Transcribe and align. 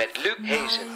Met 0.00 0.20
Luc 0.22 0.50
Hezen. 0.50 0.86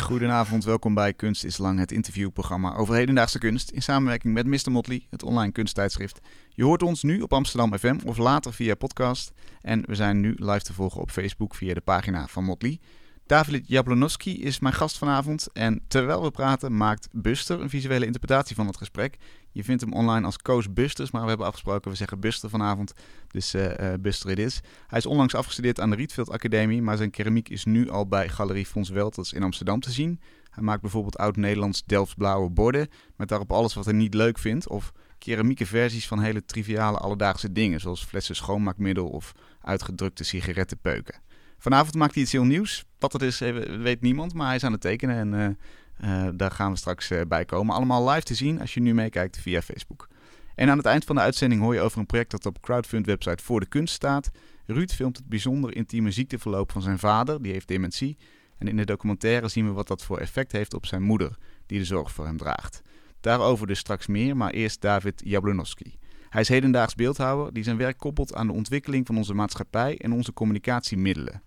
Goedenavond, 0.00 0.64
welkom 0.64 0.94
bij 0.94 1.12
Kunst 1.12 1.44
is 1.44 1.58
Lang, 1.58 1.78
het 1.78 1.92
interviewprogramma 1.92 2.74
over 2.74 2.94
hedendaagse 2.94 3.38
kunst. 3.38 3.70
In 3.70 3.82
samenwerking 3.82 4.34
met 4.34 4.46
Mr. 4.46 4.70
Motley, 4.70 5.06
het 5.10 5.22
online 5.22 5.52
kunsttijdschrift. 5.52 6.20
Je 6.48 6.64
hoort 6.64 6.82
ons 6.82 7.02
nu 7.02 7.20
op 7.20 7.32
Amsterdam 7.32 7.78
FM 7.78 7.98
of 8.04 8.18
later 8.18 8.52
via 8.52 8.74
podcast. 8.74 9.32
En 9.60 9.82
we 9.86 9.94
zijn 9.94 10.20
nu 10.20 10.34
live 10.36 10.62
te 10.62 10.72
volgen 10.72 11.00
op 11.00 11.10
Facebook 11.10 11.54
via 11.54 11.74
de 11.74 11.80
pagina 11.80 12.26
van 12.26 12.44
Motley. 12.44 12.80
David 13.26 13.68
Jablonowski 13.68 14.42
is 14.42 14.58
mijn 14.58 14.74
gast 14.74 14.98
vanavond. 14.98 15.48
En 15.52 15.82
terwijl 15.88 16.22
we 16.22 16.30
praten, 16.30 16.76
maakt 16.76 17.08
Buster 17.12 17.60
een 17.60 17.70
visuele 17.70 18.06
interpretatie 18.06 18.56
van 18.56 18.66
het 18.66 18.76
gesprek. 18.76 19.16
Je 19.52 19.64
vindt 19.64 19.82
hem 19.82 19.92
online 19.92 20.26
als 20.26 20.36
Koos 20.36 20.72
Busters, 20.72 21.10
maar 21.10 21.22
we 21.22 21.28
hebben 21.28 21.46
afgesproken, 21.46 21.90
we 21.90 21.96
zeggen 21.96 22.20
Buster 22.20 22.50
vanavond. 22.50 22.92
Dus 23.28 23.54
eh, 23.54 23.92
eh, 23.92 24.00
Buster 24.00 24.30
it 24.30 24.38
is. 24.38 24.60
Hij 24.86 24.98
is 24.98 25.06
onlangs 25.06 25.34
afgestudeerd 25.34 25.80
aan 25.80 25.90
de 25.90 25.96
Rietveld 25.96 26.30
Academie, 26.30 26.82
maar 26.82 26.96
zijn 26.96 27.10
keramiek 27.10 27.48
is 27.48 27.64
nu 27.64 27.90
al 27.90 28.06
bij 28.06 28.28
Galerie 28.28 28.66
Fons 28.66 28.88
Welters 28.88 29.32
in 29.32 29.42
Amsterdam 29.42 29.80
te 29.80 29.90
zien. 29.90 30.20
Hij 30.50 30.62
maakt 30.62 30.80
bijvoorbeeld 30.80 31.18
oud-Nederlands 31.18 31.82
Delfts-blauwe 31.86 32.50
borden, 32.50 32.88
met 33.16 33.28
daarop 33.28 33.52
alles 33.52 33.74
wat 33.74 33.84
hij 33.84 33.94
niet 33.94 34.14
leuk 34.14 34.38
vindt. 34.38 34.68
Of 34.68 34.92
keramieke 35.18 35.66
versies 35.66 36.06
van 36.06 36.20
hele 36.20 36.44
triviale 36.44 36.98
alledaagse 36.98 37.52
dingen, 37.52 37.80
zoals 37.80 38.04
flessen 38.04 38.36
schoonmaakmiddel 38.36 39.08
of 39.08 39.32
uitgedrukte 39.60 40.24
sigarettenpeuken. 40.24 41.20
Vanavond 41.58 41.94
maakt 41.94 42.14
hij 42.14 42.22
iets 42.22 42.32
heel 42.32 42.44
nieuws. 42.44 42.84
Wat 42.98 43.12
het 43.12 43.22
is, 43.22 43.40
eh, 43.40 43.52
weet 43.78 44.00
niemand, 44.00 44.34
maar 44.34 44.46
hij 44.46 44.56
is 44.56 44.64
aan 44.64 44.72
het 44.72 44.80
tekenen 44.80 45.34
en 45.34 45.58
eh, 46.02 46.28
daar 46.34 46.50
gaan 46.50 46.70
we 46.70 46.78
straks 46.78 47.10
eh, 47.10 47.20
bij 47.28 47.44
komen. 47.44 47.74
Allemaal 47.74 48.08
live 48.08 48.22
te 48.22 48.34
zien 48.34 48.60
als 48.60 48.74
je 48.74 48.80
nu 48.80 48.94
meekijkt 48.94 49.38
via 49.38 49.62
Facebook. 49.62 50.08
En 50.54 50.70
aan 50.70 50.76
het 50.76 50.86
eind 50.86 51.04
van 51.04 51.14
de 51.14 51.20
uitzending 51.20 51.60
hoor 51.60 51.74
je 51.74 51.80
over 51.80 51.98
een 51.98 52.06
project 52.06 52.30
dat 52.30 52.46
op 52.46 52.60
crowdfund-website 52.60 53.42
Voor 53.42 53.60
de 53.60 53.66
Kunst 53.66 53.94
staat. 53.94 54.30
Ruud 54.66 54.90
filmt 54.90 55.16
het 55.16 55.26
bijzonder 55.26 55.76
intieme 55.76 56.10
ziekteverloop 56.10 56.72
van 56.72 56.82
zijn 56.82 56.98
vader, 56.98 57.42
die 57.42 57.52
heeft 57.52 57.68
dementie. 57.68 58.16
En 58.58 58.68
in 58.68 58.76
de 58.76 58.84
documentaire 58.84 59.48
zien 59.48 59.66
we 59.66 59.72
wat 59.72 59.86
dat 59.86 60.02
voor 60.02 60.18
effect 60.18 60.52
heeft 60.52 60.74
op 60.74 60.86
zijn 60.86 61.02
moeder, 61.02 61.36
die 61.66 61.78
de 61.78 61.84
zorg 61.84 62.12
voor 62.12 62.26
hem 62.26 62.36
draagt. 62.36 62.82
Daarover 63.20 63.66
dus 63.66 63.78
straks 63.78 64.06
meer, 64.06 64.36
maar 64.36 64.50
eerst 64.50 64.80
David 64.80 65.22
Jablonowski. 65.24 65.98
Hij 66.28 66.40
is 66.40 66.48
hedendaags 66.48 66.94
beeldhouwer 66.94 67.52
die 67.52 67.64
zijn 67.64 67.76
werk 67.76 67.98
koppelt 67.98 68.34
aan 68.34 68.46
de 68.46 68.52
ontwikkeling 68.52 69.06
van 69.06 69.16
onze 69.16 69.34
maatschappij 69.34 69.98
en 69.98 70.12
onze 70.12 70.32
communicatiemiddelen. 70.32 71.42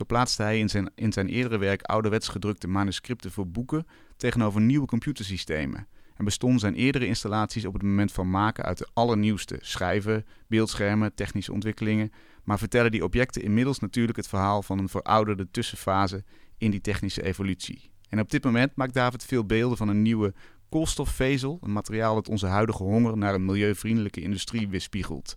Zo 0.00 0.06
plaatste 0.06 0.42
hij 0.42 0.58
in 0.58 0.68
zijn, 0.68 0.90
in 0.94 1.12
zijn 1.12 1.28
eerdere 1.28 1.58
werk 1.58 1.82
ouderwets 1.82 2.28
gedrukte 2.28 2.68
manuscripten 2.68 3.30
voor 3.30 3.48
boeken 3.48 3.86
tegenover 4.16 4.60
nieuwe 4.60 4.86
computersystemen. 4.86 5.86
En 6.14 6.24
bestonden 6.24 6.60
zijn 6.60 6.74
eerdere 6.74 7.06
installaties 7.06 7.64
op 7.64 7.72
het 7.72 7.82
moment 7.82 8.12
van 8.12 8.30
maken 8.30 8.64
uit 8.64 8.78
de 8.78 8.88
allernieuwste 8.92 9.58
schrijven, 9.60 10.26
beeldschermen, 10.48 11.14
technische 11.14 11.52
ontwikkelingen, 11.52 12.12
maar 12.44 12.58
vertellen 12.58 12.90
die 12.90 13.04
objecten 13.04 13.42
inmiddels 13.42 13.78
natuurlijk 13.78 14.16
het 14.16 14.28
verhaal 14.28 14.62
van 14.62 14.78
een 14.78 14.88
verouderde 14.88 15.50
tussenfase 15.50 16.24
in 16.58 16.70
die 16.70 16.80
technische 16.80 17.22
evolutie. 17.22 17.90
En 18.08 18.20
op 18.20 18.30
dit 18.30 18.44
moment 18.44 18.76
maakt 18.76 18.94
David 18.94 19.24
veel 19.24 19.44
beelden 19.44 19.76
van 19.76 19.88
een 19.88 20.02
nieuwe 20.02 20.34
koolstofvezel, 20.68 21.58
een 21.62 21.72
materiaal 21.72 22.14
dat 22.14 22.28
onze 22.28 22.46
huidige 22.46 22.82
honger 22.82 23.16
naar 23.16 23.34
een 23.34 23.44
milieuvriendelijke 23.44 24.20
industrie 24.20 24.68
weerspiegelt. 24.68 25.36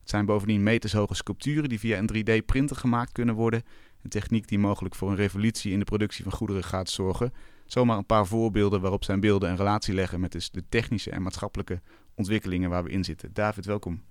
Het 0.00 0.12
zijn 0.12 0.26
bovendien 0.26 0.62
metershoge 0.62 1.14
sculpturen 1.14 1.68
die 1.68 1.78
via 1.78 1.98
een 1.98 2.10
3D-printer 2.14 2.76
gemaakt 2.76 3.12
kunnen 3.12 3.34
worden, 3.34 3.62
een 4.04 4.10
techniek 4.10 4.48
die 4.48 4.58
mogelijk 4.58 4.94
voor 4.94 5.10
een 5.10 5.16
revolutie 5.16 5.72
in 5.72 5.78
de 5.78 5.84
productie 5.84 6.22
van 6.22 6.32
goederen 6.32 6.64
gaat 6.64 6.88
zorgen. 6.90 7.32
Zomaar 7.66 7.96
een 7.96 8.06
paar 8.06 8.26
voorbeelden 8.26 8.80
waarop 8.80 9.04
zijn 9.04 9.20
beelden 9.20 9.50
een 9.50 9.56
relatie 9.56 9.94
leggen 9.94 10.20
met 10.20 10.32
dus 10.32 10.50
de 10.50 10.64
technische 10.68 11.10
en 11.10 11.22
maatschappelijke 11.22 11.80
ontwikkelingen 12.14 12.70
waar 12.70 12.84
we 12.84 12.90
in 12.90 13.04
zitten. 13.04 13.30
David, 13.32 13.64
welkom. 13.66 14.02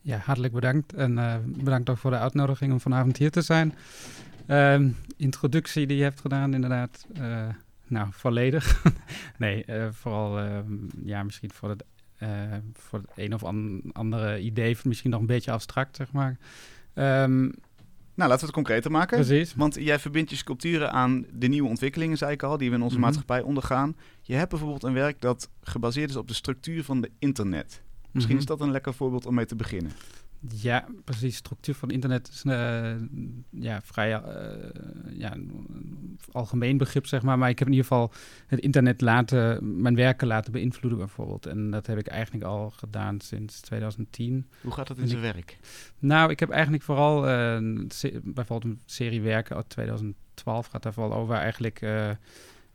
Ja, 0.00 0.16
hartelijk 0.18 0.52
bedankt. 0.52 0.92
En 0.92 1.18
eh, 1.18 1.34
bedankt 1.46 1.90
ook 1.90 1.98
voor 1.98 2.10
de 2.10 2.18
uitnodiging 2.18 2.72
om 2.72 2.80
vanavond 2.80 3.16
hier 3.16 3.30
te 3.30 3.42
zijn. 3.42 3.74
Ehm, 4.46 4.88
introductie 5.16 5.86
die 5.86 5.96
je 5.96 6.02
hebt 6.02 6.20
gedaan, 6.20 6.54
inderdaad. 6.54 7.06
eh, 7.14 7.48
nou, 7.86 8.08
volledig. 8.10 8.82
nee, 9.38 9.64
eh, 9.64 9.88
vooral 9.92 10.38
ehm, 10.38 10.64
ja, 11.04 11.22
misschien 11.22 11.52
voor 11.52 11.68
het, 11.68 11.84
voor 12.72 12.98
het 12.98 13.10
een 13.14 13.34
of 13.34 13.44
an- 13.44 13.82
andere 13.92 14.40
idee, 14.40 14.76
misschien 14.84 15.10
nog 15.10 15.20
een 15.20 15.26
beetje 15.26 15.50
abstract, 15.50 15.96
zeg 15.96 16.12
maar. 16.12 16.36
Ehm, 16.94 17.50
Nou, 18.14 18.28
laten 18.30 18.38
we 18.46 18.52
het 18.52 18.64
concreter 18.64 18.90
maken. 18.90 19.16
precies. 19.24 19.54
Want 19.54 19.74
jij 19.74 19.98
verbindt 19.98 20.30
je 20.30 20.36
sculpturen 20.36 20.92
aan 20.92 21.24
de 21.32 21.46
nieuwe 21.48 21.68
ontwikkelingen, 21.68 22.16
zei 22.16 22.32
ik 22.32 22.42
al, 22.42 22.56
die 22.58 22.70
we 22.70 22.76
in 22.76 22.82
onze 22.82 22.94
Mhm. 22.96 23.04
maatschappij 23.04 23.42
ondergaan. 23.42 23.96
Je 24.22 24.34
hebt 24.34 24.50
bijvoorbeeld 24.50 24.82
een 24.82 24.92
werk 24.92 25.20
dat 25.20 25.48
gebaseerd 25.62 26.10
is 26.10 26.16
op 26.16 26.28
de 26.28 26.34
structuur 26.34 26.84
van 26.84 27.00
de 27.00 27.10
internet. 27.18 27.82
Misschien 28.10 28.34
Mhm. 28.34 28.42
is 28.44 28.48
dat 28.48 28.60
een 28.60 28.70
lekker 28.70 28.94
voorbeeld 28.94 29.26
om 29.26 29.34
mee 29.34 29.46
te 29.46 29.56
beginnen. 29.56 29.92
Ja, 30.48 30.84
precies. 31.04 31.36
Structuur 31.36 31.74
van 31.74 31.90
internet 31.90 32.28
is 32.28 32.42
eh, 32.44 32.94
ja, 33.50 33.82
vrij 33.82 34.12
eh, 34.12 34.70
ja, 35.10 35.32
een 35.32 36.18
algemeen 36.32 36.76
begrip, 36.76 37.06
zeg 37.06 37.22
maar. 37.22 37.38
Maar 37.38 37.48
ik 37.48 37.58
heb 37.58 37.68
in 37.68 37.74
ieder 37.74 37.88
geval 37.88 38.12
het 38.46 38.60
internet 38.60 39.00
laten, 39.00 39.80
mijn 39.80 39.94
werken 39.94 40.26
laten 40.26 40.52
beïnvloeden, 40.52 40.98
bijvoorbeeld. 40.98 41.46
En 41.46 41.70
dat 41.70 41.86
heb 41.86 41.98
ik 41.98 42.06
eigenlijk 42.06 42.44
al 42.44 42.70
gedaan 42.70 43.20
sinds 43.20 43.60
2010. 43.60 44.46
Hoe 44.62 44.72
gaat 44.72 44.86
dat 44.86 44.96
in 44.96 45.02
En 45.02 45.08
zijn 45.08 45.20
werk? 45.20 45.58
Nou, 45.98 46.30
ik 46.30 46.40
heb 46.40 46.50
eigenlijk 46.50 46.82
vooral 46.82 47.28
eh, 47.28 47.58
bijvoorbeeld 48.22 48.64
een 48.64 48.80
serie 48.84 49.22
werken 49.22 49.56
uit 49.56 49.68
2012 49.68 50.66
gaat 50.66 50.82
daar 50.82 50.92
vooral 50.92 51.14
over 51.14 51.34
eigenlijk 51.34 51.80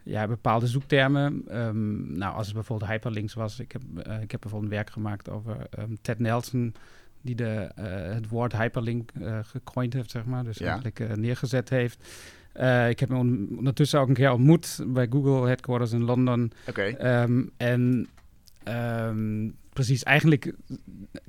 ja, 0.04 0.28
bepaalde 0.28 0.68
zoektermen. 0.68 1.44
Ehm, 1.48 2.18
nou, 2.18 2.36
als 2.36 2.46
het 2.46 2.56
bijvoorbeeld 2.56 2.92
hyperlinks 2.92 3.34
was, 3.34 3.60
ik 3.60 3.72
heb, 3.72 3.82
ik 4.22 4.32
heb 4.32 4.42
bijvoorbeeld 4.42 4.72
een 4.72 4.78
werk 4.78 4.90
gemaakt 4.90 5.30
over 5.30 5.68
ehm, 5.70 5.96
Ted 6.02 6.20
Nelson, 6.20 6.74
die 7.22 7.36
de, 7.36 7.72
eh, 7.76 8.14
het 8.14 8.30
woord 8.30 8.58
hyperlink 8.58 9.12
eh 9.22 9.40
gecoind 9.42 9.94
heeft, 9.94 10.12
zeg 10.12 10.26
maar. 10.26 10.44
Dus 10.44 10.58
Ja. 10.58 10.66
eigenlijk 10.66 11.00
eh, 11.00 11.12
neergezet 11.14 11.70
heeft. 11.70 12.08
Ik 12.90 13.00
heb 13.00 13.10
hem 13.10 13.18
on- 13.18 13.48
ondertussen 13.58 14.00
ook 14.00 14.08
een 14.08 14.14
keer 14.14 14.32
ontmoet 14.32 14.80
bij 14.88 15.08
Google 15.10 15.46
Headquarters 15.48 15.92
in 15.92 16.04
Londen. 16.04 16.52
Oké. 16.68 16.82
Ehm, 16.82 17.44
en 17.58 18.08
ehm, 18.64 19.50
precies, 19.74 20.04
eigenlijk 20.04 20.54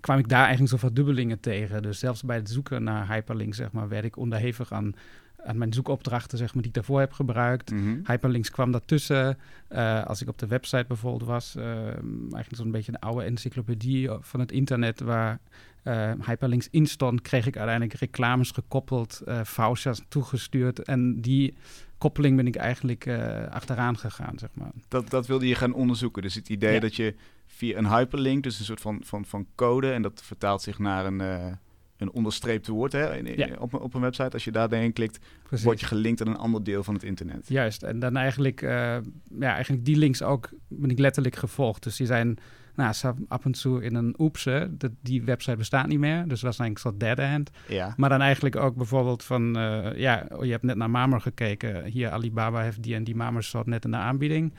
kwam 0.00 0.18
ik 0.18 0.28
daar 0.28 0.40
eigenlijk 0.44 0.70
zo 0.70 0.76
verdubbelingen 0.76 1.40
tegen. 1.40 1.82
Dus 1.82 1.98
zelfs 1.98 2.22
bij 2.22 2.36
het 2.36 2.50
zoeken 2.50 2.82
naar 2.82 3.08
hyperlinks, 3.12 3.56
zeg 3.56 3.72
maar, 3.72 3.88
werd 3.88 4.04
ik 4.04 4.16
onderhevig 4.16 4.72
aan, 4.72 4.92
aan 5.44 5.58
mijn 5.58 5.72
zoekopdrachten, 5.72 6.38
zeg 6.38 6.48
maar, 6.54 6.62
die 6.62 6.70
ik 6.70 6.76
daarvoor 6.76 7.00
heb 7.00 7.12
gebruikt. 7.12 7.70
Mhm. 7.70 7.98
Hyperlinks 8.04 8.50
kwam 8.50 8.70
daartussen. 8.72 9.38
Eh, 9.68 10.04
als 10.04 10.22
ik 10.22 10.28
op 10.28 10.38
de 10.38 10.46
website 10.46 10.84
bijvoorbeeld 10.88 11.30
was, 11.30 11.56
ehm, 11.56 12.20
eigenlijk 12.20 12.56
zo'n 12.56 12.70
beetje 12.70 12.92
een 12.92 12.98
oude 12.98 13.24
encyclopedie 13.24 14.08
van 14.20 14.40
het 14.40 14.52
internet 14.52 15.00
waar 15.00 15.38
eh, 15.82 16.12
hyperlinks 16.26 16.68
in 16.70 16.86
stond, 16.86 17.20
kreeg 17.20 17.46
ik 17.46 17.56
uiteindelijk 17.56 17.98
reclames 17.98 18.50
gekoppeld, 18.50 19.20
eh 19.24 19.40
vouchers 19.44 20.00
toegestuurd. 20.08 20.82
En 20.82 21.20
die 21.20 21.54
koppeling 21.98 22.36
ben 22.36 22.46
ik 22.46 22.56
eigenlijk 22.56 23.06
eh, 23.06 23.46
achteraan 23.46 23.98
gegaan, 23.98 24.38
zeg 24.38 24.48
maar. 24.52 24.70
Dat, 24.88 25.10
dat 25.10 25.26
wilde 25.26 25.48
je 25.48 25.54
gaan 25.54 25.72
onderzoeken. 25.72 26.22
Dus 26.22 26.34
het 26.34 26.48
idee 26.48 26.74
Ja. 26.74 26.80
dat 26.80 26.96
je 26.96 27.14
via 27.46 27.78
een 27.78 27.88
hyperlink, 27.88 28.42
dus 28.42 28.58
een 28.58 28.64
soort 28.64 28.80
van, 28.80 29.00
van, 29.04 29.24
van 29.24 29.46
code, 29.54 29.92
en 29.92 30.02
dat 30.02 30.22
vertaalt 30.24 30.62
zich 30.62 30.78
naar 30.78 31.06
een, 31.06 31.20
eh 31.20 31.46
een 32.00 32.12
onderstreept 32.12 32.66
woord 32.66 32.92
hè, 32.92 33.16
in- 33.16 33.36
Ja. 33.36 33.48
op, 33.58 33.72
een- 33.72 33.80
op 33.80 33.94
een 33.94 34.00
website. 34.00 34.30
Als 34.30 34.44
je 34.44 34.50
daar 34.52 34.68
doorheen 34.68 34.92
klikt, 34.92 35.18
Precies. 35.42 35.64
word 35.64 35.80
je 35.80 35.86
gelinkt 35.86 36.20
aan 36.20 36.26
een 36.28 36.36
ander 36.36 36.64
deel 36.64 36.82
van 36.82 36.94
het 36.94 37.02
internet. 37.02 37.48
Juist, 37.48 37.82
en 37.82 37.98
dan 37.98 38.16
eigenlijk, 38.16 38.62
eh, 38.62 38.70
ja, 39.38 39.52
eigenlijk 39.54 39.84
die 39.84 39.96
links 39.96 40.22
ook 40.22 40.48
ben 40.68 40.90
ik 40.90 40.98
letterlijk 40.98 41.36
gevolgd. 41.36 41.82
Dus 41.82 41.96
die 41.96 42.06
zijn, 42.06 42.36
nou, 42.74 42.92
ze 42.92 43.12
af 43.28 43.44
en 43.44 43.52
toe 43.52 43.82
in 43.84 43.94
een 43.94 44.14
oeps, 44.18 44.44
hè, 44.44 44.76
dat 44.76 44.90
die 45.02 45.22
website 45.22 45.56
bestaat 45.56 45.86
niet 45.86 45.98
meer. 45.98 46.22
Dus 46.28 46.40
dat 46.40 46.56
was 46.56 46.58
eigenlijk 46.58 46.74
een 46.74 46.90
soort 46.90 47.00
dead 47.00 47.18
end. 47.32 47.50
Ja. 47.68 47.94
Maar 47.96 48.08
dan 48.08 48.20
eigenlijk 48.20 48.56
ook 48.56 48.76
bijvoorbeeld 48.76 49.24
van, 49.24 49.56
eh, 49.58 49.96
ja, 49.96 50.26
oh, 50.28 50.44
je 50.44 50.50
hebt 50.50 50.62
net 50.62 50.76
naar 50.76 50.90
Marmer 50.90 51.20
gekeken. 51.20 51.84
Hier, 51.84 52.10
Alibaba 52.10 52.62
heeft 52.62 52.82
die 52.82 52.94
en 52.94 53.04
die 53.04 53.16
Marmersoort 53.16 53.66
net 53.66 53.84
in 53.84 53.90
de 53.90 53.96
aanbieding. 53.96 54.54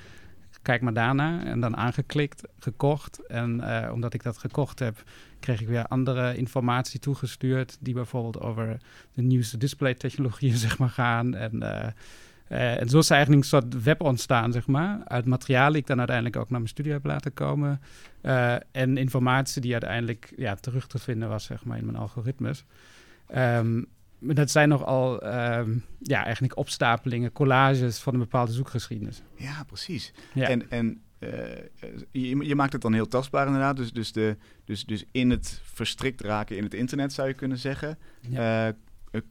Kijk 0.61 0.81
maar 0.81 0.93
daarna 0.93 1.43
en 1.45 1.59
dan 1.59 1.77
aangeklikt, 1.77 2.47
gekocht. 2.57 3.25
En 3.27 3.61
eh, 3.61 3.93
omdat 3.93 4.13
ik 4.13 4.23
dat 4.23 4.37
gekocht 4.37 4.79
heb, 4.79 5.03
kreeg 5.41 5.61
ik 5.61 5.67
weer 5.67 5.85
andere 5.85 6.35
informatie 6.35 6.99
toegestuurd. 6.99 7.77
Die 7.79 7.93
bijvoorbeeld 7.93 8.39
over 8.39 8.77
de 9.13 9.21
nieuwste 9.21 9.57
displaytechnologieën 9.57 10.57
zeg 10.67 10.77
maar, 10.77 10.89
gaan. 10.89 11.35
En, 11.35 11.61
eh, 11.61 11.87
eh, 12.47 12.81
en 12.81 12.89
zo 12.89 12.97
is 12.97 13.09
er 13.09 13.15
eigenlijk 13.15 13.43
een 13.43 13.49
soort 13.49 13.83
web 13.83 14.01
ontstaan, 14.01 14.51
zeg 14.51 14.67
maar. 14.67 15.01
Uit 15.05 15.25
materiaal 15.25 15.71
die 15.71 15.81
ik 15.81 15.87
dan 15.87 15.97
uiteindelijk 15.97 16.35
ook 16.35 16.49
naar 16.49 16.59
mijn 16.59 16.71
studio 16.71 16.91
heb 16.91 17.05
laten 17.05 17.33
komen. 17.33 17.81
Eh, 18.21 18.55
en 18.71 18.97
informatie 18.97 19.61
die 19.61 19.71
uiteindelijk 19.71 20.33
ja, 20.37 20.55
terug 20.55 20.87
te 20.87 20.99
vinden 20.99 21.29
was, 21.29 21.43
zeg 21.43 21.65
maar, 21.65 21.77
in 21.77 21.85
mijn 21.85 21.97
algoritmes. 21.97 22.65
Ehm, 23.27 23.83
dat 24.19 24.51
zijn 24.51 24.69
nogal 24.69 25.21
ehm, 25.21 25.77
ja, 25.99 26.23
eigenlijk 26.23 26.57
opstapelingen, 26.57 27.31
collages 27.31 27.99
van 27.99 28.13
een 28.13 28.19
bepaalde 28.19 28.51
zoekgeschiedenis. 28.51 29.21
Ja, 29.35 29.63
precies. 29.63 30.13
Ja. 30.33 30.47
En, 30.47 30.69
en 30.69 31.01
je, 32.11 32.45
je 32.47 32.55
maakt 32.55 32.73
het 32.73 32.81
dan 32.81 32.93
heel 32.93 33.07
tastbaar 33.07 33.45
inderdaad. 33.45 33.75
Dus, 33.77 33.91
dus, 33.93 34.11
de, 34.11 34.37
dus, 34.65 34.85
dus 34.85 35.05
in 35.11 35.29
het 35.29 35.59
verstrikt 35.63 36.21
raken 36.21 36.57
in 36.57 36.63
het 36.63 36.73
internet 36.73 37.13
zou 37.13 37.27
je 37.27 37.33
kunnen 37.33 37.57
zeggen. 37.57 37.97
Ja. 38.29 38.67
eh, 38.67 38.73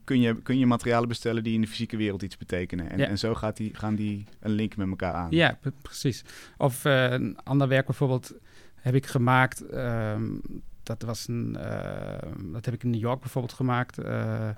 kun, 0.03 0.19
je, 0.19 0.41
kun 0.41 0.57
je 0.59 0.65
materialen 0.65 1.07
bestellen 1.07 1.43
die 1.43 1.53
in 1.53 1.61
de 1.61 1.67
fysieke 1.67 1.97
wereld 1.97 2.21
iets 2.21 2.37
betekenen. 2.37 2.89
En, 2.89 2.97
Ja. 2.97 3.05
en 3.07 3.17
zo 3.17 3.33
gaat 3.33 3.57
die, 3.57 3.75
gaan 3.75 3.95
die 3.95 4.25
een 4.39 4.51
link 4.51 4.75
met 4.75 4.87
elkaar 4.89 5.13
aan. 5.13 5.31
Ja, 5.31 5.57
pre- 5.61 5.71
precies. 5.81 6.23
Of 6.57 6.85
eh, 6.85 7.11
een 7.11 7.37
ander 7.43 7.67
werk 7.67 7.85
bijvoorbeeld 7.85 8.33
heb 8.75 8.95
ik 8.95 9.05
gemaakt. 9.05 9.61
ehm, 9.65 10.29
dat 10.83 11.01
was 11.01 11.27
een. 11.27 11.51
dat 12.51 12.65
heb 12.65 12.73
ik 12.73 12.83
in 12.83 12.89
New 12.89 12.99
York 12.99 13.19
bijvoorbeeld 13.19 13.53
gemaakt. 13.53 13.97
eh, 13.97 14.49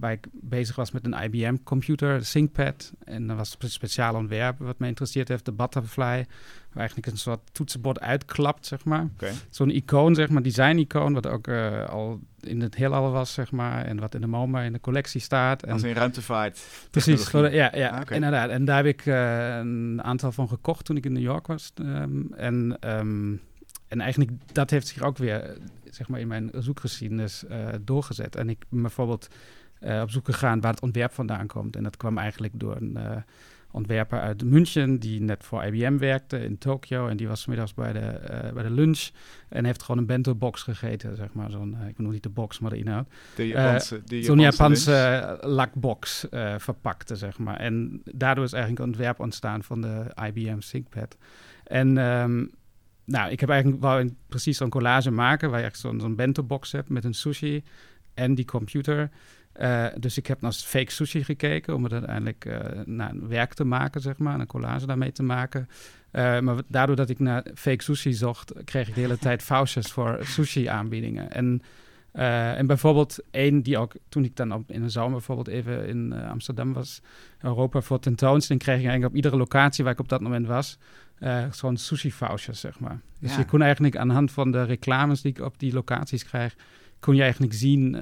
waar 0.00 0.12
ik 0.12 0.26
bezig 0.32 0.76
was 0.76 0.90
met 0.90 1.04
een 1.04 1.22
IBM-computer, 1.22 2.22
ThinkPad. 2.22 2.92
En 3.04 3.26
dat 3.26 3.36
was 3.36 3.56
een 3.58 3.70
speciaal 3.70 4.14
ontwerp 4.14 4.58
wat 4.58 4.78
me 4.78 4.86
interesseerd 4.86 5.28
heeft, 5.28 5.44
de 5.44 5.52
Butterfly. 5.52 6.26
Waar 6.68 6.78
eigenlijk 6.78 7.06
een 7.06 7.18
soort 7.18 7.40
toetsenbord 7.52 8.00
uitklapt, 8.00 8.66
zeg 8.66 8.84
maar. 8.84 9.08
Zo'n 9.50 9.70
icoon, 9.70 10.14
zeg 10.14 10.28
maar, 10.28 10.42
design-icoon, 10.42 11.12
wat 11.12 11.26
ook 11.26 11.46
eh, 11.46 11.88
al 11.88 12.20
in 12.40 12.60
het 12.60 12.74
heelal 12.74 13.10
was, 13.10 13.32
zeg 13.32 13.50
maar. 13.50 13.84
En 13.84 14.00
wat 14.00 14.14
in 14.14 14.20
de 14.20 14.26
MoMA 14.26 14.62
in 14.62 14.72
de 14.72 14.80
collectie 14.80 15.20
staat. 15.20 15.62
En 15.62 15.72
Als 15.72 15.82
in 15.82 15.94
ruimtevaart. 15.94 16.60
Precies, 16.90 17.30
ja, 17.30 17.76
ja 17.76 17.88
Ah, 17.88 18.10
inderdaad. 18.10 18.50
En 18.50 18.64
daar 18.64 18.76
heb 18.76 18.86
ik 18.86 19.06
eh, 19.06 19.56
een 19.56 20.02
aantal 20.02 20.32
van 20.32 20.48
gekocht 20.48 20.84
toen 20.84 20.96
ik 20.96 21.04
in 21.04 21.12
New 21.12 21.22
York 21.22 21.46
was. 21.46 21.72
Ehm, 21.74 22.32
en, 22.32 22.76
ehm, 22.80 23.32
en 23.88 24.00
eigenlijk 24.00 24.30
dat 24.52 24.70
heeft 24.70 24.86
zich 24.86 25.02
ook 25.02 25.18
weer 25.18 25.56
zeg 25.90 26.08
maar, 26.08 26.20
in 26.20 26.28
mijn 26.28 26.50
zoekgeschiedenis 26.54 27.44
eh, 27.44 27.68
doorgezet. 27.80 28.36
En 28.36 28.48
ik 28.48 28.64
bijvoorbeeld 28.68 29.28
eh, 29.80 30.00
op 30.00 30.10
zoek 30.10 30.24
gegaan 30.24 30.60
waar 30.60 30.72
het 30.72 30.82
ontwerp 30.82 31.12
vandaan 31.12 31.46
komt. 31.46 31.76
En 31.76 31.82
dat 31.82 31.96
kwam 31.96 32.18
eigenlijk 32.18 32.52
door 32.56 32.76
een 32.76 32.96
eh, 32.96 33.16
ontwerper 33.70 34.20
uit 34.20 34.44
München 34.44 34.98
die 34.98 35.20
net 35.20 35.44
voor 35.44 35.64
IBM 35.64 35.98
werkte 35.98 36.44
in 36.44 36.58
Tokio. 36.58 37.08
En 37.08 37.16
die 37.16 37.28
was 37.28 37.46
middags 37.46 37.74
bij 37.74 37.92
de, 37.92 37.98
eh, 37.98 38.52
bij 38.52 38.62
de 38.62 38.70
lunch 38.70 39.08
en 39.48 39.64
heeft 39.64 39.82
gewoon 39.82 40.00
een 40.00 40.06
bento 40.06 40.34
box 40.34 40.62
gegeten, 40.62 41.16
zeg 41.16 41.32
maar. 41.32 41.50
Zo'n, 41.50 41.76
ik 41.88 41.96
bedoel 41.96 42.12
niet 42.12 42.22
de 42.22 42.28
box, 42.28 42.58
maar 42.58 42.70
de 42.70 42.78
inhoud. 42.78 43.08
De 43.34 43.46
Japanse, 43.46 44.02
de 44.04 44.22
Zo'n 44.22 44.38
Japanse 44.38 45.38
lakbox 45.40 46.26
verpakte, 46.56 47.16
zeg 47.16 47.38
maar. 47.38 47.56
En 47.56 48.02
daardoor 48.04 48.44
is 48.44 48.52
eigenlijk 48.52 48.82
een 48.82 48.88
ontwerp 48.88 49.20
ontstaan 49.20 49.62
van 49.62 49.80
de 49.80 50.04
IBM 50.26 50.58
ThinkPad. 50.58 51.16
En 51.64 51.98
ehm, 51.98 52.44
nou, 53.04 53.30
ik 53.30 53.40
heb 53.40 53.48
eigenlijk 53.48 53.82
wou 53.82 54.14
precies 54.28 54.56
zo'n 54.56 54.70
collage 54.70 55.10
maken... 55.10 55.50
waar 55.50 55.60
je 55.60 55.66
echt 55.66 55.78
zo'n 55.78 56.00
zo'n 56.00 56.16
bento-box 56.16 56.72
hebt 56.72 56.88
met 56.88 57.04
een 57.04 57.14
sushi 57.14 57.62
en 58.14 58.34
die 58.34 58.44
computer. 58.44 59.10
Eh, 59.52 59.86
dus 59.98 60.16
ik 60.18 60.26
heb 60.26 60.40
naar 60.40 60.52
fake 60.52 60.92
sushi 60.92 61.24
gekeken 61.24 61.74
om 61.74 61.84
het 61.84 61.92
uiteindelijk 61.92 62.44
eh, 62.44 62.58
naar 62.84 63.10
een 63.10 63.28
werk 63.28 63.54
te 63.54 63.64
maken, 63.64 64.00
zeg 64.00 64.18
maar. 64.18 64.40
Een 64.40 64.46
collage 64.46 64.86
daarmee 64.86 65.12
te 65.12 65.22
maken. 65.22 65.68
Eh, 66.10 66.40
maar 66.40 66.56
daardoor 66.68 66.96
dat 66.96 67.10
ik 67.10 67.18
naar 67.18 67.44
fake 67.54 67.82
sushi 67.82 68.12
zocht, 68.12 68.52
kreeg 68.64 68.88
ik 68.88 68.94
de 68.94 69.00
hele 69.00 69.18
tijd 69.18 69.42
vouchers 69.42 69.86
voor 69.92 70.18
sushi-aanbiedingen. 70.22 71.32
En 71.32 71.62
en 72.12 72.66
bijvoorbeeld 72.66 73.18
één 73.30 73.62
die 73.62 73.78
ook, 73.78 73.92
toen 74.08 74.24
ik 74.24 74.36
dan 74.36 74.52
op, 74.52 74.70
in 74.70 74.82
de 74.82 74.88
zomer 74.88 75.10
bijvoorbeeld 75.10 75.48
even 75.48 75.86
in 75.86 76.12
Amsterdam 76.12 76.72
was, 76.72 77.02
Europa 77.40 77.80
voor 77.80 78.00
tentoonstelling, 78.00 78.64
kreeg 78.64 78.76
ik 78.76 78.82
eigenlijk 78.82 79.10
op 79.10 79.16
iedere 79.16 79.36
locatie 79.36 79.84
waar 79.84 79.92
ik 79.92 79.98
op 80.00 80.08
dat 80.08 80.20
moment 80.20 80.46
was, 80.46 80.78
zo'n 81.50 81.76
sushi-vouchers, 81.76 82.60
zeg 82.60 82.80
maar. 82.80 83.00
Dus 83.20 83.32
Ja. 83.32 83.38
je 83.38 83.44
kon 83.44 83.62
eigenlijk 83.62 83.96
aan 83.96 84.08
de 84.08 84.14
hand 84.14 84.32
van 84.32 84.50
de 84.50 84.62
reclames 84.64 85.20
die 85.22 85.30
ik 85.32 85.40
op 85.40 85.58
die 85.58 85.72
locaties 85.72 86.24
krijg, 86.24 86.54
kon 87.00 87.14
je 87.14 87.22
eigenlijk 87.22 87.52
zien 87.54 87.96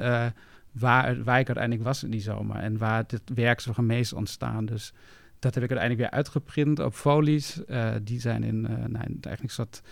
waar, 0.78 1.22
waar 1.24 1.38
ik 1.40 1.46
uiteindelijk 1.46 1.84
was 1.86 2.02
in 2.02 2.10
die 2.10 2.20
zomer 2.20 2.56
en 2.56 2.78
waar 2.78 3.04
het 3.06 3.30
werk 3.34 3.60
zo 3.60 3.72
meest 3.76 4.12
ontstaan. 4.12 4.66
Dus 4.66 4.92
dat 5.38 5.54
heb 5.54 5.64
ik 5.64 5.70
uiteindelijk 5.70 6.08
weer 6.10 6.18
uitgeprint 6.18 6.78
op 6.78 6.94
folies. 6.94 7.64
Eh, 7.64 7.94
die 8.02 8.20
zijn 8.20 8.42
in, 8.42 8.66
eh, 8.66 8.70
nou, 8.76 8.94
eigenlijk 9.04 9.42
een 9.42 9.48
soort 9.48 9.82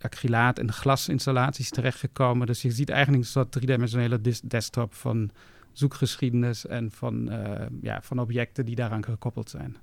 acrylaat- 0.00 0.58
en 0.58 0.72
glasinstallaties 0.72 1.70
terechtgekomen. 1.70 2.46
Dus 2.46 2.62
je 2.62 2.70
ziet 2.70 2.90
eigenlijk 2.90 3.22
een 3.22 3.28
soort 3.30 3.52
driedimensionele 3.52 4.20
desktop 4.44 4.94
van 4.94 5.30
zoekgeschiedenis 5.72 6.66
en 6.66 6.90
van, 6.90 7.30
eh, 7.30 7.66
ja, 7.80 8.02
van 8.02 8.18
objecten 8.18 8.64
die 8.64 8.74
daaraan 8.74 9.04
gekoppeld 9.04 9.50
zijn. 9.50 9.76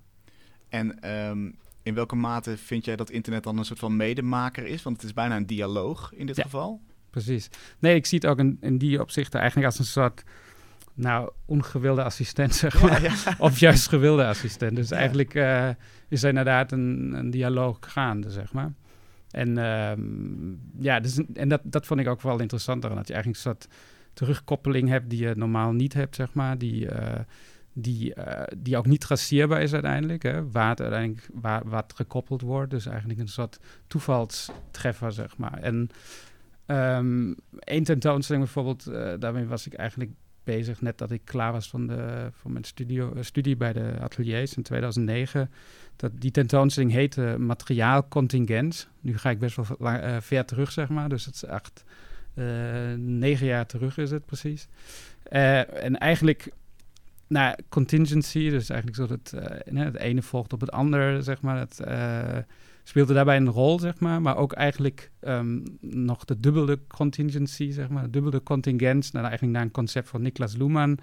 En 0.70 1.00
ehm, 1.02 1.52
in 1.84 1.94
welke 1.94 2.16
mate 2.16 2.58
vind 2.58 2.86
jij 2.86 2.96
dat 2.96 3.10
internet 3.10 3.44
dan 3.44 3.58
een 3.58 3.66
soort 3.66 3.80
van 3.80 3.96
medemaker 3.96 4.66
is? 4.66 4.84
Want 4.84 4.96
het 4.96 5.06
is 5.06 5.14
bijna 5.14 5.36
een 5.36 5.46
dialoog 5.46 6.14
in 6.14 6.26
dit 6.26 6.36
Ja. 6.36 6.44
geval. 6.44 6.82
Precies. 7.12 7.50
Nee, 7.80 7.96
ik 7.96 8.06
zie 8.06 8.20
het 8.22 8.28
ook 8.28 8.40
in, 8.40 8.58
in 8.62 8.78
die 8.78 9.02
opzichten 9.02 9.40
eigenlijk 9.40 9.70
als 9.70 9.80
een 9.80 9.86
soort, 9.86 10.24
nou, 10.94 11.30
ongewilde 11.46 12.04
assistent, 12.04 12.56
zeg 12.56 12.82
maar. 12.82 13.02
Ja, 13.02 13.12
ja. 13.26 13.36
Of 13.48 13.60
juist 13.60 13.88
gewilde 13.88 14.26
assistent. 14.26 14.76
Dus 14.76 14.90
Ja. 14.90 14.96
eigenlijk 14.96 15.34
eh, 15.36 15.70
is 16.08 16.24
er 16.24 16.30
inderdaad 16.30 16.72
een, 16.72 17.14
een 17.14 17.30
dialoog 17.30 17.78
gaande, 17.82 18.30
zeg 18.30 18.54
maar. 18.54 18.74
En 19.32 19.58
ehm, 19.58 20.84
ja, 20.84 21.00
dus, 21.00 21.20
en 21.34 21.50
dat, 21.50 21.62
dat 21.64 21.86
vond 21.86 22.00
ik 22.00 22.08
ook 22.08 22.22
wel 22.22 22.40
interessant 22.40 22.82
daaraan. 22.82 23.00
Dat 23.00 23.08
je 23.08 23.14
eigenlijk 23.14 23.46
een 23.46 23.52
soort 23.52 23.68
terugkoppeling 24.14 24.90
hebt 24.90 25.10
die 25.10 25.24
je 25.28 25.34
normaal 25.36 25.72
niet 25.72 25.94
hebt, 25.94 26.16
zeg 26.16 26.34
maar. 26.34 26.58
Die, 26.58 26.88
eh, 26.90 27.20
die, 27.74 28.14
eh, 28.14 28.58
die 28.58 28.78
ook 28.78 28.86
niet 28.86 29.00
traceerbaar 29.02 29.62
is 29.62 29.74
uiteindelijk. 29.74 30.24
Hè? 30.24 30.50
Waar 30.50 30.70
het 30.70 30.82
uiteindelijk 30.82 31.30
waar, 31.34 31.62
wat 31.66 31.94
gekoppeld 31.96 32.42
wordt. 32.42 32.72
Dus 32.72 32.86
eigenlijk 32.86 33.20
een 33.20 33.28
soort 33.28 33.60
toevalstreffer, 33.88 35.12
zeg 35.12 35.38
maar. 35.38 35.58
En 35.62 35.90
ehm 36.66 37.34
één 37.60 37.84
tentoonstelling 37.84 38.44
bijvoorbeeld, 38.44 38.88
eh, 38.88 39.14
daarmee 39.20 39.46
was 39.46 39.66
ik 39.66 39.74
eigenlijk 39.74 40.12
bezig 40.44 40.82
net 40.82 40.98
dat 40.98 41.12
ik 41.12 41.22
klaar 41.24 41.52
was 41.52 41.70
van, 41.70 41.88
de, 41.88 42.30
van 42.32 42.52
mijn 42.52 42.64
studio, 42.64 43.14
eh, 43.14 43.24
studie 43.24 43.56
bij 43.56 43.74
de 43.74 43.94
ateliers 44.00 44.56
in 44.56 44.64
2009. 44.64 45.52
Dat, 45.96 46.12
die 46.16 46.32
tentoonstelling 46.32 46.92
heette 46.92 47.36
Materiaalcontingent. 47.40 48.90
Nu 49.00 49.18
ga 49.18 49.30
ik 49.30 49.40
best 49.40 49.56
wel 49.56 49.90
eh, 49.90 50.18
ver 50.20 50.46
terug, 50.46 50.72
zeg 50.72 50.90
maar. 50.90 51.10
Dus 51.10 51.26
het 51.26 51.36
is 51.36 51.44
echt 51.44 51.84
eh, 52.34 52.46
negen 52.98 53.46
jaar 53.46 53.66
terug 53.66 53.98
is 53.98 54.12
het 54.12 54.26
precies. 54.26 54.68
En 55.24 55.98
eigenlijk, 55.98 56.52
nou, 57.28 57.56
contingency, 57.70 58.50
dus 58.50 58.70
eigenlijk 58.70 59.00
zo 59.00 59.08
dat 59.08 59.34
het 59.64 59.96
ene 59.96 60.22
volgt 60.22 60.54
op 60.54 60.60
het 60.60 60.72
ander, 60.72 61.24
zeg 61.24 61.42
maar. 61.42 61.58
Het 61.58 61.80
speelde 62.84 63.14
daarbij 63.14 63.38
een 63.38 63.50
rol, 63.50 63.80
zeg 63.80 64.00
maar. 64.00 64.22
Maar 64.22 64.38
ook 64.38 64.54
eigenlijk 64.54 65.12
ehm, 65.20 65.60
nog 65.80 66.26
de 66.26 66.40
dubbele 66.40 66.80
contingency, 66.88 67.72
zeg 67.72 67.90
maar. 67.90 68.04
De 68.04 68.10
dubbele 68.10 68.44
contingent, 68.44 69.14
nou, 69.14 69.26
eigenlijk 69.26 69.54
naar 69.54 69.64
een 69.66 69.72
concept 69.72 70.10
van 70.10 70.22
Niklas 70.22 70.56
Luhmann, 70.56 70.98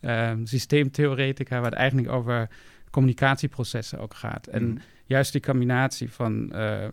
ehm, 0.00 0.44
systeemtheoretica, 0.44 1.60
waar 1.60 1.70
het 1.70 1.78
eigenlijk 1.78 2.08
over 2.08 2.48
communicatieprocessen 2.90 3.98
ook 3.98 4.14
gaat. 4.14 4.46
En 4.46 4.64
Mm. 4.64 4.78
juist 5.04 5.32
die 5.32 5.40
combinatie 5.40 6.10
van, 6.12 6.52
eh, 6.52 6.88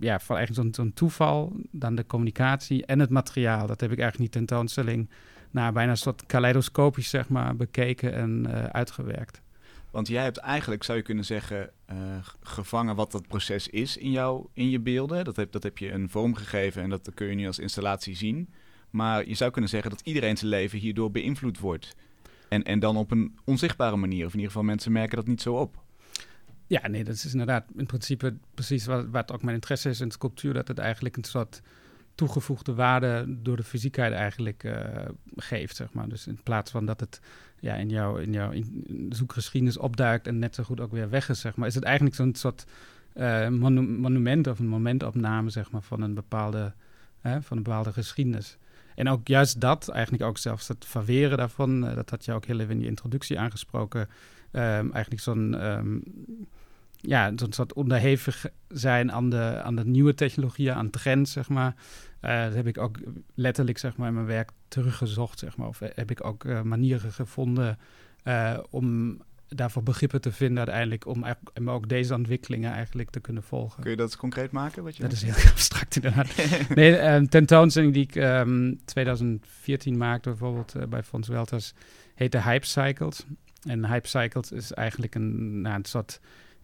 ja, 0.00 0.18
van 0.20 0.36
eigenlijk 0.36 0.54
zo'n 0.54 0.74
zo'n 0.74 0.92
toeval, 0.92 1.52
dan 1.70 1.94
de 1.94 2.06
communicatie 2.06 2.86
en 2.86 2.98
het 2.98 3.10
materiaal. 3.10 3.66
Dat 3.66 3.80
heb 3.80 3.92
ik 3.92 3.98
eigenlijk 3.98 4.18
niet 4.18 4.46
tentoonstelling, 4.46 5.08
nou, 5.50 5.72
bijna 5.72 5.90
een 5.90 5.96
soort 5.96 6.26
kaleidoscopisch, 6.26 7.10
zeg 7.10 7.28
maar, 7.28 7.56
bekeken 7.56 8.14
en 8.14 8.46
eh, 8.46 8.64
uitgewerkt. 8.64 9.39
Want 9.90 10.08
jij 10.08 10.22
hebt 10.22 10.36
eigenlijk, 10.36 10.82
zou 10.82 10.98
je 10.98 11.04
kunnen 11.04 11.24
zeggen, 11.24 11.70
eh, 11.84 11.96
gevangen 12.42 12.96
wat 12.96 13.12
dat 13.12 13.28
proces 13.28 13.68
is 13.68 13.96
in, 13.96 14.10
jou, 14.10 14.46
in 14.52 14.70
je 14.70 14.80
beelden. 14.80 15.24
Dat 15.24 15.36
heb, 15.36 15.52
dat 15.52 15.62
heb 15.62 15.78
je 15.78 15.92
een 15.92 16.10
vorm 16.10 16.34
gegeven 16.34 16.82
en 16.82 16.90
dat 16.90 17.10
kun 17.14 17.26
je 17.26 17.34
nu 17.34 17.46
als 17.46 17.58
installatie 17.58 18.16
zien. 18.16 18.48
Maar 18.90 19.28
je 19.28 19.34
zou 19.34 19.50
kunnen 19.50 19.70
zeggen 19.70 19.90
dat 19.90 20.00
iedereen 20.04 20.36
zijn 20.36 20.50
leven 20.50 20.78
hierdoor 20.78 21.10
beïnvloed 21.10 21.58
wordt. 21.58 21.96
En, 22.48 22.62
en 22.62 22.78
dan 22.78 22.96
op 22.96 23.10
een 23.10 23.38
onzichtbare 23.44 23.96
manier. 23.96 24.26
Of 24.26 24.32
in 24.32 24.38
ieder 24.38 24.52
geval 24.52 24.66
mensen 24.66 24.92
merken 24.92 25.16
dat 25.16 25.26
niet 25.26 25.42
zo 25.42 25.54
op. 25.54 25.82
Ja, 26.66 26.88
nee, 26.88 27.04
dat 27.04 27.14
is 27.14 27.32
inderdaad 27.32 27.64
in 27.76 27.86
principe 27.86 28.36
precies 28.54 28.86
wat, 28.86 29.06
wat 29.10 29.32
ook 29.32 29.42
mijn 29.42 29.54
interesse 29.54 29.88
is 29.88 30.00
in 30.00 30.10
sculptuur. 30.10 30.54
Dat 30.54 30.68
het 30.68 30.78
eigenlijk 30.78 31.16
een 31.16 31.24
soort 31.24 31.62
toegevoegde 32.20 32.74
waarde 32.74 33.24
door 33.28 33.56
de 33.56 33.62
fysiekheid 33.64 34.12
eigenlijk 34.12 34.64
eh, 34.64 34.74
geeft, 35.36 35.76
zeg 35.76 35.92
maar. 35.92 36.08
Dus 36.08 36.26
in 36.26 36.40
plaats 36.42 36.70
van 36.70 36.86
dat 36.86 37.00
het 37.00 37.20
ja, 37.60 37.74
in 37.74 37.88
jouw, 37.88 38.16
in 38.16 38.32
jouw 38.32 38.50
in- 38.50 39.06
zoekgeschiedenis 39.08 39.76
opduikt 39.76 40.26
en 40.26 40.38
net 40.38 40.54
zo 40.54 40.62
goed 40.62 40.80
ook 40.80 40.92
weer 40.92 41.10
weg 41.10 41.28
is, 41.28 41.40
zeg 41.40 41.56
maar, 41.56 41.68
is 41.68 41.74
het 41.74 41.84
eigenlijk 41.84 42.16
zo'n 42.16 42.34
soort 42.34 42.64
eh, 43.12 43.48
monu- 43.48 43.80
monument 43.98 44.46
of 44.46 44.58
een 44.58 44.66
momentopname, 44.68 45.50
zeg 45.50 45.70
maar, 45.70 45.82
van 45.82 46.00
een 46.00 46.14
bepaalde, 46.14 46.72
van 47.22 47.56
een 47.56 47.62
bepaalde 47.62 47.92
geschiedenis. 47.92 48.56
En 48.94 49.08
ook 49.08 49.28
juist 49.28 49.60
dat, 49.60 49.88
eigenlijk 49.88 50.22
ook 50.22 50.38
zelfs 50.38 50.68
het 50.68 50.84
verweren 50.84 51.38
daarvan, 51.38 51.86
eh, 51.86 51.94
dat 51.94 52.10
had 52.10 52.24
je 52.24 52.32
ook 52.32 52.44
heel 52.44 52.60
even 52.60 52.74
in 52.74 52.80
je 52.80 52.86
introductie 52.86 53.38
aangesproken, 53.38 54.08
ehm, 54.50 54.90
eigenlijk 54.92 55.20
zo'n 55.22 55.54
ehm, 55.54 55.98
ja, 57.00 57.32
zo'n 57.36 57.52
soort 57.52 57.72
onderhevig 57.72 58.46
zijn 58.68 59.12
aan 59.12 59.30
de, 59.30 59.60
aan 59.62 59.76
de 59.76 59.84
nieuwe 59.84 60.14
technologieën, 60.14 60.74
aan 60.74 60.90
trends, 60.90 61.32
zeg 61.32 61.48
maar. 61.48 61.74
Eh, 62.20 62.44
dat 62.44 62.54
heb 62.54 62.66
ik 62.66 62.78
ook 62.78 62.98
letterlijk, 63.34 63.78
zeg 63.78 63.96
maar, 63.96 64.08
in 64.08 64.14
mijn 64.14 64.26
werk 64.26 64.50
teruggezocht, 64.68 65.38
zeg 65.38 65.56
maar. 65.56 65.68
Of 65.68 65.78
heb 65.78 66.10
ik 66.10 66.24
ook 66.24 66.44
eh, 66.44 66.62
manieren 66.62 67.12
gevonden 67.12 67.78
eh, 68.22 68.58
om 68.70 69.18
daarvoor 69.48 69.82
begrippen 69.82 70.20
te 70.20 70.32
vinden 70.32 70.58
uiteindelijk 70.58 71.06
om, 71.06 71.24
om 71.54 71.70
ook 71.70 71.88
deze 71.88 72.14
ontwikkelingen 72.14 72.72
eigenlijk 72.72 73.10
te 73.10 73.20
kunnen 73.20 73.42
volgen. 73.42 73.82
Kun 73.82 73.90
je 73.90 73.96
dat 73.96 74.16
concreet 74.16 74.50
maken? 74.50 74.82
Wat 74.82 74.96
je 74.96 75.02
Dat 75.02 75.12
is 75.12 75.22
heel 75.22 75.50
abstract 75.50 75.96
inderdaad. 75.96 76.34
Nee, 76.74 76.98
een 76.98 77.28
tentoonstelling 77.28 77.92
die 77.92 78.02
ik 78.02 78.16
ehm 78.16 78.74
2014 78.84 79.96
maakte, 79.96 80.28
bijvoorbeeld 80.28 80.74
bij 80.88 81.02
Fons 81.02 81.28
Welters, 81.28 81.72
heette 82.14 82.42
Hype 82.42 82.66
Cycles. 82.66 83.24
En 83.62 83.86
Hype 83.86 84.08
Cycles 84.08 84.52
is 84.52 84.72
eigenlijk 84.72 85.14
een, 85.14 85.60
nou, 85.60 85.74
een 85.76 85.84
soort 85.84 86.20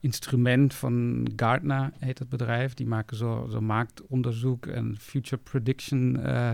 instrument 0.07 0.75
van 0.75 1.27
Gartner, 1.37 1.91
heet 1.99 2.19
het 2.19 2.29
bedrijf. 2.29 2.75
Die 2.75 2.87
maken 2.87 3.17
zo, 3.17 3.47
zo 3.51 3.61
marktonderzoek 3.61 4.67
en 4.67 4.97
future 4.99 5.43
prediction. 5.43 6.21
eh, 6.23 6.51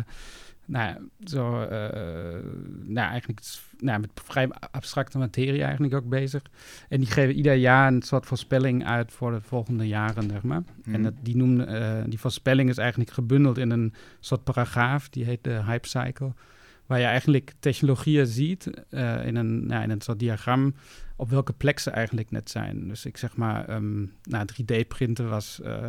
nou, 0.67 0.97
zo, 1.25 1.63
eh, 1.63 2.39
nou, 2.83 3.11
eigenlijk 3.11 3.41
nou, 3.79 4.01
met 4.01 4.11
vrij 4.15 4.51
abstracte 4.71 5.19
materie 5.19 5.63
eigenlijk 5.63 5.95
ook 5.95 6.09
bezig. 6.09 6.43
En 6.89 6.99
die 6.99 7.11
geven 7.11 7.35
ieder 7.35 7.55
jaar 7.55 7.93
een 7.93 8.03
soort 8.03 8.27
voorspelling 8.27 8.87
uit 8.87 9.13
voor 9.13 9.31
de 9.31 9.41
volgende 9.41 9.87
jaren, 9.89 10.31
zeg 10.31 10.43
maar. 10.43 10.63
En 10.85 11.03
dat, 11.03 11.15
die, 11.23 11.37
noemde, 11.37 11.65
eh, 11.65 12.03
die 12.07 12.21
voorspelling 12.21 12.69
is 12.69 12.79
eigenlijk 12.79 13.11
gebundeld 13.11 13.59
in 13.59 13.71
een 13.71 13.95
soort 14.21 14.45
paragraaf, 14.45 15.09
die 15.09 15.25
heet 15.25 15.45
de 15.45 15.63
hype 15.65 15.89
cycle. 15.89 16.33
Waar 16.93 17.01
je 17.01 17.07
eigenlijk 17.07 17.53
technologieën 17.59 18.27
ziet 18.27 18.71
eh, 18.91 19.27
in, 19.27 19.37
een, 19.37 19.67
nou, 19.67 19.83
in 19.83 19.91
een 19.91 20.01
soort 20.01 20.19
diagram 20.19 20.75
op 21.17 21.31
welke 21.31 21.53
plek 21.53 21.79
ze 21.79 21.91
eigenlijk 21.91 22.31
net 22.31 22.51
zijn. 22.51 22.89
Dus 22.89 23.05
ik 23.05 23.17
zeg 23.17 23.37
maar, 23.37 23.69
ehm 23.69 24.05
nou, 24.23 24.47
3D-printen 24.53 25.29
was 25.29 25.61
eh, 25.61 25.87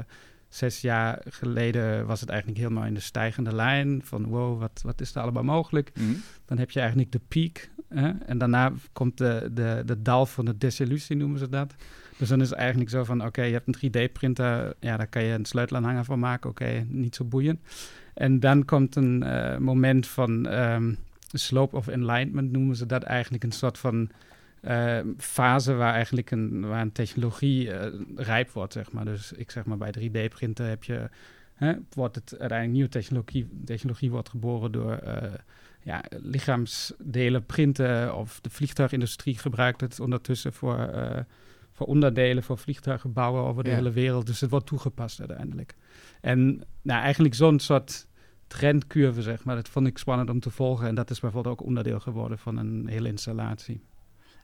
zes 0.47 0.81
jaar 0.81 1.21
geleden 1.29 2.05
was 2.05 2.19
het 2.19 2.29
eigenlijk 2.29 2.59
helemaal 2.59 2.85
in 2.85 2.93
de 2.93 2.99
stijgende 2.99 3.55
lijn. 3.55 4.01
Van 4.03 4.25
wow, 4.25 4.59
wat, 4.59 4.81
wat 4.83 5.01
is 5.01 5.15
er 5.15 5.21
allemaal 5.21 5.43
mogelijk? 5.43 5.91
Mhm. 5.95 6.13
Dan 6.45 6.57
heb 6.57 6.71
je 6.71 6.79
eigenlijk 6.79 7.11
de 7.11 7.21
piek. 7.27 7.69
Hè? 7.89 8.11
En 8.25 8.37
daarna 8.37 8.73
komt 8.93 9.17
de, 9.17 9.49
de, 9.53 9.83
de 9.85 10.01
dal 10.01 10.25
van 10.25 10.45
de 10.45 10.57
desillusie, 10.57 11.15
noemen 11.15 11.39
ze 11.39 11.49
dat. 11.49 11.75
Dus 12.17 12.29
dan 12.29 12.41
is 12.41 12.49
het 12.49 12.59
eigenlijk 12.59 12.89
zo 12.89 13.03
van, 13.03 13.25
oké, 13.25 13.41
je 13.41 13.53
hebt 13.53 13.67
een 13.67 13.89
3D-printer, 13.89 14.73
ja, 14.79 14.97
daar 14.97 15.07
kan 15.07 15.23
je 15.23 15.33
een 15.33 15.45
sleutelaanhanger 15.45 16.05
van 16.05 16.19
maken, 16.19 16.49
oké, 16.49 16.85
niet 16.87 17.15
zo 17.15 17.23
boeiend. 17.23 17.59
En 18.13 18.39
dan 18.39 18.65
komt 18.65 18.95
een 18.95 19.23
eh, 19.23 19.57
moment 19.57 20.07
van 20.07 20.47
ehm, 20.47 20.93
slope 21.31 21.75
of 21.75 21.87
enlightenment, 21.87 22.51
noemen 22.51 22.75
ze 22.75 22.85
dat 22.85 23.03
eigenlijk, 23.03 23.43
een 23.43 23.51
soort 23.51 23.77
van 23.77 24.09
eh, 24.61 24.99
fase 25.17 25.73
waar 25.73 25.93
eigenlijk 25.93 26.31
een, 26.31 26.67
waar 26.67 26.81
een 26.81 26.91
technologie 26.91 27.71
eh, 27.71 27.99
rijp 28.15 28.49
wordt, 28.51 28.73
zeg 28.73 28.91
maar. 28.91 29.05
Dus 29.05 29.31
ik 29.31 29.51
zeg 29.51 29.65
maar, 29.65 29.77
bij 29.77 29.93
3D-printen 29.99 30.65
heb 30.65 30.83
je, 30.83 31.09
hè, 31.53 31.73
wordt 31.93 32.15
het 32.15 32.29
uiteindelijk 32.31 32.71
nieuwe 32.71 32.89
technologie, 32.89 33.47
technologie 33.65 34.11
wordt 34.11 34.29
geboren 34.29 34.71
door... 34.71 34.91
eh, 34.91 35.31
ja, 35.85 36.03
lichaamsdelen 36.09 37.45
printen 37.45 38.15
of 38.15 38.41
de 38.41 38.49
vliegtuigindustrie 38.49 39.37
gebruikt 39.37 39.81
het 39.81 39.99
ondertussen 39.99 40.53
voor, 40.53 40.89
voor 41.71 41.87
onderdelen 41.87 42.43
voor 42.43 42.57
vliegtuigen 42.57 43.13
bouwen 43.13 43.43
over 43.43 43.63
de 43.63 43.69
Ja. 43.69 43.75
hele 43.75 43.91
wereld. 43.91 44.25
Dus 44.27 44.41
het 44.41 44.49
wordt 44.49 44.65
toegepast 44.65 45.19
uiteindelijk. 45.19 45.75
En 46.23 46.61
nou, 46.81 47.01
eigenlijk 47.01 47.35
zo'n 47.35 47.59
soort 47.59 48.07
trendcurve, 48.47 49.21
zeg 49.21 49.43
maar, 49.43 49.55
dat 49.55 49.69
vond 49.69 49.87
ik 49.87 49.97
spannend 49.97 50.29
om 50.29 50.39
te 50.39 50.49
volgen. 50.49 50.87
En 50.87 50.95
dat 50.95 51.09
is 51.09 51.19
bijvoorbeeld 51.19 51.59
ook 51.59 51.65
onderdeel 51.65 51.99
geworden 51.99 52.37
van 52.37 52.57
een 52.57 52.87
hele 52.87 53.07
installatie. 53.07 53.83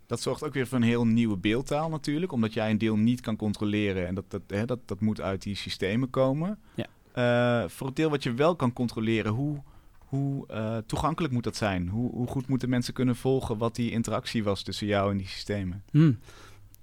Dat 0.06 0.22
zorgt 0.22 0.44
ook 0.44 0.54
weer 0.54 0.68
voor 0.68 0.78
een 0.78 0.84
heel 0.84 1.06
nieuwe 1.06 1.38
beeldtaal 1.38 1.90
natuurlijk, 1.90 2.32
omdat 2.32 2.54
jij 2.54 2.70
een 2.70 2.78
deel 2.78 2.96
niet 2.96 3.22
kan 3.22 3.36
controleren 3.36 4.08
en 4.08 4.16
dat, 4.16 4.26
dat, 4.28 4.42
hè, 4.48 4.66
dat, 4.66 4.80
dat 4.86 5.00
moet 5.00 5.22
uit 5.22 5.42
die 5.42 5.56
systemen 5.56 6.10
komen. 6.10 6.60
Ja. 6.76 6.86
Eh, 7.12 7.70
voor 7.70 7.88
het 7.88 7.96
deel 7.96 8.10
wat 8.10 8.24
je 8.24 8.34
wel 8.34 8.56
kan 8.56 8.74
controleren, 8.74 9.32
hoe, 9.32 9.62
hoe 9.98 10.48
eh, 10.48 10.78
toegankelijk 10.78 11.34
moet 11.34 11.44
dat 11.44 11.56
zijn? 11.56 11.88
Hoe, 11.88 12.12
hoe 12.12 12.28
goed 12.28 12.48
moeten 12.48 12.70
mensen 12.70 12.94
kunnen 12.94 13.16
volgen 13.16 13.58
wat 13.58 13.76
die 13.76 13.92
interactie 13.92 14.44
was 14.44 14.64
tussen 14.64 14.88
jou 14.88 15.12
en 15.12 15.18
die 15.18 15.28
systemen? 15.28 15.84
Hmm. 15.92 16.20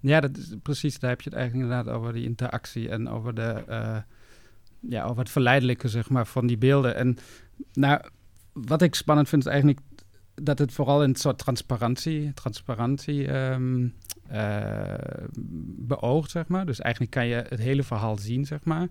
Ja, 0.01 0.21
dat 0.21 0.37
is 0.37 0.55
precies. 0.63 0.99
Daar 0.99 1.11
heb 1.11 1.21
je 1.21 1.31
het 1.31 1.39
eigenlijk 1.39 1.69
inderdaad 1.69 1.95
over 1.95 2.13
die 2.13 2.25
interactie 2.25 2.89
en 2.89 3.09
over 3.09 3.35
de 3.35 3.65
eh, 3.67 3.97
ja, 4.81 5.15
het 5.15 5.31
verleidelijke 5.31 5.89
zeg 5.89 6.09
maar 6.11 6.27
van 6.27 6.47
die 6.47 6.59
beelden. 6.59 6.97
En 6.97 7.17
nou, 7.73 8.01
wat 8.53 8.83
ik 8.83 8.95
spannend 8.95 9.29
vind 9.29 9.43
is 9.43 9.49
eigenlijk 9.49 9.81
dat 10.35 10.59
het 10.59 10.73
vooral 10.73 11.03
een 11.03 11.15
soort 11.15 11.39
transparantie, 11.39 12.33
transparantie 12.35 13.29
ehm, 13.29 13.89
eh, 14.29 14.95
beoogt, 15.77 16.31
zeg 16.31 16.47
maar. 16.47 16.67
Dus 16.67 16.81
eigenlijk 16.81 17.15
kan 17.15 17.27
je 17.27 17.45
het 17.49 17.59
hele 17.59 17.83
verhaal 17.83 18.17
zien, 18.17 18.45
zeg 18.45 18.65
maar. 18.65 18.89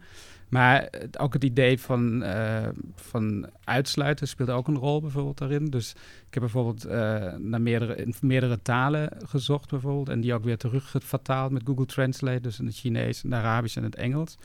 Maar 0.50 0.90
ook 1.20 1.34
het 1.34 1.44
idee 1.44 1.80
van, 1.80 2.24
eh, 2.24 2.68
van 2.96 3.50
uitsluiten 3.64 4.28
speelt 4.28 4.50
ook 4.50 4.68
een 4.68 4.78
rol 4.78 5.02
bijvoorbeeld 5.02 5.38
daarin. 5.38 5.66
Dus 5.66 5.92
ik 6.28 6.34
heb 6.34 6.44
bijvoorbeeld 6.44 6.86
eh, 6.86 7.34
naar 7.34 7.62
meerdere, 7.62 7.96
in 7.96 8.14
meerdere 8.22 8.62
talen 8.62 9.10
gezocht 9.26 9.70
bijvoorbeeld. 9.70 10.10
En 10.10 10.22
die 10.22 10.34
ook 10.34 10.44
weer 10.44 10.58
terug 10.58 10.96
vertaald 10.98 11.52
met 11.52 11.62
Google 11.66 11.86
Translate. 11.86 12.42
Dus 12.42 12.60
in 12.60 12.66
het 12.66 12.76
Chinees, 12.76 13.22
het 13.22 13.34
Arabisch 13.34 13.78
en 13.78 13.84
het 13.84 13.96
Engels. 13.96 14.38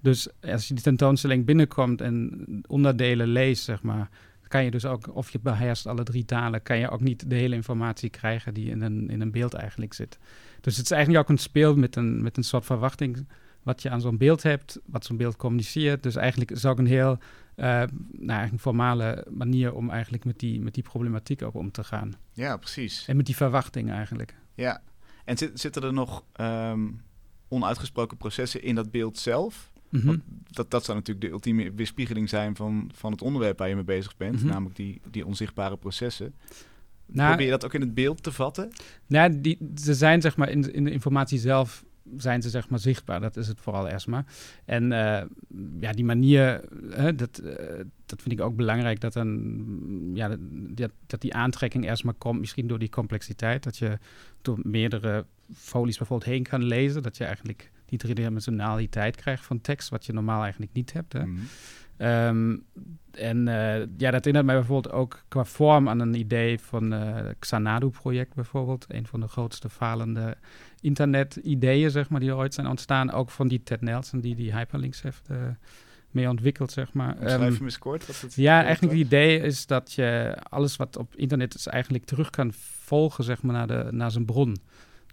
Dus 0.00 0.28
als 0.40 0.68
je 0.68 0.74
die 0.74 0.82
tentoonstelling 0.82 1.44
binnenkomt 1.44 2.00
en 2.00 2.44
onderdelen 2.66 3.26
leest, 3.26 3.64
zeg 3.64 3.82
maar, 3.82 4.08
kan 4.48 4.64
je 4.64 4.70
dus 4.70 4.84
ook, 4.84 5.16
of 5.16 5.30
je 5.30 5.38
beheerst 5.42 5.86
alle 5.86 6.02
drie 6.02 6.24
talen, 6.24 6.62
kan 6.62 6.78
je 6.78 6.90
ook 6.90 7.00
niet 7.00 7.30
de 7.30 7.34
hele 7.34 7.54
informatie 7.54 8.10
krijgen 8.10 8.54
die 8.54 8.70
in 8.70 8.82
een, 8.82 9.10
in 9.10 9.20
een 9.20 9.30
beeld 9.30 9.54
eigenlijk 9.54 9.92
zit. 9.92 10.18
Dus 10.60 10.76
het 10.76 10.84
is 10.84 10.90
eigenlijk 10.90 11.24
ook 11.24 11.30
een 11.30 11.42
speel 11.42 11.76
met 11.76 11.96
een, 11.96 12.22
met 12.22 12.36
een 12.36 12.44
soort 12.44 12.64
verwachting 12.64 13.26
wat 13.64 13.82
je 13.82 13.90
aan 13.90 14.00
zo'n 14.00 14.16
beeld 14.16 14.42
hebt, 14.42 14.80
wat 14.86 15.04
zo'n 15.04 15.16
beeld 15.16 15.36
communiceert. 15.36 16.02
Dus 16.02 16.16
eigenlijk 16.16 16.50
is 16.50 16.64
ook 16.64 16.78
een 16.78 16.86
heel 16.86 17.18
eh, 17.54 17.66
nou, 17.66 17.88
eigenlijk 18.12 18.52
een 18.52 18.58
formale 18.58 19.26
manier 19.30 19.74
om 19.74 19.90
eigenlijk 19.90 20.24
met 20.24 20.38
die, 20.38 20.60
met 20.60 20.74
die 20.74 20.82
problematiek 20.82 21.42
ook 21.42 21.54
om 21.54 21.70
te 21.70 21.84
gaan. 21.84 22.12
Ja, 22.32 22.56
precies. 22.56 23.04
En 23.08 23.16
met 23.16 23.26
die 23.26 23.36
verwachting 23.36 23.90
eigenlijk. 23.90 24.34
Ja. 24.54 24.82
En 25.24 25.36
zit, 25.38 25.60
zitten 25.60 25.82
er 25.82 25.92
nog 25.92 26.24
ehm, 26.32 26.88
onuitgesproken 27.48 28.16
processen 28.16 28.62
in 28.62 28.74
dat 28.74 28.90
beeld 28.90 29.18
zelf? 29.18 29.72
Mhm. 29.88 30.16
Dat, 30.50 30.70
dat 30.70 30.84
zou 30.84 30.98
natuurlijk 30.98 31.26
de 31.26 31.32
ultieme 31.32 31.72
weerspiegeling 31.74 32.28
zijn 32.28 32.56
van, 32.56 32.90
van 32.94 33.12
het 33.12 33.22
onderwerp 33.22 33.58
waar 33.58 33.68
je 33.68 33.74
mee 33.74 33.84
bezig 33.84 34.16
bent, 34.16 34.34
Mhm. 34.42 34.46
namelijk 34.46 34.76
die, 34.76 35.00
die 35.10 35.26
onzichtbare 35.26 35.76
processen. 35.76 36.34
Nou, 37.06 37.28
Probeer 37.28 37.44
je 37.46 37.52
dat 37.52 37.64
ook 37.64 37.74
in 37.74 37.80
het 37.80 37.94
beeld 37.94 38.22
te 38.22 38.32
vatten? 38.32 38.70
Nou, 39.06 39.40
die, 39.40 39.58
ze 39.74 39.94
zijn 39.94 40.20
zeg 40.20 40.36
maar 40.36 40.48
in, 40.50 40.72
in 40.72 40.84
de 40.84 40.90
informatie 40.90 41.38
zelf 41.38 41.84
zijn 42.16 42.42
ze 42.42 42.50
zeg 42.50 42.68
maar 42.68 42.78
zichtbaar. 42.78 43.20
Dat 43.20 43.36
is 43.36 43.48
het 43.48 43.60
vooral 43.60 43.88
maar. 44.06 44.24
En 44.64 44.92
eh, 44.92 45.24
ja, 45.80 45.92
die 45.92 46.04
manier, 46.04 46.60
hè, 46.90 47.14
dat, 47.14 47.38
eh, 47.38 47.80
dat 48.06 48.22
vind 48.22 48.32
ik 48.32 48.40
ook 48.40 48.56
belangrijk. 48.56 49.00
Dat, 49.00 49.12
dan, 49.12 50.10
ja, 50.14 50.36
dat, 50.50 50.90
dat, 51.06 51.20
die 51.20 51.34
aantrekking 51.34 51.86
maar 52.02 52.14
komt, 52.14 52.40
misschien 52.40 52.66
door 52.66 52.78
die 52.78 52.88
complexiteit. 52.88 53.62
Dat 53.62 53.76
je 53.76 53.98
door 54.42 54.58
meerdere 54.62 55.26
folies 55.54 55.98
bijvoorbeeld 55.98 56.30
heen 56.30 56.42
kan 56.42 56.64
lezen. 56.64 57.02
Dat 57.02 57.16
je 57.16 57.24
eigenlijk 57.24 57.70
die 57.86 57.98
driedimensionaliteit 57.98 59.16
krijgt 59.16 59.44
van 59.44 59.60
tekst, 59.60 59.88
wat 59.88 60.06
je 60.06 60.12
normaal 60.12 60.42
eigenlijk 60.42 60.72
niet 60.72 60.92
hebt. 60.92 61.12
Hè. 61.12 61.26
Mhm. 61.26 61.40
Ehm, 61.96 62.56
en 63.10 63.48
eh, 63.48 63.78
ja, 63.96 64.10
dat 64.10 64.24
herinnert 64.24 64.44
mij 64.44 64.54
bijvoorbeeld 64.54 64.94
ook 64.94 65.22
qua 65.28 65.44
vorm 65.44 65.88
aan 65.88 66.00
een 66.00 66.14
idee 66.14 66.58
van 66.58 66.92
eh, 66.92 67.14
het 67.14 67.36
Xanadu-project 67.38 68.34
bijvoorbeeld. 68.34 68.84
Een 68.88 69.06
van 69.06 69.20
de 69.20 69.28
grootste 69.28 69.68
falende 69.68 70.36
internet-ideeën, 70.80 71.90
zeg 71.90 72.08
maar, 72.08 72.20
die 72.20 72.34
ooit 72.34 72.54
zijn 72.54 72.66
ontstaan. 72.66 73.12
Ook 73.12 73.30
van 73.30 73.48
die 73.48 73.62
Ted 73.62 73.80
Nelson, 73.80 74.20
die 74.20 74.34
die 74.34 74.54
hyperlinks 74.56 75.02
heeft 75.02 75.28
eh, 75.28 75.36
mee 76.10 76.28
ontwikkeld, 76.28 76.72
zeg 76.72 76.92
maar. 76.92 77.16
Schrijf 77.18 77.40
Ehm, 77.40 77.52
je 77.52 77.58
me 77.58 77.64
eens 77.64 77.78
kort? 77.78 78.06
Wat 78.06 78.20
het 78.20 78.34
ja, 78.34 78.64
eigenlijk 78.64 78.92
het 78.92 79.06
idee 79.06 79.40
is 79.40 79.66
dat 79.66 79.92
je 79.92 80.38
alles 80.48 80.76
wat 80.76 80.96
op 80.96 81.16
internet 81.16 81.54
is 81.54 81.66
eigenlijk 81.66 82.04
terug 82.04 82.30
kan 82.30 82.52
volgen, 82.80 83.24
zeg 83.24 83.42
maar, 83.42 83.54
naar, 83.54 83.66
de, 83.66 83.88
naar 83.90 84.10
zijn 84.10 84.24
bron. 84.24 84.56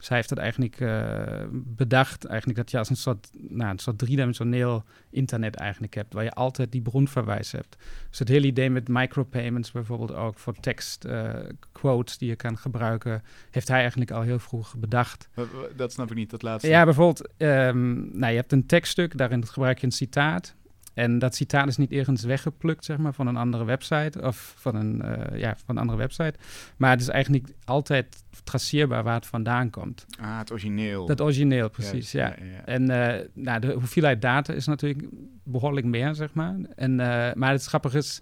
Hij 0.07 0.17
heeft 0.17 0.29
het 0.29 0.39
eigenlijk 0.39 0.79
eh, 0.79 1.43
bedacht, 1.51 2.25
eigenlijk 2.25 2.59
dat 2.59 2.71
je 2.71 2.77
als 2.77 2.89
een 2.89 2.95
soort, 2.95 3.29
nou, 3.33 3.71
een 3.71 3.79
soort 3.79 3.97
driedimensioneel 3.97 4.83
internet 5.09 5.55
eigenlijk 5.55 5.93
hebt, 5.93 6.13
waar 6.13 6.23
je 6.23 6.31
altijd 6.31 6.71
die 6.71 6.81
bronverwijs 6.81 7.51
hebt. 7.51 7.77
Dus 8.09 8.19
het 8.19 8.27
hele 8.27 8.47
idee 8.47 8.69
met 8.69 8.87
micropayments 8.87 9.71
bijvoorbeeld 9.71 10.13
ook 10.13 10.39
voor 10.39 10.53
tekst, 10.59 11.05
eh, 11.05 11.33
quotes 11.71 12.17
die 12.17 12.29
je 12.29 12.35
kan 12.35 12.57
gebruiken, 12.57 13.23
heeft 13.51 13.67
hij 13.67 13.79
eigenlijk 13.79 14.11
al 14.11 14.21
heel 14.21 14.39
vroeg 14.39 14.75
bedacht. 14.77 15.29
Dat 15.75 15.91
snap 15.91 16.09
ik 16.09 16.17
niet, 16.17 16.29
dat 16.29 16.41
laatste. 16.41 16.69
Ja, 16.69 16.83
bijvoorbeeld, 16.83 17.29
ehm, 17.37 18.17
nou, 18.19 18.31
je 18.31 18.37
hebt 18.37 18.51
een 18.51 18.65
tekststuk, 18.65 19.17
daarin 19.17 19.47
gebruik 19.47 19.79
je 19.79 19.85
een 19.85 19.91
citaat. 19.91 20.55
En 20.93 21.19
dat 21.19 21.35
citaat 21.35 21.67
is 21.67 21.77
niet 21.77 21.91
ergens 21.91 22.23
weggeplukt, 22.23 22.85
zeg 22.85 22.97
maar, 22.97 23.13
van 23.13 23.27
een 23.27 23.37
andere 23.37 23.63
website 23.63 24.21
of 24.21 24.53
van 24.57 24.75
een, 24.75 25.01
eh, 25.01 25.39
ja, 25.39 25.55
van 25.65 25.75
een 25.75 25.81
andere 25.81 25.97
website. 25.97 26.33
Maar 26.77 26.89
het 26.89 27.01
is 27.01 27.07
eigenlijk 27.07 27.47
altijd 27.65 28.23
traceerbaar 28.43 29.03
waar 29.03 29.15
het 29.15 29.25
vandaan 29.25 29.69
komt. 29.69 30.05
Ah, 30.19 30.37
het 30.37 30.51
origineel. 30.51 31.05
Dat 31.05 31.21
origineel, 31.21 31.69
precies, 31.69 32.11
ja. 32.11 32.27
ja, 32.27 32.45
ja. 32.45 32.65
En 32.65 32.89
eh, 32.89 33.27
nou, 33.33 33.59
de 33.59 33.71
hoeveelheid 33.73 34.21
data 34.21 34.53
is 34.53 34.65
natuurlijk 34.65 35.07
behoorlijk 35.43 35.85
meer, 35.85 36.15
zeg 36.15 36.33
maar. 36.33 36.55
En, 36.75 36.99
eh, 36.99 37.33
maar 37.33 37.51
het 37.51 37.65
grappige 37.65 37.97
is, 37.97 38.21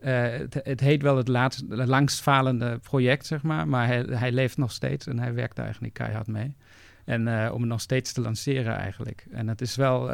het, 0.00 0.60
het 0.62 0.80
heet 0.80 1.02
wel 1.02 1.16
het, 1.16 1.28
laatst, 1.28 1.64
het 1.68 1.88
langstfalende 1.88 2.78
project, 2.78 3.26
zeg 3.26 3.42
maar. 3.42 3.68
Maar 3.68 3.86
hij, 3.86 4.06
hij 4.10 4.32
leeft 4.32 4.56
nog 4.56 4.72
steeds 4.72 5.06
en 5.06 5.18
hij 5.18 5.34
werkt 5.34 5.56
daar 5.56 5.64
eigenlijk 5.64 5.94
keihard 5.94 6.26
mee. 6.26 6.56
En 7.04 7.52
om 7.52 7.60
het 7.60 7.70
nog 7.70 7.80
steeds 7.80 8.12
te 8.12 8.20
lanceren 8.20 8.76
eigenlijk. 8.76 9.26
En 9.30 9.48
het 9.48 9.60
is 9.60 9.76
wel, 9.76 10.10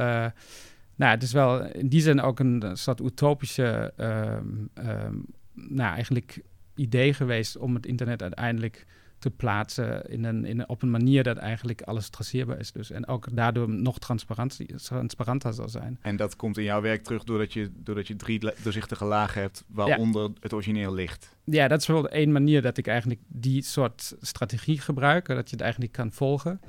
nou, 0.97 1.11
het 1.11 1.23
is 1.23 1.33
wel 1.33 1.65
in 1.65 1.89
die 1.89 2.01
zin 2.01 2.21
ook 2.21 2.39
een 2.39 2.63
soort 2.73 3.01
utopische, 3.01 3.93
ehm, 3.97 4.47
ehm, 4.75 5.17
nou, 5.53 5.95
eigenlijk 5.95 6.41
idee 6.75 7.15
geweest 7.15 7.57
om 7.57 7.75
het 7.75 7.87
internet 7.87 8.23
uiteindelijk 8.23 8.87
te 9.25 9.31
plaatsen 9.31 10.11
in 10.11 10.25
een, 10.25 10.45
in 10.45 10.59
een, 10.59 10.69
op 10.69 10.83
een 10.83 10.91
manier 10.91 11.23
dat 11.23 11.37
eigenlijk 11.37 11.83
alles 11.83 12.09
traceerbaar 12.09 12.59
is. 12.59 12.73
Dus. 12.73 12.91
En 12.91 13.07
ook 13.07 13.27
daardoor 13.33 13.69
nog 13.69 13.99
transparanter 13.99 15.53
zal 15.55 15.69
zijn. 15.69 15.99
En 16.01 16.17
dat 16.17 16.37
komt 16.37 16.59
in 16.59 16.65
jouw 16.65 16.81
werk 16.81 17.03
terug 17.03 17.25
doordat 17.25 17.53
je, 17.53 17.71
doordat 17.75 18.07
je 18.07 18.17
drie 18.17 18.41
doorzichtige 18.63 19.05
lagen 19.05 19.41
hebt 19.41 19.65
waaronder 19.67 20.31
het 20.41 20.53
origineel 20.53 20.95
ligt. 20.95 21.37
Ja, 21.45 21.69
dat 21.69 21.81
is 21.81 21.87
wel 21.87 22.09
één 22.09 22.33
manier 22.33 22.63
dat 22.63 22.77
ik 22.77 22.87
eigenlijk 22.87 23.21
die 23.27 23.63
soort 23.63 24.17
strategie 24.21 24.81
gebruik, 24.81 25.27
dat 25.27 25.51
je 25.51 25.57
het 25.57 25.65
eigenlijk 25.65 25.93
kan 25.93 26.13
volgen. 26.13 26.61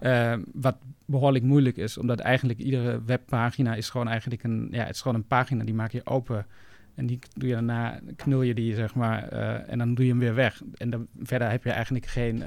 Uh, 0.00 0.34
wat 0.52 0.76
behoorlijk 1.04 1.44
moeilijk 1.44 1.76
is, 1.76 1.98
omdat 1.98 2.18
eigenlijk 2.18 2.58
iedere 2.58 3.02
webpagina 3.04 3.74
is 3.74 3.90
gewoon 3.90 4.08
eigenlijk 4.08 4.42
een, 4.42 4.68
ja, 4.70 4.84
het 4.84 4.94
is 4.94 5.00
gewoon 5.00 5.16
een 5.16 5.26
pagina 5.26 5.64
die 5.64 5.74
maak 5.74 5.92
je 5.92 6.06
open 6.06 6.46
en 6.94 7.06
die 7.06 7.18
doe 7.34 7.48
je 7.48 7.54
daarna, 7.54 8.00
knul 8.16 8.42
je 8.42 8.54
die, 8.54 8.74
zeg 8.74 8.94
maar, 8.94 9.32
uh, 9.32 9.70
en 9.70 9.78
dan 9.78 9.94
doe 9.94 10.04
je 10.04 10.10
hem 10.10 10.20
weer 10.20 10.34
weg. 10.34 10.62
En 10.74 10.90
dan 10.90 11.06
verder 11.22 11.50
heb 11.50 11.64
je 11.64 11.70
eigenlijk 11.70 12.06
geen, 12.06 12.36
uh, 12.36 12.46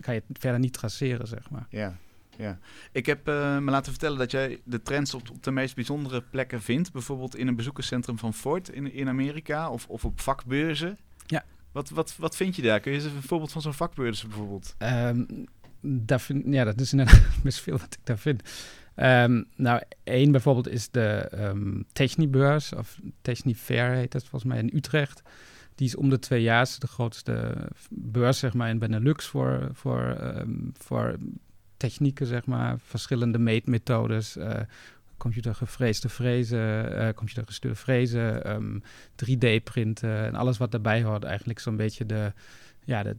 kan 0.00 0.14
je 0.14 0.22
het 0.28 0.38
verder 0.38 0.60
niet 0.60 0.72
traceren, 0.72 1.26
zeg 1.26 1.50
maar. 1.50 1.66
Ja, 1.70 1.96
ja. 2.36 2.58
Ik 2.92 3.06
heb 3.06 3.28
uh, 3.28 3.58
me 3.58 3.70
laten 3.70 3.92
vertellen 3.92 4.18
dat 4.18 4.30
jij 4.30 4.60
de 4.64 4.82
trends 4.82 5.14
op, 5.14 5.30
op, 5.30 5.42
de 5.42 5.50
meest 5.50 5.74
bijzondere 5.74 6.22
plekken 6.30 6.62
vindt. 6.62 6.92
Bijvoorbeeld 6.92 7.36
in 7.36 7.46
een 7.46 7.56
bezoekerscentrum 7.56 8.18
van 8.18 8.34
Ford 8.34 8.68
in, 8.68 8.92
in 8.92 9.08
Amerika 9.08 9.70
of, 9.70 9.86
of 9.88 10.04
op 10.04 10.20
vakbeurzen. 10.20 10.98
Ja. 11.26 11.44
Wat, 11.72 11.88
wat, 11.88 12.16
wat 12.16 12.36
vind 12.36 12.56
je 12.56 12.62
daar? 12.62 12.80
Kun 12.80 12.92
je 12.92 12.98
eens 12.98 13.06
een 13.06 13.22
voorbeeld 13.22 13.52
van 13.52 13.62
zo'n 13.62 13.74
vakbeurs 13.74 14.26
bijvoorbeeld? 14.26 14.74
Um, 14.78 15.46
vind, 16.06 16.44
ja, 16.46 16.64
dat 16.64 16.80
is 16.80 16.90
inderdaad 16.90 17.22
best 17.42 17.60
veel 17.60 17.78
wat 17.78 17.96
ik 18.00 18.06
daar 18.06 18.18
vind. 18.18 18.42
Um, 18.96 19.46
nou, 19.56 19.82
één 20.04 20.32
bijvoorbeeld 20.32 20.68
is 20.68 20.90
de 20.90 21.30
um, 21.34 21.84
Technibeurs, 21.92 22.72
of 22.72 23.00
Technifair 23.22 23.90
heet 23.94 24.12
dat 24.12 24.24
volgens 24.24 24.52
mij 24.52 24.58
in 24.58 24.70
Utrecht. 24.74 25.22
Die 25.74 25.86
is 25.86 25.96
om 25.96 26.08
de 26.08 26.18
twee 26.18 26.42
jaar 26.42 26.76
de 26.78 26.86
grootste 26.86 27.54
beurs 27.90 28.38
zeg 28.38 28.54
maar, 28.54 28.68
in 28.68 28.78
Benelux 28.78 29.26
voor, 29.26 29.68
voor, 29.72 30.16
um, 30.20 30.72
voor 30.78 31.16
technieken, 31.76 32.26
zeg 32.26 32.46
maar, 32.46 32.78
verschillende 32.78 33.38
meetmethodes. 33.38 34.36
Uh, 34.36 34.54
computergevreesde 35.16 36.08
frezen, 36.08 36.92
uh, 36.92 37.08
computergestuurde 37.14 37.76
frezen, 37.76 38.42
3D-printen 39.24 40.24
en 40.24 40.34
alles 40.34 40.58
wat 40.58 40.70
daarbij 40.70 41.02
hoort. 41.02 41.24
Eigenlijk 41.24 41.58
zo'n 41.58 41.76
beetje 41.76 42.06
de, 42.06 42.32
ja, 42.84 43.02
de, 43.02 43.16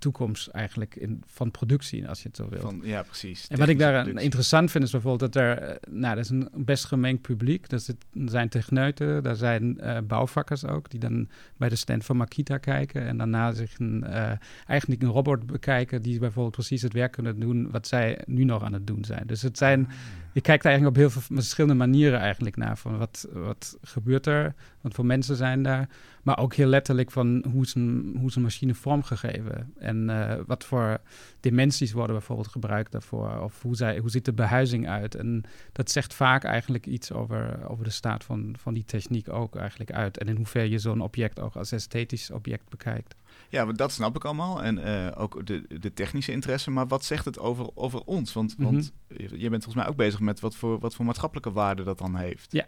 toekomst 0.00 0.48
eigenlijk 0.48 0.96
in, 0.96 1.22
van 1.26 1.50
productie, 1.50 2.08
als 2.08 2.22
je 2.22 2.28
het 2.28 2.36
zo 2.36 2.48
wil. 2.48 2.60
Van, 2.60 2.80
ja, 2.82 3.02
precies. 3.02 3.46
En 3.48 3.58
wat 3.58 3.68
ik 3.68 3.78
daar 3.78 4.08
interessant 4.08 4.70
vind 4.70 4.84
is 4.84 4.90
bijvoorbeeld 4.90 5.32
dat 5.32 5.42
er, 5.42 5.58
eh, 5.58 5.76
nou, 5.90 6.14
dat 6.14 6.24
is 6.24 6.30
een 6.30 6.48
best 6.54 6.84
gemengd 6.84 7.22
publiek. 7.22 7.68
Dat 7.68 7.86
er 7.86 7.94
zijn 8.12 8.48
techneuten, 8.48 9.22
daar 9.22 9.36
zijn 9.36 9.78
uh, 9.80 9.98
bouwvakkers 10.06 10.64
ook, 10.64 10.90
die 10.90 11.00
dan 11.00 11.28
bij 11.56 11.68
de 11.68 11.76
stand 11.76 12.04
van 12.04 12.16
Makita 12.16 12.58
kijken 12.58 13.06
en 13.06 13.16
daarna 13.16 13.52
zich 13.52 13.78
een, 13.78 14.04
uh, 14.06 14.32
eigenlijk 14.66 15.02
een 15.02 15.08
robot 15.08 15.46
bekijken 15.46 16.02
die 16.02 16.18
bijvoorbeeld 16.18 16.54
precies 16.54 16.82
het 16.82 16.92
werk 16.92 17.12
kunnen 17.12 17.40
doen 17.40 17.70
wat 17.70 17.86
zij 17.86 18.22
nu 18.26 18.44
nog 18.44 18.62
aan 18.62 18.72
het 18.72 18.86
doen 18.86 19.04
zijn. 19.04 19.26
Dus 19.26 19.42
het 19.42 19.58
zijn, 19.58 19.86
ah. 19.86 19.92
Je 20.32 20.40
kijkt 20.40 20.64
eigenlijk 20.64 20.96
op 20.96 21.02
heel 21.02 21.10
veel 21.10 21.36
verschillende 21.36 21.76
manieren 21.76 22.18
eigenlijk 22.18 22.56
naar 22.56 22.78
van 22.78 22.98
wat, 22.98 23.28
wat 23.32 23.78
gebeurt 23.82 24.26
er, 24.26 24.54
wat 24.80 24.94
voor 24.94 25.06
mensen 25.06 25.36
zijn 25.36 25.62
daar. 25.62 25.88
Maar 26.22 26.38
ook 26.38 26.54
heel 26.54 26.66
letterlijk 26.66 27.10
van 27.10 27.44
hoe 27.52 27.62
is 27.62 27.74
een, 27.74 28.16
hoe 28.18 28.28
is 28.28 28.34
een 28.34 28.42
machine 28.42 28.74
vormgegeven. 28.74 29.72
En 29.78 30.08
uh, 30.08 30.34
wat 30.46 30.64
voor 30.64 31.00
dimensies 31.40 31.92
worden 31.92 32.16
bijvoorbeeld 32.16 32.48
gebruikt 32.48 32.92
daarvoor. 32.92 33.40
Of 33.40 33.62
hoe, 33.62 33.76
zij, 33.76 33.98
hoe 33.98 34.10
ziet 34.10 34.24
de 34.24 34.32
behuizing 34.32 34.88
uit. 34.88 35.14
En 35.14 35.44
dat 35.72 35.90
zegt 35.90 36.14
vaak 36.14 36.44
eigenlijk 36.44 36.86
iets 36.86 37.12
over, 37.12 37.68
over 37.68 37.84
de 37.84 37.90
staat 37.90 38.24
van, 38.24 38.54
van 38.58 38.74
die 38.74 38.84
techniek 38.84 39.28
ook 39.28 39.56
eigenlijk 39.56 39.92
uit. 39.92 40.18
En 40.18 40.28
in 40.28 40.36
hoeverre 40.36 40.70
je 40.70 40.78
zo'n 40.78 41.00
object 41.00 41.40
ook 41.40 41.56
als 41.56 41.72
esthetisch 41.72 42.30
object 42.30 42.68
bekijkt. 42.68 43.14
Ja, 43.48 43.64
dat 43.64 43.92
snap 43.92 44.16
ik 44.16 44.24
allemaal. 44.24 44.62
En 44.62 44.78
uh, 44.78 45.06
ook 45.16 45.46
de, 45.46 45.78
de 45.80 45.92
technische 45.92 46.32
interesse. 46.32 46.70
Maar 46.70 46.86
wat 46.86 47.04
zegt 47.04 47.24
het 47.24 47.38
over, 47.38 47.66
over 47.74 48.00
ons? 48.00 48.32
Want, 48.32 48.58
mm 48.58 48.64
-hmm. 48.64 48.74
want 48.74 48.92
je 49.16 49.50
bent 49.50 49.64
volgens 49.64 49.74
mij 49.74 49.86
ook 49.86 49.96
bezig 49.96 50.20
met 50.20 50.40
wat 50.40 50.56
voor, 50.56 50.78
wat 50.78 50.94
voor 50.94 51.04
maatschappelijke 51.04 51.52
waarde 51.52 51.82
dat 51.82 51.98
dan 51.98 52.16
heeft. 52.16 52.52
Ja, 52.52 52.66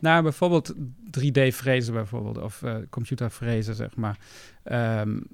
nou 0.00 0.22
bijvoorbeeld 0.22 0.74
3D-frezen 1.18 1.92
bijvoorbeeld. 1.92 2.38
Of 2.38 2.62
uh, 2.62 2.76
computerfrezen, 2.90 3.74
zeg 3.74 3.96
maar. 3.96 4.18
Um, 5.00 5.26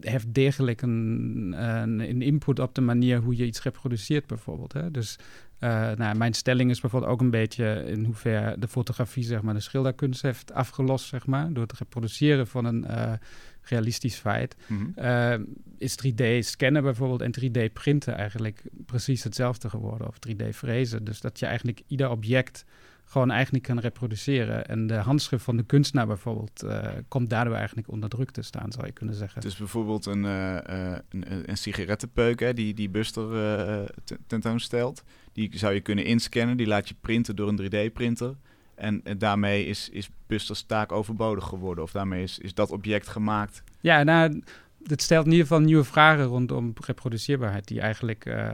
heeft 0.00 0.34
degelijk 0.34 0.82
een, 0.82 1.54
een, 1.56 2.00
een, 2.00 2.22
input 2.22 2.58
op 2.58 2.74
de 2.74 2.80
manier 2.80 3.20
hoe 3.20 3.36
je 3.36 3.46
iets 3.46 3.62
reproduceert 3.62 4.26
bijvoorbeeld. 4.26 4.72
Hè? 4.72 4.90
Dus 4.90 5.18
uh, 5.60 5.90
nou, 5.90 6.16
mijn 6.16 6.34
stelling 6.34 6.70
is 6.70 6.80
bijvoorbeeld 6.80 7.12
ook 7.12 7.20
een 7.20 7.30
beetje 7.30 7.84
in 7.86 8.04
hoeverre 8.04 8.58
de 8.58 8.68
fotografie 8.68 9.24
zeg 9.24 9.42
maar, 9.42 9.54
de 9.54 9.60
schilderkunst 9.60 10.22
heeft 10.22 10.52
afgelost, 10.52 11.06
zeg 11.06 11.26
maar, 11.26 11.52
door 11.52 11.62
het 11.62 11.78
reproduceren 11.78 12.46
van 12.46 12.64
een 12.64 12.84
uh, 12.90 13.12
realistisch 13.68 14.16
feit. 14.16 14.56
Mm 14.66 14.94
-hmm. 14.96 15.04
uh, 15.04 15.46
is 15.78 15.96
3D 16.06 16.38
scannen 16.38 16.82
bijvoorbeeld 16.82 17.20
en 17.20 17.34
3D 17.40 17.72
printen 17.72 18.14
eigenlijk 18.14 18.62
precies 18.86 19.24
hetzelfde 19.24 19.68
geworden, 19.68 20.08
of 20.08 20.16
3D 20.28 20.48
frezen. 20.54 21.04
Dus 21.04 21.20
dat 21.20 21.38
je 21.38 21.46
eigenlijk 21.46 21.82
ieder 21.86 22.10
object 22.10 22.64
gewoon 23.04 23.30
eigenlijk 23.30 23.64
kan 23.64 23.78
reproduceren. 23.78 24.66
En 24.66 24.86
de 24.86 24.94
handschrift 24.94 25.44
van 25.44 25.56
de 25.56 25.62
kunstenaar 25.62 26.06
bijvoorbeeld 26.06 26.64
uh, 26.64 26.88
komt 27.08 27.30
daardoor 27.30 27.54
eigenlijk 27.54 27.88
onder 27.88 28.08
druk 28.08 28.30
te 28.30 28.42
staan, 28.42 28.72
zou 28.72 28.86
je 28.86 28.92
kunnen 28.92 29.14
zeggen. 29.14 29.40
Dus 29.40 29.56
bijvoorbeeld 29.56 30.06
een, 30.06 30.24
uh, 30.24 30.58
een, 31.08 31.48
een, 31.50 31.56
sigarettenpeuk 31.56 32.40
hè, 32.40 32.54
die, 32.54 32.74
die 32.74 32.88
Buster 32.88 33.28
tentoonstelt, 34.26 35.02
die 35.32 35.58
zou 35.58 35.74
je 35.74 35.80
kunnen 35.80 36.04
inscannen, 36.04 36.56
die 36.56 36.66
laat 36.66 36.88
je 36.88 36.94
printen 37.00 37.36
door 37.36 37.48
een 37.48 37.62
3D-printer. 37.62 38.36
En, 38.78 39.00
en, 39.04 39.18
daarmee 39.18 39.66
is, 39.66 39.88
is 39.88 40.10
Busters 40.26 40.62
taak 40.62 40.92
overbodig 40.92 41.44
geworden, 41.44 41.84
of 41.84 41.92
daarmee 41.92 42.22
is, 42.22 42.38
is 42.38 42.54
dat 42.54 42.70
object 42.70 43.08
gemaakt. 43.08 43.62
Ja, 43.80 44.02
nou, 44.02 44.42
het 44.86 45.02
stelt 45.02 45.24
in 45.24 45.30
ieder 45.30 45.46
geval 45.46 45.62
nieuwe 45.62 45.84
vragen 45.84 46.24
rondom 46.24 46.72
reproduceerbaarheid, 46.86 47.66
die 47.68 47.80
eigenlijk 47.80 48.26
uh, 48.26 48.52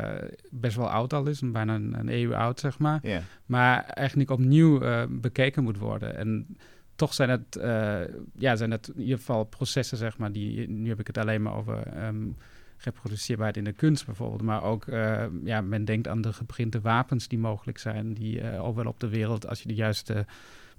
best 0.51 0.77
wel 0.77 0.91
oud 0.91 1.13
al 1.13 1.27
is, 1.27 1.41
bijna 1.45 1.75
een, 1.75 1.99
een 1.99 2.09
eeuw 2.09 2.35
oud, 2.35 2.61
zeg 2.61 2.79
maar. 2.79 2.99
Yeah. 3.03 3.23
Maar 3.47 3.85
eigenlijk 3.85 4.31
opnieuw 4.31 4.83
uh, 4.83 5.03
bekeken 5.09 5.63
moet 5.63 5.79
worden. 5.79 6.17
En 6.17 6.57
toch 6.97 7.15
zijn 7.15 7.31
het, 7.31 7.59
uh, 7.61 8.01
ja, 8.37 8.57
zijn 8.57 8.71
het 8.71 8.89
in 8.95 9.03
ieder 9.03 9.19
geval 9.19 9.45
processen, 9.45 9.97
zeg 9.97 10.19
maar, 10.19 10.33
die, 10.33 10.69
nu 10.69 10.89
heb 10.89 11.01
ik 11.01 11.07
het 11.07 11.19
alleen 11.19 11.43
maar 11.43 11.55
over 11.57 12.07
um, 12.07 12.37
reproduceerbaarheid 12.85 13.57
in 13.57 13.65
de 13.65 13.73
kunst 13.73 14.07
bijvoorbeeld, 14.07 14.43
maar 14.43 14.63
ook, 14.63 14.85
ja, 15.45 15.61
men 15.61 15.85
denkt 15.85 16.09
aan 16.09 16.21
de 16.21 16.33
geprinte 16.33 16.81
wapens 16.81 17.29
die 17.29 17.39
mogelijk 17.39 17.79
zijn, 17.79 18.15
die 18.15 18.59
overal 18.59 18.91
op 18.91 19.01
de 19.01 19.09
wereld, 19.09 19.49
als 19.49 19.63
je 19.63 19.69
de 19.69 19.75
juiste 19.75 20.27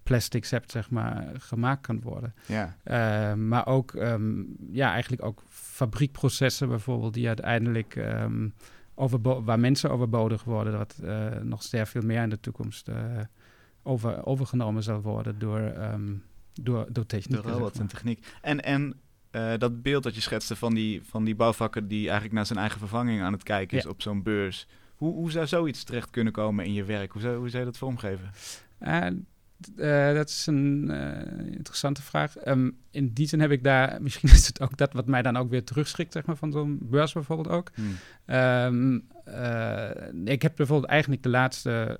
plastics 0.05 0.49
hebt, 0.49 0.71
zeg 0.71 0.89
maar, 0.89 1.31
gemaakt 1.37 1.81
kan 1.81 2.01
worden. 2.01 2.33
Ja. 2.45 2.75
Uh, 2.85 3.37
maar 3.37 3.67
ook, 3.67 3.93
um, 3.93 4.55
ja, 4.71 4.91
eigenlijk 4.91 5.23
ook 5.23 5.43
fabriekprocessen 5.49 6.67
bijvoorbeeld, 6.67 7.13
die 7.13 7.27
uiteindelijk 7.27 7.95
um, 7.95 8.53
waar 9.43 9.59
mensen 9.59 9.89
overbodig 9.89 10.43
worden, 10.43 10.77
wat 10.77 10.99
uh, 11.03 11.27
nog 11.41 11.63
zeer 11.63 11.87
veel 11.87 12.01
meer 12.01 12.21
in 12.21 12.29
de 12.29 12.39
toekomst 12.39 12.87
uh, 12.87 12.95
over, 13.83 14.25
overgenomen 14.25 14.83
zal 14.83 15.01
worden 15.01 15.39
door, 15.39 15.59
um, 15.59 16.23
door, 16.53 16.87
door 16.91 17.05
techniek. 17.05 17.43
Door 17.43 17.71
en 17.79 17.87
techniek. 17.87 18.27
En, 18.41 18.63
en 18.63 18.99
dat 19.57 19.81
beeld 19.81 20.03
dat 20.03 20.15
je 20.15 20.21
schetste 20.21 20.55
van 20.55 20.73
die, 20.73 21.01
van 21.03 21.23
die 21.23 21.35
bouwvakker 21.35 21.87
die 21.87 22.03
eigenlijk 22.03 22.33
naar 22.33 22.45
zijn 22.45 22.59
eigen 22.59 22.79
vervanging 22.79 23.21
aan 23.21 23.33
het 23.33 23.43
kijken 23.43 23.77
is 23.77 23.83
ja. 23.83 23.89
op 23.89 24.01
zo'n 24.01 24.23
beurs. 24.23 24.67
Hoe, 24.95 25.13
hoe 25.13 25.31
zou 25.31 25.47
zoiets 25.47 25.83
terecht 25.83 26.09
kunnen 26.09 26.33
komen 26.33 26.65
in 26.65 26.73
je 26.73 26.83
werk? 26.83 27.11
Hoe 27.11 27.21
zou, 27.21 27.37
hoe 27.37 27.49
zou 27.49 27.63
je 27.63 27.69
dat 27.69 27.77
vormgeven? 27.77 28.31
Uh, 29.77 30.13
dat 30.13 30.29
is 30.29 30.45
een 30.47 30.89
interessante 31.51 32.01
vraag. 32.01 32.47
Um, 32.47 32.77
in 32.91 33.13
die 33.13 33.27
zin 33.27 33.39
heb 33.39 33.51
ik 33.51 33.63
daar, 33.63 33.97
misschien 34.01 34.29
is 34.29 34.47
het 34.47 34.61
ook 34.61 34.77
dat 34.77 34.93
wat 34.93 35.05
mij 35.05 35.21
dan 35.21 35.37
ook 35.37 35.49
weer 35.49 35.63
terugschrikt, 35.63 36.13
zeg 36.13 36.25
maar, 36.25 36.35
van 36.35 36.51
zo'n 36.51 36.79
beurs 36.81 37.13
bijvoorbeeld 37.13 37.49
ook. 37.49 37.71
Hmm. 37.73 37.95
Um, 38.35 39.07
uh, 39.27 40.33
ik 40.33 40.41
heb 40.41 40.55
bijvoorbeeld 40.55 40.91
eigenlijk 40.91 41.23
de 41.23 41.29
laatste 41.29 41.99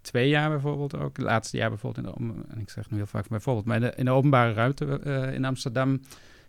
twee 0.00 0.28
jaar 0.28 0.50
bijvoorbeeld 0.50 0.96
ook, 0.96 1.16
het 1.16 1.26
laatste 1.26 1.56
jaar 1.56 1.68
bijvoorbeeld, 1.68 2.06
in 2.06 2.26
de, 2.26 2.42
en 2.48 2.60
ik 2.60 2.70
zeg 2.70 2.90
nu 2.90 2.96
heel 2.96 3.06
vaak 3.06 3.28
bijvoorbeeld, 3.28 3.66
maar 3.66 3.76
in 3.76 3.82
de, 3.82 3.92
in 3.96 4.04
de 4.04 4.10
openbare 4.10 4.52
ruimte 4.52 4.84
in 5.34 5.44
Amsterdam, 5.44 6.00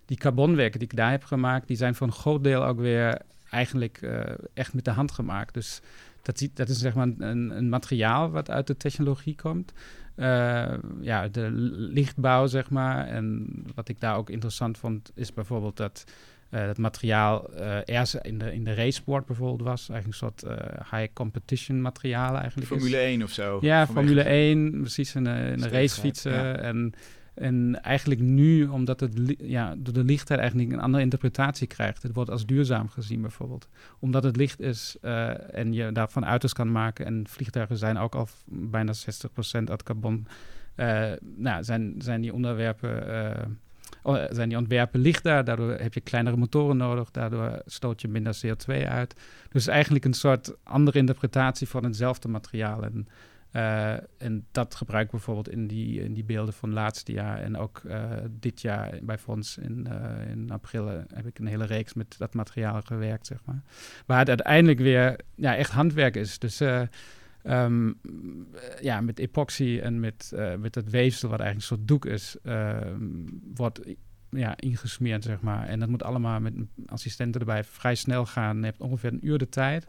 die 0.08 0.18
carbonwerken 0.18 0.80
die 0.80 0.88
ik 0.88 0.98
daar 0.98 1.12
heb 1.12 1.24
gemaakt, 1.24 1.68
die 1.68 1.78
zijn 1.78 1.96
voor 1.96 2.08
een 2.08 2.14
groot 2.14 2.44
deel 2.44 2.66
ook 2.66 2.80
weer 2.80 3.22
eigenlijk 3.50 4.10
echt 4.54 4.74
met 4.74 4.86
de 4.86 4.92
hand 4.92 5.12
gemaakt. 5.12 5.54
Dus 5.54 5.82
dat, 6.22 6.48
dat 6.54 6.70
is 6.70 6.80
zeg 6.80 6.94
maar 6.94 7.08
een, 7.18 7.58
een 7.58 7.70
materiaal 7.70 8.32
wat 8.32 8.50
uit 8.50 8.68
de 8.68 8.78
technologie 8.78 9.36
komt. 9.36 9.74
Uh, 10.16 10.74
ja, 11.02 11.28
de 11.28 11.48
lichtbouw, 11.92 12.48
zeg 12.48 12.70
maar. 12.70 13.08
En 13.08 13.48
wat 13.76 13.90
ik 13.90 14.00
daar 14.00 14.16
ook 14.16 14.30
interessant 14.30 14.78
vond, 14.78 15.12
is 15.16 15.34
bijvoorbeeld 15.34 15.78
dat 15.78 16.04
uh, 16.52 16.62
het 16.62 16.78
materiaal 16.78 17.50
uh, 17.60 17.78
eerst 17.86 18.16
in 18.16 18.38
de, 18.38 18.54
in 18.54 18.64
de 18.64 18.74
racesport 18.74 19.26
bijvoorbeeld 19.26 19.70
was. 19.70 19.90
Eigenlijk 19.90 20.22
een 20.22 20.30
soort 20.30 20.60
high 20.92 21.14
competition 21.14 21.82
materiaal 21.82 22.36
eigenlijk. 22.38 22.68
Formule 22.68 22.98
is. 22.98 23.04
1 23.04 23.24
of 23.24 23.32
zo? 23.32 23.58
Ja, 23.62 23.88
Formule 23.88 24.22
1, 24.22 24.82
precies 24.82 25.16
in 25.16 25.24
de, 25.24 25.70
racefietsen. 25.70 26.34
Ja. 26.34 26.56
En 26.56 26.94
en 27.38 27.82
eigenlijk 27.82 28.22
nu, 28.22 28.68
omdat 28.68 29.00
het 29.00 29.36
ja, 29.38 29.76
door 29.78 29.94
de 29.94 30.04
lichtheid 30.04 30.40
eigenlijk 30.40 30.72
een 30.72 30.80
andere 30.80 31.04
interpretatie 31.04 31.68
krijgt. 31.68 32.04
Het 32.04 32.14
wordt 32.14 32.30
als 32.30 32.46
duurzaam 32.46 32.90
gezien 32.90 33.22
bijvoorbeeld. 33.22 33.68
Omdat 34.00 34.24
het 34.24 34.36
licht 34.36 34.60
is 34.60 34.98
uh, 35.02 35.56
en 35.56 35.74
je 35.74 35.92
daarvan 35.92 36.26
auto's 36.26 36.54
kan 36.54 36.72
maken. 36.72 37.06
En 37.06 37.28
vliegtuigen 37.28 37.78
zijn 37.78 37.98
ook 37.98 38.16
al 38.16 38.28
bijna 38.46 38.94
60% 38.94 39.64
uit 39.64 39.84
carbon. 39.84 40.28
Uh, 40.76 41.12
nou, 41.36 41.64
zijn, 41.64 41.96
zijn 41.98 42.22
die 42.22 42.34
onderwerpen 42.34 43.08
uh, 43.08 43.46
zijn 44.30 44.50
die 44.50 44.58
ontwerpen 44.58 45.00
lichter, 45.00 45.44
daardoor 45.44 45.72
heb 45.72 45.94
je 45.94 46.02
kleinere 46.02 46.38
motoren 46.38 46.78
nodig, 46.78 47.12
daardoor 47.12 47.62
stoot 47.66 48.02
je 48.02 48.08
minder 48.08 48.40
CO2 48.46 48.88
uit. 48.88 49.16
Dus 49.50 49.68
eigenlijk 49.68 50.06
een 50.06 50.14
soort 50.14 50.54
andere 50.64 50.98
interpretatie 50.98 51.68
van 51.68 51.84
hetzelfde 51.84 52.28
materiaal. 52.28 52.84
En, 52.84 53.08
eh, 53.58 53.94
en 54.18 54.46
dat 54.52 54.76
gebruik 54.76 55.06
ik 55.06 55.12
bijvoorbeeld 55.12 55.50
in 55.50 55.68
die, 55.68 56.04
in 56.04 56.14
die 56.14 56.24
beelden 56.24 56.54
van 56.54 56.74
laatste 56.74 57.12
jaar. 57.12 57.40
En 57.40 57.58
ook 57.58 57.82
eh, 57.88 58.04
dit 58.30 58.62
jaar 58.62 59.00
bij 59.02 59.18
Fonds 59.18 59.58
in, 59.58 59.88
eh, 59.88 60.30
in 60.30 60.52
april 60.52 60.88
heb 61.14 61.26
ik 61.26 61.40
een 61.40 61.48
hele 61.48 61.66
reeks 61.66 61.94
met 61.94 62.16
dat 62.18 62.34
materiaal 62.34 62.82
gewerkt, 62.82 63.26
zeg 63.26 63.38
maar. 63.46 63.62
Waar 64.06 64.20
het 64.20 64.28
uiteindelijk 64.28 64.80
weer 64.80 65.20
ja, 65.36 65.56
echt 65.56 65.72
handwerk 65.72 66.16
is. 66.16 66.40
Dus 66.40 66.60
eh, 66.60 66.82
ehm, 67.44 67.92
ja, 68.82 69.02
met 69.02 69.20
epoxy 69.20 69.80
en 69.84 70.00
met, 70.00 70.32
met 70.60 70.76
het 70.76 70.90
weefsel, 70.90 71.30
wat 71.30 71.40
eigenlijk 71.40 71.72
een 71.72 71.78
soort 71.78 71.88
doek 71.88 72.06
is, 72.06 72.36
ehm, 72.44 73.26
wordt 73.56 73.80
ja, 74.30 74.58
ingesmeerd, 74.58 75.24
zeg 75.24 75.42
maar. 75.42 75.68
En 75.68 75.80
dat 75.80 75.90
moet 75.90 76.04
allemaal 76.04 76.40
met 76.40 76.54
assistenten 76.86 77.42
erbij 77.42 77.64
vrij 77.64 77.96
snel 77.96 78.26
gaan. 78.26 78.58
Je 78.58 78.66
hebt 78.66 78.82
ongeveer 78.82 79.14
een 79.14 79.28
uur 79.28 79.38
de 79.38 79.50
tijd. 79.50 79.88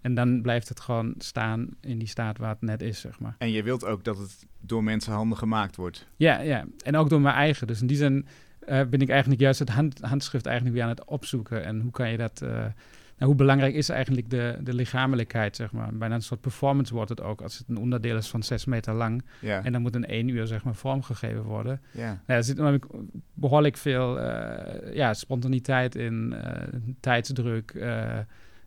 En 0.00 0.14
dan 0.14 0.42
blijft 0.42 0.68
het 0.68 0.80
gewoon 0.80 1.14
staan 1.18 1.68
in 1.80 1.98
die 1.98 2.08
staat 2.08 2.38
waar 2.38 2.50
het 2.50 2.62
net 2.62 2.82
is, 2.82 3.00
zeg 3.00 3.18
maar. 3.20 3.34
En 3.38 3.50
je 3.50 3.62
wilt 3.62 3.84
ook 3.84 4.04
dat 4.04 4.18
het 4.18 4.46
door 4.60 4.84
mensenhanden 4.84 5.38
gemaakt 5.38 5.76
wordt. 5.76 6.06
Ja, 6.16 6.40
ja. 6.40 6.64
En 6.84 6.96
ook 6.96 7.08
door 7.10 7.20
mijn 7.20 7.34
eigen. 7.34 7.66
Dus 7.66 7.80
in 7.80 7.86
die 7.86 7.96
zin 7.96 8.26
eh, 8.60 8.80
ben 8.90 9.00
ik 9.00 9.08
eigenlijk 9.08 9.40
juist 9.40 9.58
het 9.58 9.68
hand, 9.68 10.00
handschrift 10.00 10.46
eigenlijk 10.46 10.76
weer 10.76 10.84
aan 10.84 10.90
het 10.96 11.04
opzoeken. 11.04 11.64
En 11.64 11.80
hoe 11.80 11.90
kan 11.90 12.10
je 12.10 12.16
dat... 12.16 12.42
eh, 12.42 12.48
nou, 12.50 13.32
hoe 13.32 13.34
belangrijk 13.34 13.74
is 13.74 13.88
eigenlijk 13.88 14.30
de, 14.30 14.58
de 14.62 14.74
lichamelijkheid, 14.74 15.56
zeg 15.56 15.72
maar. 15.72 15.94
Bijna 15.96 16.14
een 16.14 16.22
soort 16.22 16.40
performance 16.40 16.94
wordt 16.94 17.08
het 17.10 17.20
ook 17.22 17.40
als 17.42 17.58
het 17.58 17.68
een 17.68 17.76
onderdeel 17.76 18.16
is 18.16 18.28
van 18.28 18.42
zes 18.42 18.64
meter 18.64 18.94
lang. 18.94 19.22
Ja, 19.40 19.64
En 19.64 19.72
dan 19.72 19.82
moet 19.82 19.94
in 19.94 20.06
één 20.06 20.28
uur, 20.28 20.46
zeg 20.46 20.64
maar, 20.64 20.74
vormgegeven 20.74 21.42
worden. 21.42 21.80
ja. 21.92 22.06
Nou, 22.06 22.38
er 22.38 22.44
zit 22.44 22.56
namelijk 22.56 22.86
behoorlijk 23.34 23.76
veel 23.76 24.20
eh, 24.20 24.94
ja, 24.94 25.14
spontaniteit 25.14 25.94
in, 25.94 26.34
tijdsdruk. 27.00 27.72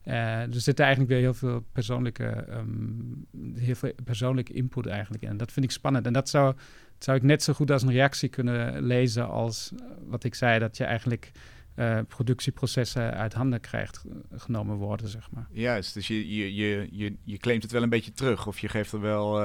Eh, 0.04 0.42
er 0.42 0.62
zit 0.62 0.80
eigenlijk 0.80 1.10
weer 1.10 1.20
heel 1.20 1.34
veel 1.34 1.66
persoonlijke, 1.72 2.26
ehm, 2.26 3.56
heel 3.56 3.76
veel 3.76 3.92
persoonlijke 4.04 4.54
input 4.54 4.86
eigenlijk 4.86 5.24
in. 5.24 5.30
En 5.30 5.38
dat 5.38 5.52
vind 5.52 5.66
ik 5.66 5.72
spannend. 5.72 6.06
En 6.06 6.13
dat 6.13 6.30
zou, 6.30 6.56
zou 7.00 7.18
ik 7.18 7.24
net 7.24 7.44
zo 7.44 7.54
goed 7.54 7.72
als 7.72 7.82
een 7.82 7.92
reactie 7.92 8.30
kunnen 8.30 8.84
lezen 8.84 9.30
als 9.30 9.72
eh, 9.72 9.86
wat 10.08 10.24
ik 10.24 10.36
zei, 10.36 10.60
dat 10.60 10.78
je 10.78 10.84
eigenlijk 10.84 11.32
eh, 11.76 12.00
productieprocessen 12.08 13.13
uit 13.13 13.34
handen 13.34 13.60
krijgt 13.60 14.04
genomen 14.36 14.76
worden, 14.76 15.08
zeg 15.08 15.32
maar. 15.32 15.48
Juist, 15.52 15.94
dus 15.94 16.08
je, 16.08 16.36
je, 16.36 16.56
je, 16.56 16.88
je, 16.92 17.16
je 17.24 17.38
claimt 17.38 17.63
het 17.63 17.72
wel 17.72 17.84
een 17.84 17.89
beetje 17.89 18.12
terug. 18.12 18.48
Of 18.48 18.60
je 18.60 18.70
geeft 18.70 18.92
er 18.92 19.02
wel... 19.02 19.42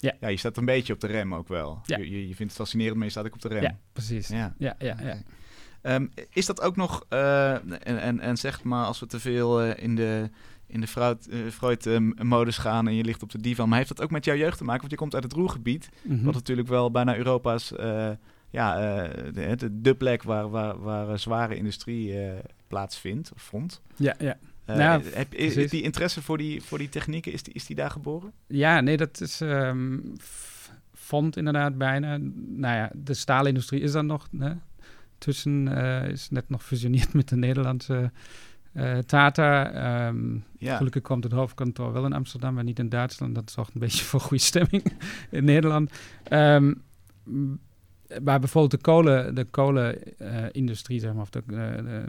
Ja. 0.00 0.28
je 0.28 0.36
staat 0.36 0.56
een 0.56 0.64
beetje 0.64 0.92
op 0.92 1.00
de 1.00 1.06
rem 1.06 1.34
ook 1.34 1.48
wel. 1.48 1.80
Ja. 1.84 1.96
Je, 1.98 2.10
je, 2.10 2.28
je 2.28 2.34
vindt 2.34 2.52
het 2.52 2.60
fascinerend, 2.60 2.96
maar 2.96 3.04
je 3.04 3.10
staat 3.10 3.26
ook 3.26 3.34
op 3.34 3.40
de 3.40 3.48
rem. 3.48 3.62
Ja, 3.62 3.78
precies. 3.92 4.28
Ja. 4.28 4.54
Ja, 4.58 4.74
ja, 4.78 4.96
ja. 5.02 5.16
Ehm, 5.82 6.06
is 6.30 6.46
dat 6.46 6.60
ook 6.60 6.76
nog, 6.76 7.04
eh, 7.08 7.52
en, 7.52 7.82
en, 7.82 8.20
en 8.20 8.36
zeg 8.36 8.62
maar 8.62 8.84
als 8.84 9.00
we 9.00 9.06
te 9.06 9.20
veel 9.20 9.62
eh, 9.62 9.82
in 9.82 9.94
de, 9.96 10.30
in 10.66 10.80
de 10.80 10.86
Freud, 10.86 11.26
eh, 11.28 11.38
Freud-modus 11.50 12.58
gaan 12.58 12.86
en 12.88 12.94
je 12.94 13.04
ligt 13.04 13.22
op 13.22 13.30
de 13.30 13.40
divan, 13.40 13.68
maar 13.68 13.78
heeft 13.78 13.96
dat 13.96 14.02
ook 14.02 14.10
met 14.10 14.24
jouw 14.24 14.36
jeugd 14.36 14.58
te 14.58 14.64
maken? 14.64 14.80
Want 14.80 14.92
je 14.92 14.98
komt 14.98 15.14
uit 15.14 15.22
het 15.22 15.32
Roergebied, 15.32 15.88
Mhm. 16.02 16.24
wat 16.24 16.34
natuurlijk 16.34 16.68
wel 16.68 16.90
bijna 16.90 17.16
Europa's, 17.16 17.72
ja, 18.50 18.76
de, 19.32 19.54
de, 19.56 19.80
de 19.80 19.94
plek 19.94 20.22
waar, 20.22 20.50
waar, 20.50 20.80
waar 20.80 21.18
zware 21.18 21.56
industrie 21.56 22.14
plaatsvindt, 22.66 23.32
of 23.34 23.42
vond. 23.42 23.82
ja, 23.96 24.14
ja. 24.18 24.38
Nou, 24.66 25.02
heb, 25.12 25.34
is, 25.34 25.70
die 25.70 25.82
interesse 25.82 26.22
voor 26.22 26.38
die, 26.38 26.62
voor 26.62 26.78
die 26.78 26.88
technieken, 26.88 27.32
is 27.32 27.42
die, 27.42 27.54
is 27.54 27.66
die 27.66 27.76
daar 27.76 27.90
geboren? 27.90 28.32
Ja, 28.46 28.80
nee, 28.80 28.96
dat 28.96 29.20
is 29.20 29.40
ehm, 29.40 29.98
vond 30.92 31.36
inderdaad 31.36 31.78
bijna. 31.78 32.16
Nou 32.46 32.76
ja, 32.76 32.90
de 32.94 33.14
staalindustrie 33.14 33.80
is 33.80 33.92
dan 33.92 34.06
nog. 34.06 34.28
Hè? 34.38 34.52
Tussen 35.18 35.68
eh, 35.76 36.08
is 36.10 36.30
net 36.30 36.48
nog 36.48 36.64
fusioneerd 36.64 37.12
met 37.20 37.28
de 37.28 37.36
Nederlandse 37.36 38.10
eh, 38.72 38.98
Tata. 38.98 39.72
Ehm, 39.72 40.34
Ja, 40.58 40.76
Gelukkig 40.76 41.02
komt 41.02 41.24
het 41.24 41.32
hoofdkantoor 41.32 41.92
wel 41.92 42.04
in 42.04 42.12
Amsterdam, 42.12 42.54
maar 42.54 42.64
niet 42.64 42.78
in 42.78 42.88
Duitsland. 42.88 43.34
Dat 43.34 43.50
zorgt 43.50 43.74
een 43.74 43.80
beetje 43.80 44.04
voor 44.10 44.20
goede 44.20 44.42
stemming 44.42 44.82
in 45.30 45.44
Nederland. 45.44 45.92
Ehm, 46.24 46.74
m- 47.24 47.54
maar 48.24 48.38
bijvoorbeeld 48.40 48.70
de 48.70 48.90
kolen, 48.90 49.34
de 49.34 49.44
kolenindustrie, 49.44 51.00
zeg 51.00 51.12
maar, 51.12 51.22
of 51.22 51.30
de, 51.30 51.42
eh, 51.46 51.76
de- 51.84 52.04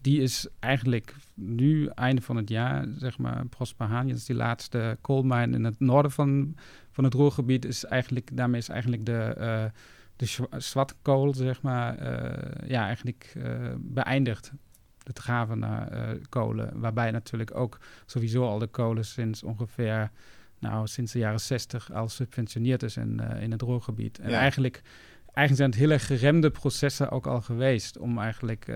die 0.00 0.20
is 0.22 0.46
eigenlijk 0.58 1.14
nu, 1.34 1.86
einde 1.86 2.22
van 2.22 2.36
het 2.36 2.48
jaar, 2.48 2.86
zeg 2.98 3.18
maar, 3.18 3.46
Prosper 3.46 3.88
dat 3.88 4.16
is 4.16 4.24
die 4.24 4.36
laatste 4.36 4.98
koolmijn 5.00 5.54
in 5.54 5.64
het 5.64 5.80
noorden 5.80 6.10
van, 6.10 6.54
van 6.90 7.04
het 7.04 7.14
Roergebied, 7.14 7.64
is 7.64 7.84
eigenlijk, 7.84 8.30
daarmee 8.36 8.60
is 8.60 8.68
eigenlijk 8.68 9.06
de, 9.06 9.34
de 10.16 10.26
zwa- 10.26 10.60
zwartkool, 10.60 11.34
zeg 11.34 11.62
maar, 11.62 11.98
eh, 11.98 12.68
ja, 12.68 12.84
eigenlijk 12.86 13.32
eh, 13.36 13.52
beëindigd. 13.78 14.52
Het 15.02 15.18
graven 15.18 15.58
naar 15.58 15.88
eh, 15.88 16.20
kolen, 16.28 16.80
waarbij 16.80 17.10
natuurlijk 17.10 17.54
ook 17.56 17.78
sowieso 18.06 18.44
al 18.46 18.58
de 18.58 18.66
kolen 18.66 19.04
sinds 19.04 19.42
ongeveer, 19.42 20.10
nou, 20.58 20.86
sinds 20.86 21.12
de 21.12 21.18
jaren 21.18 21.40
60 21.40 21.92
al 21.92 22.08
subventioneerd 22.08 22.82
is 22.82 22.96
in, 22.96 23.20
in 23.20 23.50
het 23.52 23.62
Roergebied. 23.62 24.18
En 24.18 24.30
Ja. 24.30 24.38
eigenlijk, 24.38 24.82
eigenlijk 25.32 25.56
zijn 25.56 25.70
het 25.70 25.78
hele 25.78 26.16
geremde 26.16 26.50
processen 26.50 27.10
ook 27.10 27.26
al 27.26 27.40
geweest 27.40 27.98
om 27.98 28.18
eigenlijk 28.18 28.66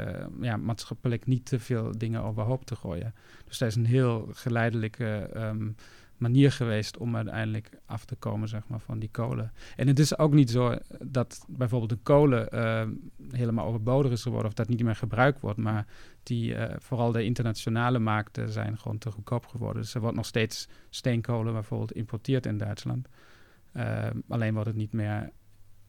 ja, 0.40 0.56
maatschappelijk 0.56 1.26
niet 1.26 1.44
te 1.46 1.58
veel 1.58 1.98
dingen 1.98 2.22
overhoop 2.22 2.64
te 2.64 2.76
gooien. 2.76 3.14
Dus 3.46 3.58
dat 3.58 3.68
is 3.68 3.74
een 3.76 3.86
heel 3.86 4.28
geleidelijke 4.32 5.28
ehm, 5.34 5.68
manier 6.20 6.52
geweest 6.52 6.96
om 6.96 7.16
uiteindelijk 7.16 7.70
af 7.86 8.04
te 8.04 8.16
komen 8.16 8.48
zeg 8.48 8.62
maar, 8.66 8.80
van 8.80 8.98
die 8.98 9.08
kolen. 9.08 9.52
En 9.76 9.86
het 9.86 9.98
is 9.98 10.18
ook 10.18 10.32
niet 10.32 10.50
zo 10.50 10.78
dat 11.04 11.44
bijvoorbeeld 11.48 11.90
de 11.90 11.98
kolen 12.02 12.50
ehm, 12.50 12.90
helemaal 13.30 13.66
overbodig 13.66 14.12
is 14.12 14.22
geworden 14.22 14.48
of 14.48 14.54
dat 14.54 14.68
niet 14.68 14.82
meer 14.82 14.96
gebruikt 14.96 15.40
wordt, 15.40 15.58
maar 15.58 15.86
die, 16.22 16.54
eh, 16.54 16.76
vooral 16.78 17.12
de 17.12 17.24
internationale 17.24 17.98
markten 17.98 18.48
zijn 18.48 18.78
gewoon 18.78 18.98
te 18.98 19.10
goedkoop 19.10 19.46
geworden. 19.46 19.82
Dus 19.82 19.94
er 19.94 20.00
wordt 20.00 20.16
nog 20.16 20.26
steeds 20.26 20.68
steenkolen 20.90 21.52
bijvoorbeeld 21.52 21.92
geïmporteerd 21.92 22.46
in 22.46 22.58
Duitsland. 22.58 23.08
Alleen 24.28 24.52
wordt 24.52 24.68
het 24.68 24.76
niet 24.76 24.92
meer 24.92 25.30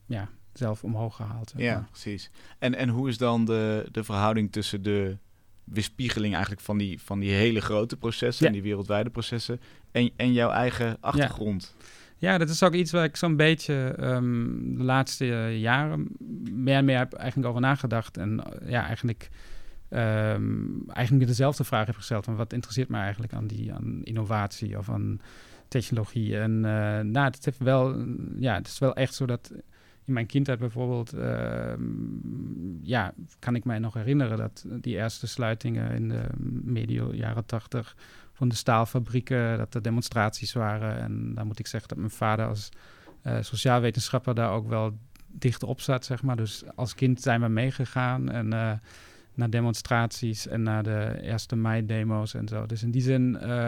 ja, 0.06 0.30
zelf 0.54 0.84
omhoog 0.84 1.15
gehaald. 1.15 1.50
zeg 1.50 1.62
ja 1.62 1.88
precies. 1.89 2.32
En, 2.60 2.76
en 2.76 2.89
hoe 2.89 3.10
is 3.10 3.17
dan 3.17 3.46
de, 3.46 3.88
de 3.91 4.04
verhouding 4.04 4.52
tussen 4.52 4.84
de 4.84 5.17
weerspiegeling 5.63 6.34
eigenlijk 6.34 6.63
van 6.63 6.78
die, 6.78 7.02
van 7.02 7.19
die 7.19 7.32
hele 7.32 7.62
grote 7.62 7.97
processen, 7.97 8.45
Ja. 8.45 8.52
en 8.52 8.54
die 8.54 8.69
wereldwijde 8.69 9.10
processen, 9.10 9.60
en, 9.91 10.12
en 10.15 10.34
jouw 10.34 10.50
eigen 10.50 10.97
achtergrond? 11.00 11.76
Ja, 12.17 12.38
dat 12.38 12.50
is 12.50 12.63
ook 12.63 12.74
iets 12.74 12.91
waar 12.91 13.04
ik 13.04 13.15
zo'n 13.15 13.36
beetje 13.36 13.95
ehm, 13.97 14.76
de 14.78 14.84
laatste 14.84 15.34
eh, 15.34 15.60
jaren 15.60 16.08
meer 16.52 16.76
en 16.76 16.86
meer 16.86 16.97
heb 16.97 17.13
eigenlijk 17.13 17.50
over 17.50 17.62
nagedacht. 17.62 18.17
En 18.17 18.43
ja, 18.65 18.86
eigenlijk, 18.86 19.30
ehm, 19.89 20.65
eigenlijk 20.88 21.28
dezelfde 21.28 21.63
vraag 21.63 21.86
heb 21.86 21.95
gesteld. 21.95 22.26
Van 22.26 22.36
wat 22.36 22.54
interesseert 22.54 22.89
mij 22.89 23.02
eigenlijk 23.02 23.34
aan, 23.34 23.47
die, 23.47 23.74
aan 23.74 24.02
innovatie 24.04 24.78
of 24.78 24.89
aan 24.89 25.21
technologie? 25.67 26.38
En 26.38 26.65
eh, 26.65 27.00
nou, 27.00 27.26
het, 27.26 27.45
heeft 27.45 27.58
wel, 27.58 28.06
ja, 28.39 28.56
het 28.56 28.67
is 28.67 28.80
wel 28.80 28.95
echt 28.95 29.13
zo 29.13 29.26
dat 29.26 29.52
in 30.06 30.14
mijn 30.14 30.26
kindheid 30.26 30.60
bijvoorbeeld, 30.60 31.14
ehm, 31.14 31.82
ja, 32.82 33.14
kan 33.40 33.56
ik 33.56 33.64
mij 33.64 33.80
nog 33.80 33.94
herinneren 33.94 34.38
dat 34.38 34.66
die 34.82 34.96
eerste 34.96 35.28
sluitingen 35.28 35.92
in 35.92 36.10
de 36.10 36.24
medio 36.64 37.14
jaren 37.14 37.46
tachtig 37.46 37.96
van 38.34 38.50
de 38.50 38.56
staalfabrieken, 38.56 39.58
dat 39.58 39.74
er 39.74 39.82
demonstraties 39.82 40.54
waren. 40.54 40.98
En 40.98 41.34
dan 41.36 41.48
moet 41.48 41.60
ik 41.60 41.68
zeggen 41.68 41.90
dat 41.90 41.98
mijn 41.98 42.12
vader 42.12 42.48
als 42.48 42.70
eh 43.22 43.38
sociaal 43.42 43.82
wetenschapper 43.82 44.36
daar 44.36 44.52
ook 44.52 44.68
wel 44.68 44.98
dicht 45.28 45.64
op 45.64 45.82
zat, 45.82 46.06
zeg 46.06 46.24
maar. 46.24 46.36
Dus 46.36 46.64
als 46.76 46.96
kind 46.96 47.22
zijn 47.22 47.42
we 47.42 47.48
meegegaan 47.48 48.30
en 48.30 48.54
eh, 48.54 48.72
naar 49.34 49.50
demonstraties 49.50 50.48
en 50.48 50.64
naar 50.64 50.84
de 50.84 51.20
eerste 51.22 51.56
mei-demo's 51.56 52.34
en 52.34 52.48
zo. 52.48 52.66
Dus 52.66 52.84
in 52.84 52.92
die 52.92 53.02
zin 53.02 53.38
eh, 53.38 53.68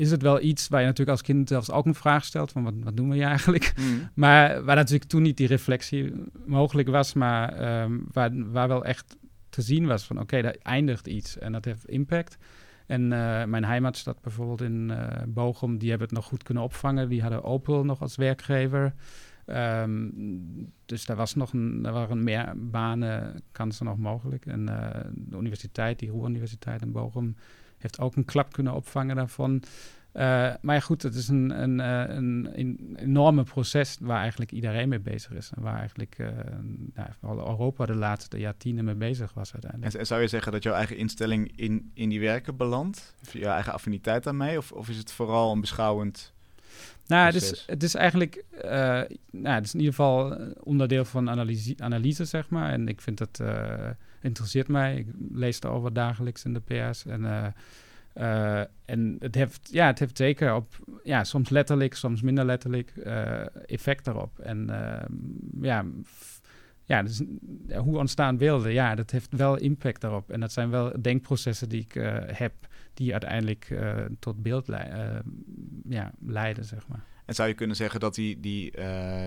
is 0.00 0.10
het 0.10 0.22
wel 0.22 0.40
iets 0.40 0.68
waar 0.68 0.80
je 0.80 0.86
natuurlijk 0.86 1.18
als 1.18 1.26
kind 1.26 1.48
zelfs 1.48 1.70
ook 1.70 1.86
een 1.86 1.94
vraag 1.94 2.24
stelt 2.24 2.52
van 2.52 2.62
wat, 2.62 2.74
wat 2.82 2.96
doen 2.96 3.08
we 3.08 3.14
hier 3.14 3.26
eigenlijk? 3.26 3.72
Mm. 3.80 4.08
Maar 4.14 4.64
waar 4.64 4.76
natuurlijk 4.76 5.10
toen 5.10 5.22
niet 5.22 5.36
die 5.36 5.46
reflectie 5.46 6.12
mogelijk 6.46 6.88
was, 6.88 7.12
maar 7.12 7.52
ehm, 7.52 7.98
waar, 8.12 8.50
waar 8.50 8.68
wel 8.68 8.84
echt 8.84 9.16
te 9.48 9.62
zien 9.62 9.86
was 9.86 10.04
van 10.04 10.20
oké, 10.20 10.42
daar 10.42 10.56
eindigt 10.62 11.06
iets 11.06 11.38
en 11.38 11.52
dat 11.52 11.64
heeft 11.64 11.88
impact. 11.88 12.36
En 12.86 13.12
eh, 13.12 13.44
mijn 13.44 13.64
heimatstad 13.64 14.20
bijvoorbeeld 14.20 14.60
in 14.60 14.90
eh 14.90 15.22
Bochum, 15.26 15.78
die 15.78 15.90
hebben 15.90 16.08
het 16.08 16.16
nog 16.16 16.26
goed 16.26 16.42
kunnen 16.42 16.62
opvangen. 16.62 17.08
Die 17.08 17.20
hadden 17.20 17.42
Opel 17.42 17.84
nog 17.84 18.00
als 18.00 18.16
werkgever. 18.16 18.94
Ehm, 19.46 20.08
dus 20.86 21.04
daar, 21.04 21.16
was 21.16 21.34
nog 21.34 21.52
een, 21.52 21.82
daar 21.82 21.92
waren 21.92 22.24
meer 22.24 22.52
banen, 22.56 23.42
kansen 23.52 23.86
nog 23.86 23.98
mogelijk. 23.98 24.46
En 24.46 24.68
eh, 24.68 25.00
de 25.14 25.36
universiteit, 25.36 25.98
die 25.98 26.10
Ruhr-universiteit 26.10 26.82
in 26.82 26.92
Bochum, 26.92 27.36
heeft 27.82 28.00
ook 28.00 28.16
een 28.16 28.24
klap 28.24 28.52
kunnen 28.52 28.74
opvangen 28.74 29.16
daarvan. 29.16 29.62
Eh, 30.12 30.22
maar 30.60 30.74
ja, 30.74 30.80
goed, 30.80 31.02
het 31.02 31.14
is 31.14 31.28
een, 31.28 31.62
een, 31.62 31.80
eh, 31.80 32.16
een, 32.16 32.48
een 32.54 32.96
enorme 32.98 33.42
proces 33.42 33.96
waar 34.00 34.20
eigenlijk 34.20 34.52
iedereen 34.52 34.88
mee 34.88 34.98
bezig 34.98 35.32
is. 35.32 35.50
En 35.56 35.62
waar 35.62 35.78
eigenlijk 35.78 36.18
eh, 36.18 36.28
nou, 36.94 37.38
Europa 37.38 37.86
de 37.86 37.94
laatste 37.94 38.38
jaar 38.38 38.56
tienen 38.56 38.84
mee 38.84 38.94
bezig 38.94 39.32
was 39.34 39.52
uiteindelijk. 39.52 39.94
En, 39.94 40.06
zou 40.06 40.20
je 40.20 40.28
zeggen 40.28 40.52
dat 40.52 40.62
jouw 40.62 40.74
eigen 40.74 40.96
instelling 40.96 41.52
in, 41.56 41.90
in 41.94 42.08
die 42.08 42.20
werken 42.20 42.56
belandt? 42.56 43.14
Of 43.22 43.32
je 43.32 43.46
eigen 43.46 43.72
affiniteit 43.72 44.24
daarmee? 44.24 44.58
Of, 44.58 44.72
of 44.72 44.88
is 44.88 44.96
het 44.96 45.12
vooral 45.12 45.52
een 45.52 45.60
beschouwend... 45.60 46.32
Nou, 47.06 47.26
het 47.26 47.34
is, 47.34 47.64
het 47.66 47.82
is 47.82 47.94
eigenlijk, 47.94 48.44
nou, 49.30 49.54
het 49.54 49.64
is 49.64 49.74
in 49.74 49.80
ieder 49.80 49.94
geval 49.94 50.36
onderdeel 50.60 51.04
van 51.04 51.30
analyse, 51.30 51.74
analyse, 51.78 52.24
zeg 52.24 52.48
maar. 52.48 52.72
En 52.72 52.88
ik 52.88 53.00
vind 53.00 53.40
eh, 53.40 53.90
interesseert 54.20 54.68
mij. 54.68 54.96
Ik 54.96 55.06
lees 55.30 55.60
erover 55.60 55.92
dagelijks 55.92 56.44
in 56.44 56.52
de 56.52 56.90
PS. 56.90 57.06
En, 57.06 57.24
eh, 57.24 57.46
eh, 58.12 58.64
en 58.84 59.16
het 59.18 59.34
heeft, 59.34 59.68
ja, 59.72 59.86
het 59.86 59.98
heeft 59.98 60.16
zeker 60.16 60.54
op, 60.54 60.78
ja, 61.04 61.24
soms 61.24 61.48
letterlijk, 61.48 61.94
soms 61.94 62.22
minder 62.22 62.44
letterlijk, 62.44 62.90
eh, 62.96 63.70
effect 63.70 64.06
erop. 64.06 64.38
En 64.38 64.70
eh, 64.70 65.06
ja, 65.60 65.84
ja 66.84 67.02
dus, 67.02 67.22
eh, 67.68 67.80
hoe 67.80 67.98
ontstaan 67.98 68.36
beelden? 68.36 68.72
Ja, 68.72 68.94
dat 68.94 69.10
heeft 69.10 69.36
wel 69.36 69.56
impact 69.56 70.00
daarop. 70.00 70.30
En 70.30 70.40
dat 70.40 70.52
zijn 70.52 70.70
wel 70.70 70.92
denkprocessen 71.00 71.68
die 71.68 71.80
ik 71.80 71.92
heb, 72.26 72.52
die 72.94 73.12
uiteindelijk 73.12 73.74
tot 74.18 74.42
beeld 74.42 74.66
ja, 75.88 76.12
leiden, 76.26 76.64
zeg 76.64 76.88
maar. 76.88 77.04
En 77.24 77.34
zou 77.34 77.48
je 77.48 77.54
kunnen 77.54 77.76
zeggen 77.76 78.00
dat 78.00 78.14
die, 78.14 78.40
die, 78.40 78.72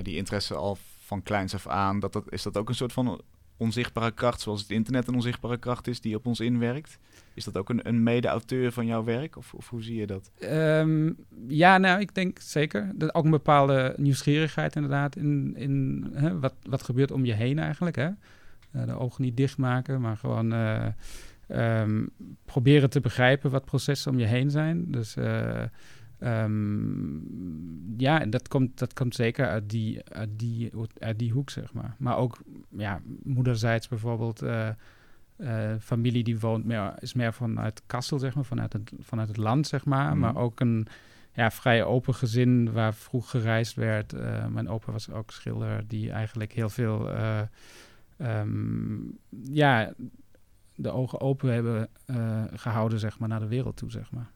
die 0.02 0.16
interesse 0.16 0.56
al 0.56 0.78
van 1.00 1.24
kleins 1.24 1.54
af 1.54 1.68
aan, 1.68 2.00
dat 2.00 2.14
dat, 2.14 2.32
is 2.32 2.44
dat 2.44 2.58
ook 2.58 2.70
een 2.70 2.76
soort 2.76 2.94
van 2.94 3.22
onzichtbare 3.58 4.12
kracht, 4.12 4.42
zoals 4.42 4.62
het 4.62 4.70
internet 4.70 5.08
een 5.08 5.16
onzichtbare 5.16 5.58
kracht 5.58 5.88
is, 5.88 6.02
die 6.02 6.16
op 6.16 6.26
ons 6.26 6.40
inwerkt? 6.40 7.00
Is 7.34 7.44
dat 7.44 7.58
ook 7.58 7.70
een, 7.70 7.88
een 7.88 8.04
mede-auteur 8.04 8.72
van 8.72 8.86
jouw 8.86 9.04
werk? 9.04 9.38
Of, 9.38 9.54
of 9.54 9.70
hoe 9.70 9.84
zie 9.84 9.96
je 9.96 10.08
dat? 10.08 10.32
Ehm, 10.40 11.12
ja, 11.48 11.78
nou, 11.78 12.00
ik 12.00 12.16
denk 12.16 12.40
zeker. 12.40 12.92
Dat 12.96 13.16
ook 13.16 13.24
een 13.24 13.32
bepaalde 13.32 13.94
nieuwsgierigheid 13.98 14.76
inderdaad 14.76 15.16
in, 15.16 15.54
in 15.58 16.06
hè, 16.14 16.40
wat, 16.40 16.54
wat 16.70 16.84
gebeurt 16.84 17.12
om 17.12 17.26
je 17.26 17.34
heen 17.34 17.60
eigenlijk. 17.60 17.96
Hè? 17.96 18.10
Eh, 18.74 18.86
de 18.86 19.00
ogen 19.00 19.24
niet 19.24 19.38
dichtmaken, 19.38 20.02
maar 20.02 20.18
gewoon 20.18 20.54
eh, 20.54 20.86
ehm, 21.48 22.06
proberen 22.46 22.90
te 22.90 23.00
begrijpen 23.00 23.52
wat 23.52 23.66
processen 23.66 24.12
om 24.12 24.20
je 24.20 24.26
heen 24.26 24.50
zijn. 24.50 24.92
Dus 24.92 25.16
eh, 25.16 25.64
ehm, 26.24 28.02
ja, 28.02 28.22
en 28.22 28.30
dat 28.30 28.48
komt, 28.48 28.80
dat 28.80 28.94
komt 28.94 29.16
zeker 29.16 29.48
uit 29.48 29.70
die, 29.70 30.02
uit, 30.10 30.30
die, 30.40 30.72
uit 31.00 31.20
die 31.20 31.32
hoek, 31.32 31.50
zeg 31.50 31.74
maar. 31.74 31.96
Maar 31.98 32.18
ook 32.18 32.42
ja, 32.70 33.02
moederzijds 33.24 33.88
bijvoorbeeld... 33.88 34.42
eh, 34.42 34.70
eh, 35.36 35.80
familie 35.80 36.24
die 36.24 36.40
woont 36.40 36.66
meer, 36.66 36.94
is 37.00 37.14
meer 37.14 37.34
vanuit 37.34 37.82
Kassel, 37.86 38.20
zeg 38.20 38.36
maar, 38.36 38.46
vanuit 38.46 38.74
het, 38.74 38.92
vanuit 39.00 39.28
het 39.28 39.38
land, 39.38 39.68
zeg 39.68 39.86
maar. 39.86 40.10
Mhm. 40.10 40.20
Maar 40.20 40.36
ook 40.36 40.60
een 40.60 40.88
ja, 41.34 41.52
vrij 41.52 41.84
open 41.84 42.16
gezin 42.16 42.72
waar 42.72 42.94
vroeg 42.94 43.30
gereisd 43.30 43.76
werd. 43.76 44.14
Eh, 44.14 44.48
mijn 44.48 44.70
opa 44.70 44.92
was 44.92 45.12
ook 45.12 45.32
schilder 45.32 45.88
die 45.88 46.12
eigenlijk 46.12 46.54
heel 46.54 46.70
veel, 46.70 47.10
eh, 47.10 47.42
ehm, 48.18 49.02
ja, 49.52 49.94
de 50.76 50.92
ogen 50.92 51.22
open 51.22 51.54
hebben 51.54 51.90
eh, 52.06 52.44
gehouden, 52.54 53.00
zeg 53.00 53.20
maar, 53.20 53.30
naar 53.30 53.40
de 53.40 53.48
wereld 53.48 53.78
toe, 53.78 53.92
zeg 53.92 54.12
maar. 54.12 54.32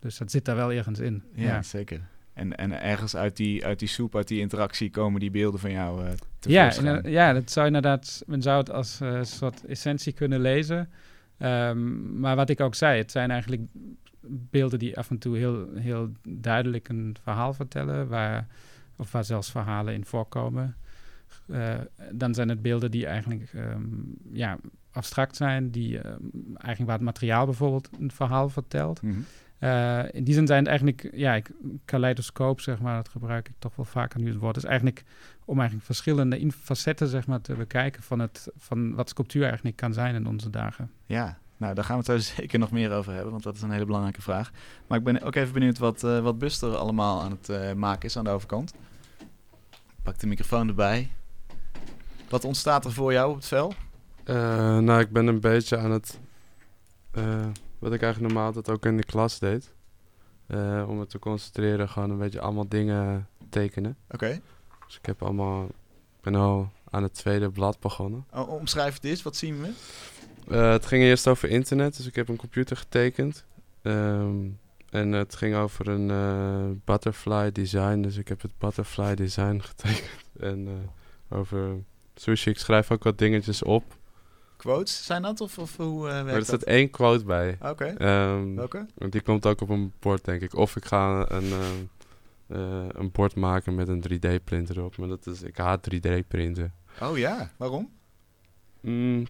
Dus 0.00 0.18
dat 0.18 0.30
zit 0.30 0.44
daar 0.44 0.56
wel 0.56 0.72
ergens 0.72 0.98
in. 0.98 1.22
Ja, 1.34 1.42
Ja, 1.42 1.62
zeker. 1.62 2.00
En, 2.32 2.56
en 2.56 2.82
ergens 2.82 3.16
uit 3.16 3.36
die, 3.36 3.66
uit 3.66 3.78
die 3.78 3.88
soep, 3.88 4.16
uit 4.16 4.28
die 4.28 4.40
interactie 4.40 4.90
komen 4.90 5.20
die 5.20 5.30
beelden 5.30 5.60
van 5.60 5.70
jou 5.70 6.04
eh 6.04 6.12
te 6.38 6.50
ja, 6.50 6.76
en, 6.76 7.10
ja, 7.10 7.32
dat 7.32 7.50
zou 7.50 7.66
inderdaad, 7.66 8.22
men 8.26 8.42
zou 8.42 8.58
het 8.58 8.70
als 8.70 9.00
eh, 9.00 9.22
soort 9.22 9.66
essentie 9.66 10.12
kunnen 10.12 10.40
lezen. 10.40 10.90
Ehm, 11.38 12.20
maar 12.20 12.36
wat 12.36 12.50
ik 12.50 12.60
ook 12.60 12.74
zei, 12.74 12.98
het 12.98 13.10
zijn 13.10 13.30
eigenlijk 13.30 13.62
beelden 14.50 14.78
die 14.78 14.98
af 14.98 15.10
en 15.10 15.18
toe 15.18 15.36
heel, 15.36 15.68
heel 15.74 16.12
duidelijk 16.28 16.88
een 16.88 17.16
verhaal 17.22 17.52
vertellen, 17.52 18.08
waar, 18.08 18.46
of 18.96 19.12
waar 19.12 19.24
zelfs 19.24 19.50
verhalen 19.50 19.94
in 19.94 20.04
voorkomen. 20.04 20.76
Eh, 21.46 21.74
dan 22.12 22.34
zijn 22.34 22.48
het 22.48 22.62
beelden 22.62 22.90
die 22.90 23.06
eigenlijk 23.06 23.52
ehm, 23.54 23.84
ja, 24.32 24.58
abstract 24.90 25.36
zijn, 25.36 25.70
die 25.70 26.00
ehm, 26.00 26.20
eigenlijk 26.52 26.86
waar 26.86 26.96
het 26.96 27.00
materiaal 27.00 27.44
bijvoorbeeld 27.44 27.88
een 27.98 28.10
verhaal 28.10 28.48
vertelt. 28.48 29.02
Mhm. 29.02 29.20
Eh, 29.60 30.02
in 30.12 30.24
die 30.24 30.34
zin 30.34 30.46
zijn 30.46 30.58
het 30.58 30.68
eigenlijk, 30.68 31.10
ja, 31.12 31.34
ik, 31.34 31.50
kaleidoscoop, 31.84 32.60
zeg 32.60 32.80
maar, 32.80 32.96
dat 32.96 33.08
gebruik 33.08 33.48
ik 33.48 33.54
toch 33.58 33.76
wel 33.76 33.84
vaker 33.84 34.20
nu 34.20 34.28
het 34.28 34.38
woord. 34.38 34.56
is 34.56 34.64
eigenlijk 34.64 35.04
om 35.44 35.56
eigenlijk 35.58 35.86
verschillende 35.86 36.52
facetten, 36.52 37.08
zeg 37.08 37.26
maar, 37.26 37.40
te 37.40 37.54
bekijken 37.54 38.02
van, 38.02 38.18
het, 38.18 38.48
van 38.56 38.94
wat 38.94 39.08
sculptuur 39.08 39.44
eigenlijk 39.44 39.76
kan 39.76 39.92
zijn 39.92 40.14
in 40.14 40.26
onze 40.26 40.50
dagen. 40.50 40.90
Ja, 41.06 41.38
nou 41.56 41.74
daar 41.74 41.84
gaan 41.84 41.98
we 41.98 42.12
het 42.12 42.22
zo 42.22 42.32
zeker 42.36 42.58
nog 42.58 42.70
meer 42.70 42.92
over 42.92 43.12
hebben, 43.12 43.30
want 43.30 43.42
dat 43.42 43.54
is 43.54 43.62
een 43.62 43.70
hele 43.70 43.84
belangrijke 43.84 44.22
vraag. 44.22 44.50
Maar 44.86 44.98
ik 44.98 45.04
ben 45.04 45.22
ook 45.22 45.34
even 45.34 45.52
benieuwd 45.52 45.78
wat, 45.78 46.04
eh, 46.04 46.20
wat 46.20 46.38
Buster 46.38 46.76
allemaal 46.76 47.22
aan 47.22 47.30
het 47.30 47.48
eh, 47.48 47.72
maken 47.72 48.08
is 48.08 48.16
aan 48.16 48.24
de 48.24 48.30
overkant. 48.30 48.74
Pak 50.02 50.18
de 50.18 50.26
microfoon 50.26 50.68
erbij. 50.68 51.10
Wat 52.28 52.44
ontstaat 52.44 52.84
er 52.84 52.92
voor 52.92 53.12
jou 53.12 53.30
op 53.30 53.36
het 53.36 53.46
vel? 53.46 53.72
Eh, 54.24 54.78
nou, 54.78 55.00
ik 55.00 55.10
ben 55.10 55.26
een 55.26 55.40
beetje 55.40 55.76
aan 55.76 55.90
het... 55.90 56.18
wat 57.80 57.92
ik 57.92 58.02
eigenlijk 58.02 58.32
normaal 58.32 58.46
altijd 58.54 58.70
ook 58.70 58.86
in 58.86 58.96
de 58.96 59.04
klas 59.04 59.38
deed. 59.38 59.72
Eh, 60.46 60.84
om 60.88 60.98
me 60.98 61.06
te 61.06 61.18
concentreren, 61.18 61.88
gewoon 61.88 62.10
een 62.10 62.18
beetje 62.18 62.40
allemaal 62.40 62.68
dingen 62.68 63.28
tekenen. 63.48 63.96
Oké. 64.10 64.40
Dus 64.86 64.96
ik 64.96 65.06
heb 65.06 65.22
allemaal... 65.22 65.64
Ik 65.64 66.20
ben 66.26 66.34
al 66.34 66.70
aan 66.90 67.02
het 67.02 67.14
tweede 67.14 67.50
blad 67.50 67.80
begonnen. 67.80 68.24
O- 68.34 68.42
Omschrijf 68.42 68.94
het 68.94 69.04
eens, 69.04 69.22
wat 69.22 69.36
zien 69.36 69.60
we? 69.60 69.70
Eh, 70.54 70.70
het 70.70 70.86
ging 70.86 71.02
eerst 71.02 71.28
over 71.28 71.48
internet, 71.48 71.96
dus 71.96 72.06
ik 72.06 72.14
heb 72.14 72.28
een 72.28 72.36
computer 72.36 72.76
getekend. 72.76 73.44
Ehm, 73.82 74.36
en 74.90 75.12
het 75.12 75.34
ging 75.36 75.54
over 75.54 75.88
een 75.88 76.10
eh, 76.10 76.76
butterfly 76.84 77.52
design, 77.52 78.00
dus 78.00 78.16
ik 78.16 78.28
heb 78.28 78.42
het 78.42 78.58
butterfly 78.58 79.14
design 79.14 79.58
getekend. 79.74 80.10
En 80.40 80.68
over 81.28 81.76
sushi, 82.14 82.50
ik 82.50 82.58
schrijf 82.58 82.90
ook 82.90 83.02
wat 83.04 83.18
dingetjes 83.18 83.62
op. 83.62 83.84
Quotes 84.60 85.04
zijn 85.04 85.22
dat 85.22 85.40
of, 85.40 85.58
of 85.58 85.76
hoe 85.76 86.06
eh 86.06 86.12
Maar 86.12 86.18
er 86.18 86.24
werkt 86.24 86.46
staat 86.46 86.60
dat? 86.60 86.68
één 86.68 86.90
quote 86.90 87.24
bij. 87.24 87.58
Oké, 87.60 87.84
Ehm, 87.84 88.54
welke? 88.54 88.86
want 88.94 89.12
die 89.12 89.20
komt 89.20 89.46
ook 89.46 89.60
op 89.60 89.68
een 89.68 89.92
bord, 89.98 90.24
denk 90.24 90.42
ik. 90.42 90.54
Of 90.54 90.76
ik 90.76 90.84
ga 90.84 91.30
een, 91.30 91.52
ehm, 91.52 91.84
eh, 92.46 92.86
een 92.88 93.10
bord 93.10 93.34
maken 93.34 93.74
met 93.74 93.88
een 93.88 94.00
3D-printer 94.00 94.78
erop. 94.78 94.96
Maar 94.96 95.08
dat 95.08 95.26
is, 95.26 95.42
ik 95.42 95.56
haat 95.56 95.82
3D-printen. 95.82 96.74
Oh 97.02 97.18
ja, 97.18 97.50
waarom? 97.56 97.90
Mm, 98.80 99.20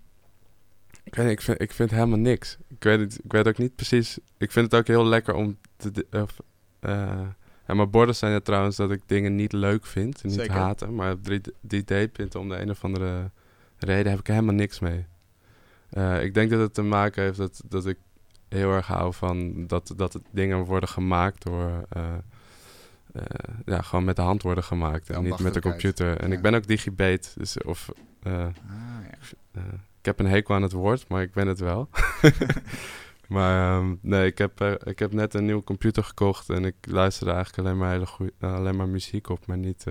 ik, 1.05 1.15
weet, 1.15 1.25
niet, 1.27 1.33
ik, 1.35 1.41
vind, 1.41 1.61
ik 1.61 1.73
vind 1.73 1.91
helemaal 1.91 2.19
niks. 2.19 2.57
Ik 2.69 2.83
weet, 2.85 3.01
het, 3.01 3.21
ik 3.25 3.33
weet 3.33 3.49
ook 3.49 3.59
niet 3.59 3.75
precies. 3.77 4.19
Ik 4.39 4.51
vind 4.53 4.71
het 4.71 4.81
ook 4.81 4.87
heel 4.87 5.05
lekker 5.07 5.35
om 5.35 5.59
te. 5.77 6.07
Of, 6.11 6.37
eh, 6.81 7.21
en 7.67 7.77
mijn 7.77 7.91
borden 7.91 8.15
zijn 8.17 8.33
er 8.33 8.43
trouwens 8.43 8.77
dat 8.77 8.91
ik 8.91 9.03
dingen 9.07 9.35
niet 9.35 9.53
leuk 9.53 9.87
vind. 9.87 10.21
En 10.23 10.29
niet 10.29 10.39
Zeker. 10.39 10.55
haten. 10.55 10.95
Maar 10.95 11.17
3D-printen 11.67 12.41
om 12.41 12.49
de 12.49 12.57
een 12.61 12.71
of 12.71 12.85
andere 12.85 13.31
reden 13.79 14.11
heb 14.11 14.21
ik 14.21 14.27
helemaal 14.27 14.55
niks 14.55 14.79
mee. 14.81 15.07
Eh, 15.91 16.23
ik 16.25 16.35
denk 16.35 16.51
dat 16.51 16.61
het 16.61 16.75
te 16.75 16.83
maken 16.83 17.23
heeft 17.23 17.37
dat, 17.39 17.63
dat 17.69 17.87
ik 17.87 17.99
heel 18.49 18.73
erg 18.73 18.87
hou 18.87 19.15
van 19.15 19.67
dat, 19.67 19.93
dat 19.97 20.21
dingen 20.31 20.65
worden 20.65 20.89
gemaakt 20.89 21.43
door. 21.45 21.87
eh, 21.89 22.15
eh, 23.13 23.23
ja, 23.65 23.83
gewoon 23.83 24.05
met 24.05 24.17
de 24.17 24.23
hand 24.23 24.43
worden 24.43 24.65
gemaakt 24.65 25.11
en 25.11 25.23
niet 25.23 25.39
met 25.39 25.55
de 25.55 25.61
computer. 25.61 26.17
En 26.17 26.29
Ja. 26.31 26.37
ik 26.37 26.43
ben 26.43 26.55
ook 26.55 26.67
digibate, 26.67 27.29
dus 27.35 27.63
of 27.63 27.89
Ah, 28.23 28.33
ja. 28.33 29.61
ik 29.99 30.07
heb 30.07 30.19
een 30.19 30.27
hekel 30.27 30.55
aan 30.55 30.63
het 30.63 30.73
woord, 30.73 31.09
maar 31.09 31.23
ik 31.23 31.33
ben 31.33 31.47
het 31.47 31.59
wel. 31.61 31.89
maar 33.29 33.79
ehm, 33.79 33.95
nee, 34.01 34.27
ik 34.27 34.39
heb, 34.39 34.61
ik 34.85 34.99
heb 34.99 35.13
net 35.13 35.35
een 35.35 35.45
nieuwe 35.45 35.65
computer 35.65 36.05
gekocht 36.05 36.49
en 36.51 36.65
ik 36.65 36.75
luisterde 36.81 37.33
eigenlijk 37.33 37.67
alleen 37.67 37.79
maar, 37.79 37.91
hele 37.93 38.07
goeie, 38.07 38.33
alleen 38.41 38.77
maar 38.77 38.89
muziek 38.89 39.29
op, 39.29 39.47
maar 39.47 39.59
niet. 39.59 39.85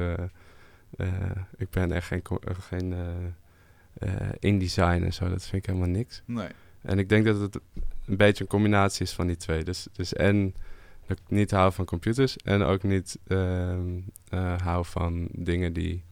ik 1.57 1.69
ben 1.69 1.91
echt 1.91 2.07
geen, 2.07 2.21
geen 2.69 2.93
InDesign 4.39 5.03
en 5.03 5.13
zo, 5.13 5.29
dat 5.29 5.41
vind 5.43 5.63
ik 5.63 5.65
helemaal 5.65 5.89
niks. 5.89 6.21
Nee. 6.25 6.47
En 6.81 6.99
ik 6.99 7.09
denk 7.09 7.25
dat 7.25 7.39
het 7.39 7.55
een 8.05 8.17
beetje 8.17 8.43
een 8.43 8.49
combinatie 8.49 9.05
is 9.05 9.11
van 9.13 9.27
die 9.27 9.37
twee. 9.37 9.63
Dus, 9.63 9.87
dus 9.91 10.13
en 10.13 10.53
dat 11.07 11.17
ik 11.19 11.23
niet 11.29 11.51
hou 11.51 11.73
van 11.73 11.85
computers 11.85 12.37
en 12.37 12.61
ook 12.63 12.83
niet 12.83 13.19
ehm, 13.27 13.99
eh, 14.29 14.55
hou 14.61 14.85
van 14.85 15.27
dingen 15.31 15.73
die 15.73 16.03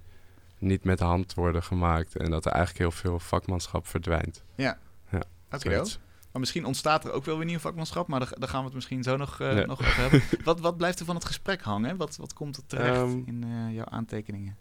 niet 0.59 0.83
met 0.83 0.97
de 0.97 1.03
hand 1.03 1.33
worden 1.33 1.63
gemaakt. 1.63 2.15
En 2.15 2.29
dat 2.31 2.45
er 2.45 2.51
eigenlijk 2.51 2.79
heel 2.81 2.99
veel 3.01 3.19
vakmanschap 3.19 3.87
verdwijnt. 3.87 4.43
Oké, 5.51 5.69
Zoiets. 5.69 5.99
maar 6.31 6.39
misschien 6.39 6.65
ontstaat 6.65 7.05
er 7.05 7.11
ook 7.11 7.25
wel 7.25 7.37
weer 7.37 7.45
nieuw 7.45 7.59
vakmanschap, 7.59 8.07
maar 8.07 8.19
daar, 8.19 8.49
gaan 8.49 8.59
we 8.59 8.65
het 8.65 8.73
misschien 8.73 9.03
zo 9.03 9.17
nog, 9.17 9.39
eh, 9.39 9.57
Ja. 9.57 9.65
nog 9.65 9.79
over 9.79 9.95
hebben. 10.01 10.21
wat, 10.43 10.59
wat 10.59 10.77
blijft 10.77 10.99
er 10.99 11.05
van 11.05 11.15
het 11.15 11.25
gesprek 11.25 11.61
hangen? 11.61 11.97
Wat, 11.97 12.15
wat 12.15 12.33
komt 12.33 12.57
er 12.57 12.65
terecht 12.65 12.97
Ehm, 12.97 13.21
in 13.25 13.43
eh, 13.43 13.73
jouw 13.75 13.85
aantekeningen? 13.85 14.57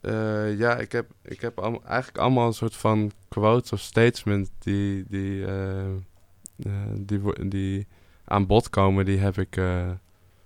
Eh, 0.00 0.58
ja, 0.58 0.76
ik 0.76 0.92
heb, 0.92 1.10
ik 1.22 1.40
heb 1.40 1.58
allemaal, 1.58 1.84
eigenlijk 1.84 2.18
allemaal 2.18 2.46
een 2.46 2.52
soort 2.52 2.76
van 2.76 3.12
quotes 3.28 3.72
of 3.72 3.80
statements 3.80 4.50
die, 4.58 5.04
die, 5.08 5.46
eh, 5.46 5.86
eh, 5.86 6.72
die, 6.96 7.48
die 7.48 7.86
aan 8.24 8.46
bod 8.46 8.70
komen, 8.70 9.04
die 9.04 9.18
heb 9.18 9.38
ik, 9.38 9.56
eh, 9.56 9.90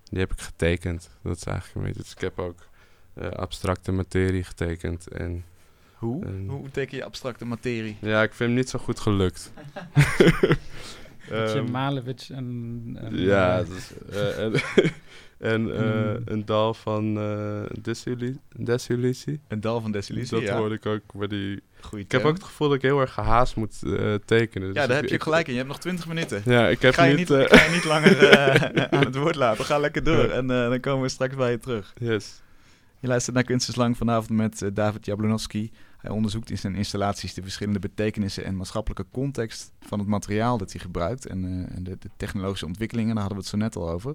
die 0.04 0.18
heb 0.20 0.32
ik 0.32 0.40
getekend. 0.40 1.10
Dat 1.22 1.36
is 1.36 1.44
eigenlijk 1.44 1.76
een 1.76 1.82
beetje. 1.82 2.02
Dus 2.02 2.12
ik 2.12 2.20
heb 2.20 2.38
ook 2.38 2.58
eh, 3.14 3.28
abstracte 3.30 3.92
materie 3.92 4.44
getekend. 4.44 5.08
En 5.08 5.44
Hoe? 5.94 6.26
Hoe 6.48 6.70
teken 6.70 6.96
je 6.96 7.04
abstracte 7.04 7.44
materie? 7.44 7.96
ja, 8.00 8.22
ik 8.22 8.34
vind 8.34 8.48
hem 8.48 8.58
niet 8.58 8.68
zo 8.68 8.78
goed 8.78 9.00
gelukt. 9.00 9.52
Ehm, 11.30 11.70
Malevich 11.70 12.30
en... 12.30 12.98
en, 13.00 13.16
ja, 13.18 13.56
dat 13.56 13.68
is, 13.68 13.90
eh, 14.10 14.38
en, 14.44 14.52
en 15.52 15.74
eh, 15.76 15.90
Mm. 16.18 16.22
een 16.24 16.44
dal 16.44 16.74
van 16.74 17.14
desillu- 17.82 18.38
desillusie. 18.56 19.40
Een 19.48 19.60
dal 19.60 19.80
van 19.80 19.92
desillusie, 19.92 20.38
Dat 20.38 20.46
ja. 20.48 20.56
hoorde 20.56 20.74
ik 20.74 20.86
ook 20.86 21.00
bij 21.14 21.26
die... 21.28 21.62
Goeie 21.80 22.04
Ik 22.04 22.12
heb 22.12 22.24
ook 22.24 22.34
het 22.34 22.44
gevoel 22.44 22.68
dat 22.68 22.76
ik 22.76 22.82
heel 22.82 23.00
erg 23.00 23.12
gehaast 23.12 23.56
moet 23.56 23.78
tekenen. 24.24 24.68
Ja, 24.68 24.72
Dus 24.74 24.86
daar 24.86 24.96
heb 24.96 25.08
je 25.08 25.14
ik- 25.14 25.22
gelijk 25.22 25.46
in. 25.46 25.52
Je 25.52 25.58
hebt 25.58 25.70
nog 25.70 25.80
20 25.80 26.06
minuten. 26.06 26.42
Ja, 26.44 26.68
ik 26.68 26.82
heb 26.82 26.94
ga, 26.94 27.04
je 27.04 27.16
niet... 27.16 27.30
eh, 27.30 27.44
ga 27.58 27.64
je 27.64 27.70
niet 27.70 27.84
langer 27.84 28.38
aan 28.92 29.04
het 29.04 29.16
woord 29.16 29.34
laten. 29.34 29.64
Ga 29.64 29.78
lekker 29.78 30.04
door 30.04 30.24
en 30.24 30.46
dan 30.46 30.80
komen 30.80 31.02
we 31.02 31.08
straks 31.08 31.34
bij 31.34 31.50
je 31.50 31.58
terug. 31.58 31.92
yes. 31.98 32.40
Je 33.00 33.08
luistert 33.08 33.34
naar 33.34 33.44
Kunst 33.44 33.68
is 33.68 33.76
Lang 33.76 33.96
vanavond 33.96 34.30
met 34.30 34.70
David 34.74 35.06
Jablonowski. 35.06 35.70
Hij 36.02 36.10
onderzoekt 36.10 36.50
in 36.50 36.58
zijn 36.58 36.74
installaties 36.74 37.34
de 37.34 37.42
verschillende 37.42 37.78
betekenissen 37.78 38.44
en 38.44 38.56
maatschappelijke 38.56 39.06
context 39.10 39.72
van 39.80 39.98
het 39.98 40.08
materiaal 40.08 40.58
dat 40.58 40.72
hij 40.72 40.80
gebruikt 40.80 41.26
en, 41.26 41.44
eh, 41.44 41.76
en 41.76 41.84
de, 41.84 41.96
de 41.98 42.10
technologische 42.16 42.66
ontwikkelingen. 42.66 43.14
Daar 43.14 43.24
hadden 43.24 43.42
we 43.42 43.44
het 43.44 43.52
zo 43.52 43.64
net 43.64 43.76
al 43.76 43.90
over. 43.90 44.14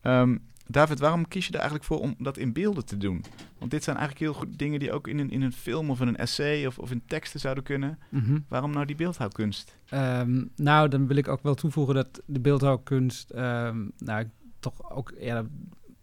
Ehm, 0.00 0.36
David, 0.66 0.98
waarom 0.98 1.28
kies 1.28 1.44
je 1.46 1.52
er 1.52 1.58
eigenlijk 1.58 1.88
voor 1.88 2.00
om 2.00 2.14
dat 2.18 2.36
in 2.36 2.52
beelden 2.52 2.84
te 2.84 2.96
doen? 2.96 3.24
Want 3.58 3.70
dit 3.70 3.84
zijn 3.84 3.96
eigenlijk 3.96 4.26
heel 4.26 4.40
goed 4.40 4.58
dingen 4.58 4.78
die 4.78 4.92
ook 4.92 5.08
in 5.08 5.18
een, 5.18 5.30
in 5.30 5.42
een 5.42 5.52
film 5.52 5.90
of 5.90 6.00
in 6.00 6.08
een 6.08 6.16
essay 6.16 6.66
of, 6.66 6.78
of 6.78 6.90
in 6.90 7.02
teksten 7.06 7.40
zouden 7.40 7.64
kunnen. 7.64 7.98
mhm. 8.08 8.38
Waarom 8.48 8.70
nou 8.70 8.86
die 8.86 8.96
beeldhouwkunst? 8.96 9.76
Ehm, 9.88 10.44
nou, 10.56 10.88
dan 10.88 11.06
wil 11.06 11.16
ik 11.16 11.28
ook 11.28 11.42
wel 11.42 11.54
toevoegen 11.54 11.94
dat 11.94 12.22
de 12.26 12.40
beeldhouwkunst 12.40 13.30
ehm, 13.30 13.88
nou, 13.98 14.26
toch 14.60 14.90
ook 14.90 15.12
eerder 15.18 15.46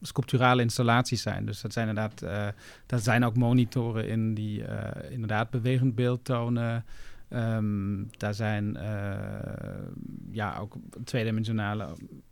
sculpturale 0.01 0.61
installaties 0.61 1.21
zijn. 1.21 1.45
Dus 1.45 1.61
dat 1.61 1.73
zijn 1.73 1.87
inderdaad, 1.87 2.21
eh 2.21 2.47
daar 2.85 2.99
zijn 2.99 3.23
ook 3.23 3.35
monitoren 3.35 4.07
in 4.07 4.33
die 4.33 4.63
eh, 4.63 5.11
inderdaad 5.11 5.49
bewegend 5.49 5.95
beeld 5.95 6.25
tonen. 6.25 6.85
Ehm, 7.29 8.03
daar 8.17 8.33
zijn 8.33 8.77
eh, 8.77 9.87
ja, 10.31 10.57
ook 10.57 10.75
tweedimensionale 11.03 11.87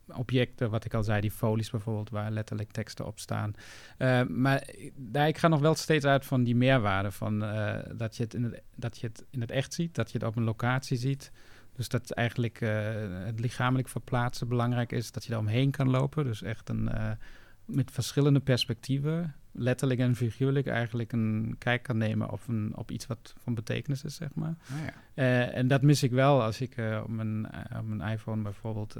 objecten, 0.07 0.69
wat 0.69 0.85
ik 0.85 0.93
al 0.93 1.03
zei, 1.03 1.21
die 1.21 1.31
folies 1.31 1.69
bijvoorbeeld, 1.69 2.09
waar 2.09 2.31
letterlijk 2.31 2.71
teksten 2.71 3.05
op 3.05 3.19
staan. 3.19 3.53
Eh, 3.97 4.23
maar 4.23 4.69
daar, 4.95 5.27
ik 5.27 5.37
ga 5.37 5.47
nog 5.47 5.59
wel 5.59 5.75
steeds 5.75 6.05
uit 6.05 6.25
van 6.25 6.43
die 6.43 6.55
meerwaarde, 6.55 7.11
van, 7.11 7.39
dat, 7.95 8.17
je 8.17 8.23
het 8.23 8.33
in 8.33 8.43
het, 8.43 8.61
dat 8.75 8.99
je 8.99 9.07
het 9.07 9.25
in 9.29 9.41
het 9.41 9.51
echt 9.51 9.73
ziet, 9.73 9.95
dat 9.95 10.11
je 10.11 10.17
het 10.17 10.27
op 10.27 10.35
een 10.35 10.43
locatie 10.43 10.97
ziet. 10.97 11.31
Dus 11.75 11.89
dat 11.89 12.11
eigenlijk 12.11 12.59
het 13.25 13.39
lichamelijk 13.39 13.87
verplaatsen 13.87 14.47
belangrijk 14.47 14.91
is, 14.91 15.11
dat 15.11 15.23
je 15.23 15.29
daar 15.29 15.39
omheen 15.39 15.71
kan 15.71 15.89
lopen. 15.89 16.23
Dus 16.23 16.41
echt 16.41 16.69
een, 16.69 16.89
met 17.67 17.91
verschillende 17.91 18.39
perspectieven, 18.39 19.35
letterlijk 19.51 19.99
en 19.99 20.15
figuurlijk, 20.15 20.67
eigenlijk 20.67 21.11
een 21.11 21.55
kijk 21.57 21.83
kan 21.83 21.97
nemen 21.97 22.31
op, 22.31 22.41
een, 22.47 22.71
op 22.75 22.91
iets 22.91 23.07
wat 23.07 23.35
van 23.37 23.53
betekenis 23.53 24.03
is, 24.03 24.15
zeg 24.15 24.29
maar. 24.33 24.55
Nou 24.67 24.81
ja. 24.83 24.93
Eh, 25.13 25.57
en 25.57 25.67
dat 25.67 25.81
mis 25.81 26.03
ik 26.03 26.11
wel 26.11 26.43
als 26.43 26.61
ik 26.61 26.77
eh, 26.77 27.01
op, 27.03 27.09
mijn, 27.09 27.51
eh, 27.51 27.79
op 27.79 27.87
mijn 27.87 28.11
iPhone 28.11 28.41
bijvoorbeeld 28.41 28.95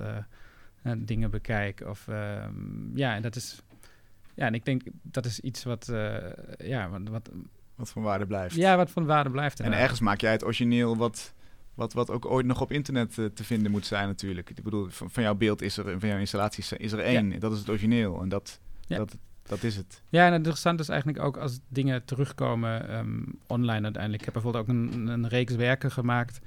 dingen 0.98 1.32
bekijk. 1.32 1.82
Of 1.88 2.08
ehm, 2.08 2.98
ja, 2.98 3.16
en 3.16 3.22
dat 3.22 3.36
is. 3.36 3.62
Ja, 4.34 4.46
en 4.46 4.54
ik 4.54 4.66
denk 4.66 4.82
dat 5.02 5.26
is 5.26 5.40
iets 5.40 5.64
wat, 5.64 5.92
ja, 6.58 6.90
wat, 6.90 7.02
wat, 7.10 7.30
Wat 7.76 7.90
van 7.90 8.02
waarde 8.02 8.26
blijft. 8.26 8.56
ja, 8.56 8.78
wat 8.78 8.92
van 8.92 9.06
waarde 9.06 9.30
blijft. 9.30 9.60
En 9.60 9.74
ergens 9.74 10.00
maak 10.00 10.22
jij 10.22 10.32
het 10.32 10.44
origineel 10.44 10.98
wat, 10.98 11.34
wat, 11.78 11.94
wat 11.94 12.10
ook 12.10 12.26
ooit 12.26 12.46
nog 12.46 12.62
op 12.62 12.72
internet 12.72 13.18
eh, 13.18 13.26
te 13.26 13.44
vinden 13.44 13.72
moet 13.72 13.86
zijn 13.86 14.08
natuurlijk. 14.08 14.50
Ik 14.50 14.64
bedoel, 14.64 14.88
van, 14.90 15.10
van 15.12 15.24
jouw 15.24 15.36
beeld 15.36 15.62
is 15.62 15.78
er, 15.78 16.00
van 16.00 16.10
jouw 16.10 16.18
installaties 16.18 16.72
is 16.74 16.92
er 16.92 17.00
één. 17.00 17.40
Dat 17.40 17.52
is 17.52 17.60
het 17.60 17.70
origineel 17.70 18.22
en 18.22 18.30
dat, 18.30 18.60
Ja. 18.88 18.98
dat, 18.98 19.18
dat 19.44 19.64
is 19.64 19.76
het. 19.76 20.02
Ja, 20.10 20.20
en 20.20 20.28
het 20.28 20.36
interessante 20.36 20.82
is 20.84 20.90
eigenlijk 20.90 21.24
ook 21.24 21.38
als 21.38 21.60
dingen 21.68 22.06
terugkomen 22.06 22.90
ehm, 22.90 23.22
online 23.48 23.84
uiteindelijk. 23.84 24.24
Ik 24.26 24.34
heb 24.34 24.34
bijvoorbeeld 24.34 24.64
ook 24.64 24.70
een, 24.70 25.08
een 25.08 25.28
reeks 25.28 25.56
werken 25.56 25.92
gemaakt 25.92 26.40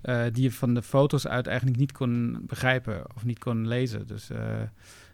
eh, 0.00 0.24
die 0.32 0.42
je 0.42 0.52
van 0.52 0.74
de 0.74 0.82
foto's 0.82 1.26
uit 1.26 1.46
eigenlijk 1.46 1.78
niet 1.78 1.92
kon 1.92 2.38
begrijpen 2.46 3.04
of 3.14 3.24
niet 3.24 3.38
kon 3.38 3.66
lezen. 3.66 4.06
Dus 4.06 4.30
eh, 4.30 4.60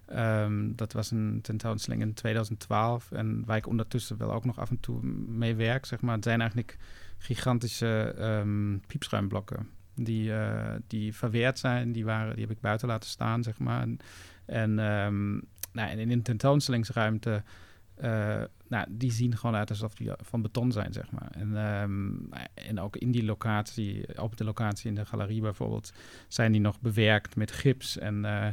ehm, 0.07 0.75
dat 0.75 0.93
was 0.93 1.11
een 1.11 1.39
tentoonstelling 1.43 2.03
in 2.03 2.15
2012 2.15 3.13
en 3.13 3.43
waar 3.47 3.57
ik 3.57 3.67
ondertussen 3.67 4.17
wel 4.17 4.33
ook 4.33 4.45
nog 4.45 4.59
af 4.59 4.71
en 4.71 4.81
toe 4.81 5.03
mee 5.27 5.55
werk, 5.55 5.87
zeg 5.87 6.01
maar. 6.01 6.15
Het 6.15 6.25
zijn 6.25 6.41
eigenlijk 6.41 6.77
gigantische 7.25 8.15
ehm, 8.19 8.79
piepschuimblokken 8.87 9.69
die, 9.95 10.35
eh, 10.35 10.75
die 10.87 11.15
verweerd 11.15 11.59
zijn. 11.59 11.93
Die, 11.93 12.05
waren, 12.05 12.35
die 12.35 12.47
heb 12.47 12.57
ik 12.57 12.61
buiten 12.61 12.89
laten 12.89 13.11
staan, 13.11 13.43
zeg 13.43 13.59
maar. 13.59 13.81
En, 13.81 13.99
en 14.47 14.79
ehm, 14.79 15.33
nou, 15.73 15.91
en 15.91 15.99
in 15.99 16.11
een 16.11 16.23
tentoonstellingsruimte, 16.23 17.43
eh, 17.95 18.43
nou, 18.69 18.87
die 18.91 19.13
zien 19.13 19.37
gewoon 19.37 19.57
uit 19.57 19.71
alsof 19.71 19.95
die 19.95 20.11
van 20.17 20.43
beton 20.43 20.73
zijn, 20.73 20.93
zeg 20.93 21.11
maar. 21.11 21.31
En, 21.31 21.57
ehm, 21.57 22.13
en 22.55 22.81
ook 22.81 22.97
in 22.97 23.11
die 23.11 23.25
locatie, 23.25 24.21
op 24.21 24.37
de 24.37 24.45
locatie 24.45 24.89
in 24.89 24.95
de 24.95 25.07
galerie 25.07 25.41
bijvoorbeeld, 25.41 25.93
zijn 26.29 26.53
die 26.53 26.61
nog 26.61 26.81
bewerkt 26.81 27.37
met 27.37 27.53
gips. 27.53 27.99
En 27.99 28.25
eh, 28.25 28.47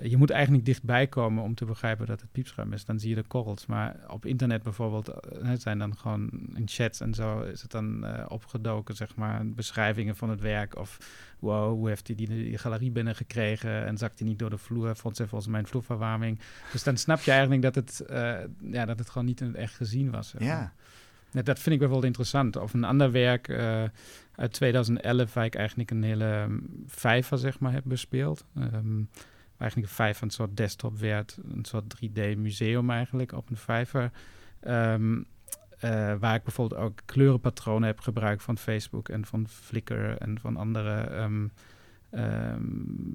je 0.00 0.16
moet 0.16 0.30
eigenlijk 0.30 0.64
dichtbij 0.64 1.06
komen 1.06 1.42
om 1.42 1.54
te 1.54 1.64
begrijpen 1.64 2.06
dat 2.06 2.20
het 2.20 2.32
piepschuim 2.32 2.72
is. 2.72 2.84
Dan 2.84 2.98
zie 2.98 3.08
je 3.08 3.14
de 3.14 3.22
korrels. 3.22 3.66
Maar 3.66 3.96
op 4.08 4.26
internet 4.26 4.62
bijvoorbeeld, 4.62 5.08
eh, 5.08 5.48
het 5.48 5.62
zijn 5.62 5.78
dan 5.78 5.96
gewoon 5.96 6.30
in 6.54 6.62
chats 6.68 7.00
en 7.00 7.14
zo 7.14 7.40
is 7.40 7.62
het 7.62 7.70
dan 7.70 8.04
eh, 8.04 8.24
opgedoken, 8.28 8.96
zeg 8.96 9.16
maar, 9.16 9.46
beschrijvingen 9.46 10.16
van 10.16 10.30
het 10.30 10.40
werk. 10.40 10.78
Of 10.78 10.98
wow, 11.38 11.72
hoe 11.72 11.88
heeft 11.88 12.06
hij 12.06 12.16
die, 12.16 12.28
die 12.28 12.58
galerie 12.58 12.90
binnengekregen 12.90 13.86
en 13.86 13.98
zakt 13.98 14.18
hij 14.18 14.28
niet 14.28 14.38
door 14.38 14.50
de 14.50 14.58
vloer? 14.58 14.96
Vond 14.96 15.16
ze 15.16 15.28
volgens 15.28 15.50
mij 15.50 15.60
een 15.60 15.66
vloerverwarming. 15.66 16.38
Dus 16.72 16.82
dan 16.82 16.96
snap 16.96 17.20
je 17.20 17.30
eigenlijk 17.30 17.62
dat 17.62 17.74
het, 17.74 18.00
eh, 18.00 18.34
ja, 18.60 18.84
dat 18.84 18.98
het 18.98 19.10
gewoon 19.10 19.26
niet 19.26 19.40
in 19.40 19.46
het 19.46 19.56
echt 19.56 19.74
gezien 19.74 20.10
was. 20.10 20.28
zeg 20.28 20.40
maar. 20.40 20.48
Ja. 20.48 21.42
Dat 21.42 21.58
vind 21.58 21.74
ik 21.74 21.78
bijvoorbeeld 21.78 22.04
interessant. 22.04 22.56
Of 22.56 22.74
een 22.74 22.84
ander 22.84 23.10
werk 23.10 23.50
uit 24.34 24.52
2011, 24.52 25.34
waar 25.34 25.44
ik 25.44 25.54
eigenlijk 25.54 25.90
een 25.90 26.02
hele 26.02 26.42
um, 26.42 26.84
vijver, 26.86 27.38
zeg 27.38 27.58
maar, 27.58 27.72
heb 27.72 27.82
bespeeld. 27.86 28.44
Waar 28.52 28.82
eigenlijk 29.64 29.90
een 29.90 29.96
vijver 29.96 30.22
een 30.22 30.30
soort 30.30 30.56
desktop 30.56 30.98
werd, 30.98 31.38
een 31.52 31.64
soort 31.64 31.84
3D-museum 31.96 32.90
eigenlijk 32.90 33.32
op 33.32 33.50
een 33.50 33.56
vijver. 33.56 34.10
Ehm, 34.60 35.22
eh, 35.78 36.14
waar 36.14 36.34
ik 36.34 36.42
bijvoorbeeld 36.42 36.80
ook 36.80 37.00
kleurenpatronen 37.04 37.86
heb 37.86 38.00
gebruikt 38.00 38.42
van 38.42 38.58
Facebook 38.58 39.08
en 39.08 39.24
van 39.24 39.48
Flickr 39.48 40.16
en 40.18 40.38
van 40.40 40.56
andere 40.56 40.94
ehm, 41.00 41.48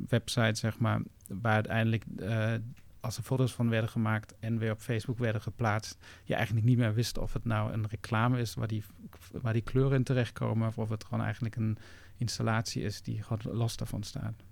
websites, 0.08 0.60
zeg 0.60 0.80
maar. 0.80 1.02
Waar 1.28 1.54
uiteindelijk, 1.54 2.04
eh, 2.18 2.54
als 3.00 3.18
er 3.18 3.24
foto's 3.24 3.54
van 3.54 3.70
werden 3.70 3.90
gemaakt 3.90 4.36
en 4.40 4.58
weer 4.58 4.72
op 4.72 4.80
Facebook 4.80 5.18
werden 5.18 5.42
geplaatst, 5.42 5.98
je 6.24 6.36
eigenlijk 6.36 6.66
niet 6.66 6.78
meer 6.78 6.94
wist 6.94 7.18
of 7.18 7.34
het 7.34 7.46
nou 7.46 7.74
een 7.74 7.88
reclame 7.88 8.40
is 8.40 8.54
waar 8.54 8.68
die, 8.68 8.84
waar 9.32 9.54
die 9.54 9.62
kleuren 9.62 9.98
in 9.98 10.04
terechtkomen, 10.04 10.68
of 10.68 10.78
of 10.78 10.90
het 10.90 11.04
gewoon 11.04 11.24
eigenlijk 11.24 11.56
een 11.56 11.78
installatie 12.18 12.84
is 12.84 13.02
die 13.02 13.24
gewoon 13.24 13.58
los 13.58 13.78
daarvan 13.78 14.04
staat. 14.04 14.44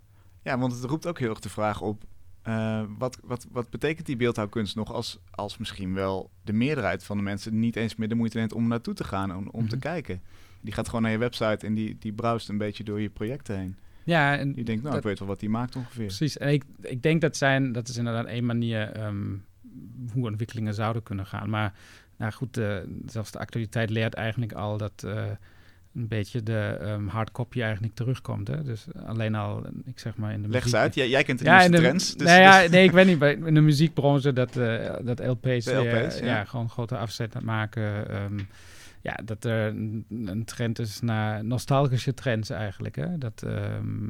Ja, 0.47 0.57
want 0.57 0.73
het 0.73 0.83
roept 0.83 1.07
ook 1.07 1.19
heel 1.19 1.29
erg 1.29 1.39
de 1.39 1.49
vraag 1.49 1.81
op... 1.81 2.03
eh, 2.41 2.83
wat, 2.97 3.17
wat, 3.23 3.47
wat 3.51 3.69
betekent 3.69 4.05
die 4.05 4.15
beeldhouwkunst 4.15 4.75
nog 4.75 4.93
als, 4.93 5.19
als 5.31 5.57
misschien 5.57 5.93
wel 5.93 6.29
de 6.43 6.53
meerderheid 6.53 7.03
van 7.03 7.17
de 7.17 7.23
mensen 7.23 7.59
niet 7.59 7.75
eens 7.75 7.95
meer 7.95 8.07
de 8.09 8.15
moeite 8.15 8.37
neemt 8.37 8.53
om 8.53 8.67
naartoe 8.67 8.93
te 8.93 9.03
gaan, 9.03 9.35
om, 9.35 9.47
om 9.51 9.67
te 9.69 9.75
Mhm. 9.75 9.83
kijken? 9.85 10.21
Die 10.61 10.73
gaat 10.73 10.85
gewoon 10.85 11.01
naar 11.01 11.11
je 11.11 11.17
website 11.17 11.65
en 11.65 11.73
die, 11.73 11.97
die 11.99 12.13
browst 12.13 12.49
een 12.49 12.57
beetje 12.57 12.83
door 12.83 13.01
je 13.01 13.09
projecten 13.09 13.57
heen. 13.57 13.75
Ja, 14.03 14.37
en 14.37 14.51
Die 14.53 14.63
denkt, 14.63 14.81
nou, 14.81 14.93
Dat- 14.95 15.03
ik 15.03 15.09
weet 15.09 15.19
wel 15.19 15.27
wat 15.27 15.39
die 15.39 15.49
maakt 15.49 15.75
ongeveer. 15.75 16.05
Precies. 16.05 16.37
En 16.37 16.49
ik, 16.53 16.63
ik 16.81 17.01
denk 17.01 17.21
dat 17.21 17.37
zijn, 17.37 17.71
dat 17.71 17.87
is 17.87 17.97
inderdaad 17.97 18.25
één 18.25 18.45
manier 18.45 18.91
ehm, 18.91 19.35
hoe 20.13 20.25
ontwikkelingen 20.27 20.73
zouden 20.73 21.03
kunnen 21.03 21.25
gaan. 21.25 21.49
Maar 21.49 21.73
nou 22.17 22.31
goed, 22.31 22.57
eh, 22.57 22.77
zelfs 23.05 23.31
de 23.31 23.39
actualiteit 23.39 23.89
leert 23.89 24.13
eigenlijk 24.13 24.53
al 24.53 24.77
dat 24.77 25.03
eh, 25.05 25.25
een 25.97 26.07
beetje 26.07 26.43
de 26.43 26.77
ehm 26.81 27.07
hardcopy 27.07 27.61
eigenlijk 27.61 27.93
terugkomt. 27.95 28.47
Hè? 28.47 28.63
Dus 28.63 28.85
alleen 29.05 29.35
al, 29.35 29.65
ik 29.85 29.99
zeg 29.99 30.15
maar 30.17 30.33
in 30.33 30.41
de 30.41 30.47
Leg 30.47 30.63
muziek- 30.63 30.79
uit, 30.79 30.95
jij, 30.95 31.09
jij 31.09 31.23
kent 31.23 31.39
de 31.39 31.45
Ja, 31.45 31.51
nieuwste 31.51 31.75
in 31.75 31.81
de, 31.81 31.87
trends. 31.87 32.13
Dus, 32.15 32.27
nou 32.27 32.41
ja, 32.41 32.61
dus- 32.61 32.69
nee, 32.69 32.83
ik 32.83 32.91
weet 32.91 33.05
niet. 33.05 33.19
bij- 33.19 33.33
In 33.45 33.53
de 33.53 33.61
muziekbranche 33.61 34.33
dat, 34.33 34.55
eh, 34.57 34.93
dat 35.03 35.19
LP's, 35.19 35.65
LP's, 35.65 36.19
ja. 36.19 36.25
ja. 36.25 36.43
gewoon 36.43 36.69
grote 36.69 36.97
afzet 36.97 37.35
aan 37.35 37.45
maken. 37.45 38.09
ehm, 38.09 38.39
ja, 39.01 39.13
dat 39.25 39.45
er 39.45 39.67
een, 39.67 40.05
een 40.25 40.45
trend 40.45 40.79
is 40.79 40.99
naar 41.01 41.45
nostalgische 41.45 42.13
trends 42.13 42.49
eigenlijk. 42.49 42.95
Hè? 42.95 43.17
Dat 43.17 43.43
ehm, 43.45 44.09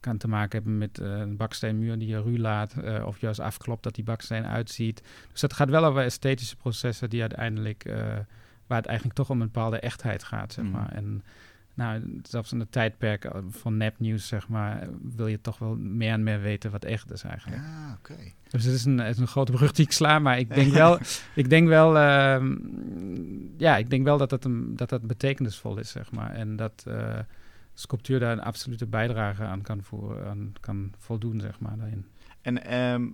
kan 0.00 0.16
te 0.16 0.28
maken 0.28 0.58
hebben 0.58 0.78
met 0.78 0.98
eh, 0.98 1.08
een 1.18 1.36
baksteenmuur 1.36 1.98
die 1.98 2.08
je 2.08 2.22
ruw 2.22 2.36
laat. 2.38 2.74
eh, 2.84 3.06
of 3.06 3.20
juist 3.20 3.40
afklopt 3.40 3.82
dat 3.82 3.94
die 3.94 4.04
baksteen 4.04 4.46
uitziet. 4.46 5.02
Dus 5.32 5.40
dat 5.40 5.52
gaat 5.52 5.68
wel 5.70 5.84
over 5.84 6.02
esthetische 6.02 6.56
processen 6.56 7.10
die 7.10 7.20
uiteindelijk... 7.20 7.84
waar 8.66 8.78
het 8.78 8.86
eigenlijk 8.86 9.16
toch 9.16 9.30
om 9.30 9.40
een 9.40 9.46
bepaalde 9.52 9.78
echtheid 9.80 10.22
gaat, 10.24 10.52
zeg 10.52 10.64
Mm. 10.64 10.70
maar. 10.70 10.92
En 10.92 11.22
nou, 11.74 12.20
zelfs 12.22 12.52
in 12.52 12.58
de 12.58 12.68
tijdperk 12.70 13.24
eh, 13.24 13.40
van 13.48 13.76
nepnieuws, 13.76 14.26
zeg 14.26 14.48
maar, 14.48 14.88
wil 15.02 15.26
je 15.26 15.40
toch 15.40 15.58
wel 15.58 15.76
meer 15.76 16.12
en 16.12 16.22
meer 16.22 16.40
weten 16.40 16.70
wat 16.70 16.84
echt 16.84 17.12
is 17.12 17.22
eigenlijk. 17.22 17.62
Ja, 17.62 17.96
oké. 17.98 18.14
Dus 18.48 18.64
het 18.64 18.74
is, 18.74 18.84
een, 18.84 18.98
het 18.98 19.14
is 19.14 19.20
een 19.20 19.26
grote 19.26 19.52
brug 19.52 19.72
die 19.72 19.84
ik 19.84 19.92
sla, 19.92 20.18
maar 20.18 20.38
ik 20.38 20.54
denk 20.54 20.72
wel, 20.72 20.98
ik 21.34 21.50
denk 21.50 21.68
wel, 21.68 21.98
ehm, 21.98 22.56
ja, 23.56 23.76
ik 23.76 23.90
denk 23.90 24.04
wel 24.04 24.18
dat 24.18 24.30
dat, 24.30 24.44
een, 24.44 24.76
dat 24.76 24.88
dat 24.88 25.02
betekenisvol 25.06 25.78
is, 25.78 25.90
zeg 25.90 26.12
maar. 26.12 26.32
En 26.34 26.56
dat 26.56 26.84
eh, 26.88 27.18
sculptuur 27.74 28.20
daar 28.20 28.32
een 28.32 28.42
absolute 28.42 28.86
bijdrage 28.86 29.42
aan 29.42 29.62
kan, 29.62 29.82
voeren, 29.82 30.26
aan 30.26 30.52
kan 30.60 30.92
voldoen, 30.98 31.40
zeg 31.40 31.60
maar, 31.60 31.76
daarin. 31.76 32.06
En 32.40 32.64
ehm, 32.64 33.06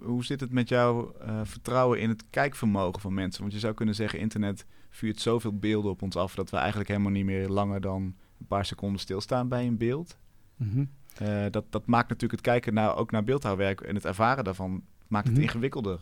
hoe 0.00 0.24
zit 0.24 0.40
het 0.40 0.52
met 0.52 0.68
jouw 0.68 1.12
eh, 1.12 1.40
vertrouwen 1.44 2.00
in 2.00 2.08
het 2.08 2.24
kijkvermogen 2.30 3.00
van 3.00 3.14
mensen? 3.14 3.40
Want 3.40 3.52
je 3.52 3.58
zou 3.58 3.74
kunnen 3.74 3.94
zeggen, 3.94 4.18
internet 4.18 4.66
vuurt 4.90 5.20
zoveel 5.20 5.58
beelden 5.58 5.90
op 5.90 6.02
ons 6.02 6.16
af... 6.16 6.34
dat 6.34 6.50
we 6.50 6.56
eigenlijk 6.56 6.88
helemaal 6.88 7.10
niet 7.10 7.24
meer 7.24 7.48
langer 7.48 7.80
dan 7.80 8.02
een 8.40 8.46
paar 8.46 8.64
seconden 8.64 9.00
stilstaan 9.00 9.48
bij 9.48 9.66
een 9.66 9.76
beeld. 9.76 10.18
Mhm. 10.56 10.84
Eh, 11.16 11.44
dat, 11.50 11.64
dat 11.70 11.86
maakt 11.86 12.08
natuurlijk 12.08 12.32
het 12.32 12.50
kijken 12.50 12.74
naar, 12.74 12.96
ook 12.96 13.10
naar 13.10 13.24
beeldhouwwerk 13.24 13.80
en 13.80 13.94
het 13.94 14.04
ervaren 14.04 14.44
daarvan, 14.44 14.82
maakt 15.08 15.26
het 15.26 15.34
Mhm. 15.36 15.44
ingewikkelder. 15.44 16.00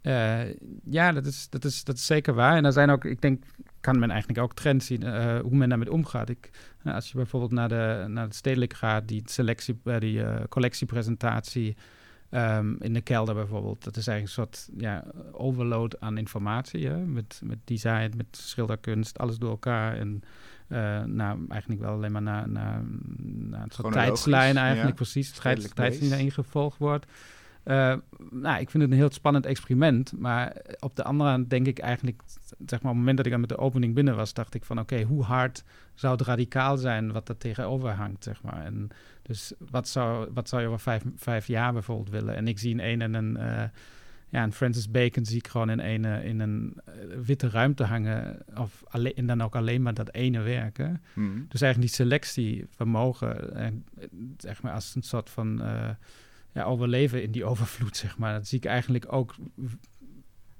Eh, 0.00 0.40
ja, 0.84 1.12
dat 1.12 1.26
is, 1.26 1.48
dat, 1.50 1.64
is, 1.64 1.84
dat 1.84 1.96
is 1.96 2.06
zeker 2.06 2.34
waar. 2.34 2.56
En 2.56 2.64
er 2.64 2.72
zijn 2.72 2.90
ook, 2.90 3.04
ik 3.04 3.20
denk, 3.20 3.44
kan 3.80 3.98
men 3.98 4.10
eigenlijk 4.10 4.40
ook 4.40 4.54
trends 4.54 4.86
zien 4.86 5.02
hoe 5.40 5.56
men 5.56 5.68
daarmee 5.68 5.92
omgaat. 5.92 6.28
Ik, 6.28 6.50
nou, 6.82 6.96
als 6.96 7.08
je 7.08 7.16
bijvoorbeeld 7.16 7.52
naar 7.52 7.68
de, 7.68 8.04
naar 8.08 8.24
het 8.24 8.34
stedelijk 8.34 8.74
gaat, 8.74 9.08
die, 9.08 9.22
selectie, 9.24 9.80
eh, 9.84 9.98
die 9.98 10.48
collectiepresentatie 10.48 11.76
ehm, 12.30 12.74
in 12.78 12.92
de 12.92 13.00
kelder 13.00 13.34
bijvoorbeeld, 13.34 13.84
dat 13.84 13.96
is 13.96 14.06
eigenlijk 14.06 14.38
een 14.38 14.44
soort 14.44 14.80
ja, 14.80 15.04
overload 15.32 16.00
aan 16.00 16.18
informatie. 16.18 16.86
Hè? 16.86 16.96
Met, 16.98 17.40
met 17.44 17.58
design, 17.64 18.12
met 18.16 18.26
schilderkunst, 18.30 19.18
alles 19.18 19.38
door 19.38 19.50
elkaar. 19.50 19.96
En 19.96 20.22
eh, 20.68 21.04
nou, 21.04 21.46
eigenlijk 21.48 21.80
wel 21.80 21.92
alleen 21.92 22.12
maar 22.12 22.22
naar, 22.22 22.48
naar, 22.48 22.82
naar 23.26 23.62
een 23.62 23.70
soort 23.70 23.92
tijdslijn 23.92 24.56
eigenlijk, 24.56 24.88
ja. 24.88 25.02
precies. 25.02 25.34
Stedelijk 25.34 25.74
tijds, 25.74 26.08
daarin 26.08 26.30
gevolgd 26.30 26.78
wordt. 26.78 27.06
Eh, 27.62 27.94
nou, 28.30 28.60
ik 28.60 28.70
vind 28.70 28.82
het 28.82 28.92
een 28.92 28.98
heel 28.98 29.10
spannend 29.12 29.46
experiment. 29.46 30.12
Maar 30.18 30.56
op 30.78 30.96
de 30.96 31.04
andere 31.04 31.30
hand 31.30 31.50
denk 31.50 31.66
ik 31.66 31.78
eigenlijk, 31.78 32.22
zeg 32.66 32.82
maar, 32.82 32.90
op 32.90 32.96
het 32.96 32.96
moment 32.96 33.16
dat 33.16 33.26
ik 33.26 33.32
aan 33.32 33.40
met 33.40 33.48
de 33.48 33.58
opening 33.58 33.94
binnen 33.94 34.16
was, 34.16 34.34
dacht 34.34 34.54
ik 34.54 34.64
van 34.64 34.78
oké, 34.78 35.02
hoe 35.02 35.22
hard 35.22 35.64
zou 35.94 36.12
het 36.16 36.26
radicaal 36.26 36.76
zijn 36.76 37.12
wat 37.12 37.28
er 37.28 37.38
tegenover 37.38 37.90
hangt, 37.90 38.24
zeg 38.24 38.42
maar. 38.42 38.64
En 38.64 38.88
dus 39.28 39.52
wat 39.70 39.88
zou, 39.88 40.30
wat 40.34 40.48
zou 40.48 40.62
je 40.62 40.68
over 40.68 40.80
vijf, 40.80 41.02
vijf 41.16 41.46
jaar 41.46 41.72
bijvoorbeeld 41.72 42.10
willen? 42.10 42.36
En 42.36 42.48
ik 42.48 42.58
zie 42.58 42.70
in 42.70 42.80
een 42.80 43.02
en 43.02 43.14
een, 43.14 43.36
eh, 43.36 43.64
ja, 44.28 44.42
een 44.42 44.52
Francis 44.52 44.90
Bacon 44.90 45.24
zie 45.24 45.36
ik 45.36 45.48
gewoon 45.48 45.70
in 45.70 45.78
een, 45.78 46.04
eh, 46.04 46.24
in 46.24 46.40
een 46.40 46.80
eh, 46.84 46.92
witte 47.24 47.48
ruimte 47.48 47.84
hangen. 47.84 48.38
Of 48.56 48.84
alleen, 48.88 49.14
en 49.14 49.26
dan 49.26 49.42
ook 49.42 49.56
alleen 49.56 49.82
maar 49.82 49.94
dat 49.94 50.14
ene 50.14 50.40
werken. 50.40 51.02
Mhm. 51.12 51.40
Dus 51.48 51.60
eigenlijk 51.60 51.92
die 51.92 52.06
selectievermogen, 52.06 53.54
en, 53.54 53.84
zeg 54.36 54.62
maar 54.62 54.72
als 54.72 54.94
een 54.94 55.02
soort 55.02 55.30
van 55.30 55.62
eh, 55.62 55.88
ja, 56.52 56.64
overleven 56.64 57.22
in 57.22 57.30
die 57.30 57.44
overvloed, 57.44 57.96
zeg 57.96 58.18
maar. 58.18 58.32
Dat 58.32 58.48
zie 58.48 58.58
ik 58.58 58.64
eigenlijk 58.64 59.12
ook 59.12 59.34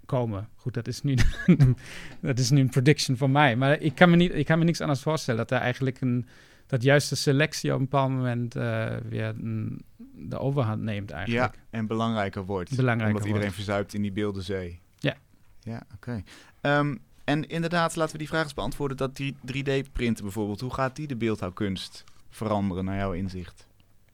komen. 0.07 0.49
Goed, 0.55 0.75
dat 0.75 0.89
is 0.89 1.03
nu, 1.03 1.16
dat 2.21 2.39
is 2.39 2.51
nu 2.51 2.61
een 2.61 2.69
prediction 2.69 3.16
van 3.16 3.33
mij. 3.33 3.57
Maar 3.57 3.81
ik 3.81 3.95
kan 3.95 4.11
me, 4.11 4.16
niet, 4.16 4.35
ik 4.35 4.47
kan 4.47 4.59
me 4.59 4.64
niks 4.64 4.81
anders 4.81 5.03
voorstellen 5.03 5.41
dat 5.41 5.51
er 5.51 5.64
eigenlijk 5.64 6.01
een, 6.01 6.27
dat 6.69 6.83
juist 6.83 7.09
de 7.09 7.14
selectie 7.14 7.71
op 7.73 7.79
een 7.79 7.85
bepaald 7.85 8.11
moment 8.11 8.57
eh, 8.57 8.97
weer 9.09 9.27
een- 9.29 9.83
de 10.14 10.39
overhand 10.39 10.83
neemt 10.83 11.09
Ja, 11.11 11.16
eigenlijk. 11.16 11.59
en 11.71 11.87
belangrijker 11.87 12.45
wordt. 12.45 12.71
Belangrijker 12.77 13.07
omdat 13.07 13.23
iedereen 13.23 13.41
wordt. 13.49 13.55
verzuipt 13.64 13.95
in 13.95 14.03
die 14.03 14.12
beeldenzee. 14.12 14.81
Ja. 14.99 15.16
Ja, 15.61 15.83
oké. 15.95 16.23
Ehm, 16.61 16.97
en 17.25 17.49
inderdaad, 17.49 17.97
laten 17.97 18.12
we 18.12 18.19
die 18.19 18.29
vraag 18.29 18.43
eens 18.43 18.55
beantwoorden. 18.55 18.97
Dat 18.97 19.16
die 19.16 19.37
3D-printen 19.45 20.25
bijvoorbeeld, 20.25 20.61
hoe 20.61 20.75
gaat 20.75 20.97
die 20.97 21.07
de 21.07 21.16
beeldhouwkunst 21.16 22.05
veranderen 22.31 22.85
naar 22.85 22.97
jouw 22.97 23.12
inzicht? 23.12 23.66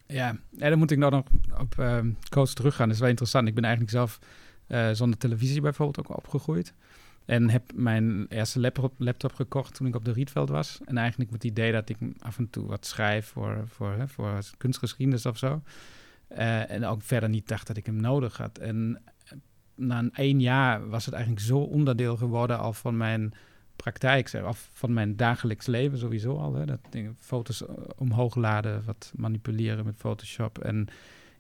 Ja, 0.07 0.37
ja 0.51 0.69
dan 0.69 0.79
moet 0.79 0.91
ik 0.91 0.99
nou 0.99 1.13
nog 1.13 1.25
op 1.61 1.79
ehm 1.79 2.11
coach 2.31 2.53
teruggaan. 2.53 2.87
Dat 2.87 2.95
is 2.95 3.01
wel 3.01 3.11
interessant. 3.11 3.49
Ik 3.49 3.55
ben 3.55 3.65
eigenlijk 3.65 3.93
zelf 3.95 4.19
eh, 4.67 4.91
zonder 4.93 5.19
televisie 5.19 5.61
bijvoorbeeld 5.61 6.09
ook 6.09 6.17
opgegroeid. 6.17 6.73
En 7.25 7.51
heb 7.51 7.73
mijn 7.75 8.27
eerste 8.29 8.61
laptop, 8.61 8.95
laptop 8.99 9.35
gekocht 9.35 9.75
toen 9.75 9.87
ik 9.87 9.97
op 9.97 10.05
de 10.05 10.13
Rietveld 10.13 10.49
was. 10.49 10.81
En 10.85 10.97
eigenlijk 10.97 11.31
met 11.31 11.43
het 11.43 11.51
idee 11.51 11.73
dat 11.73 11.89
ik 11.89 11.97
af 12.19 12.39
en 12.39 12.51
toe 12.51 12.67
wat 12.67 12.87
schrijf 12.87 13.27
voor, 13.27 13.63
voor, 13.67 13.93
hè, 13.93 14.09
voor 14.09 14.39
kunstgeschiedenis 14.57 15.27
of 15.27 15.39
zo. 15.39 15.63
Eh, 16.29 16.71
en 16.71 16.85
ook 16.85 17.03
verder 17.03 17.29
niet 17.29 17.49
dacht 17.49 17.67
dat 17.67 17.77
ik 17.77 17.87
hem 17.87 18.01
nodig 18.01 18.37
had. 18.37 18.59
En 18.59 19.03
eh, 19.25 19.33
na 19.75 19.99
een 19.99 20.15
één 20.15 20.41
jaar 20.41 20.89
was 20.89 21.05
het 21.05 21.15
eigenlijk 21.15 21.45
zo 21.45 21.59
onderdeel 21.59 22.17
geworden 22.17 22.59
al 22.59 22.73
van 22.73 22.97
mijn 22.97 23.35
praktijk, 23.77 24.31
of 24.45 24.71
van 24.73 24.93
mijn 24.93 25.17
dagelijks 25.17 25.67
leven 25.67 25.99
sowieso 25.99 26.37
al. 26.37 26.55
Hè, 26.55 26.67
dat 26.67 26.81
dingen, 26.91 27.17
foto's 27.19 27.67
eh, 27.67 27.75
omhoog 27.97 28.35
laden, 28.35 28.85
wat 28.85 29.13
manipuleren 29.17 29.85
met 29.85 29.97
Photoshop. 29.97 30.59
En 30.59 30.87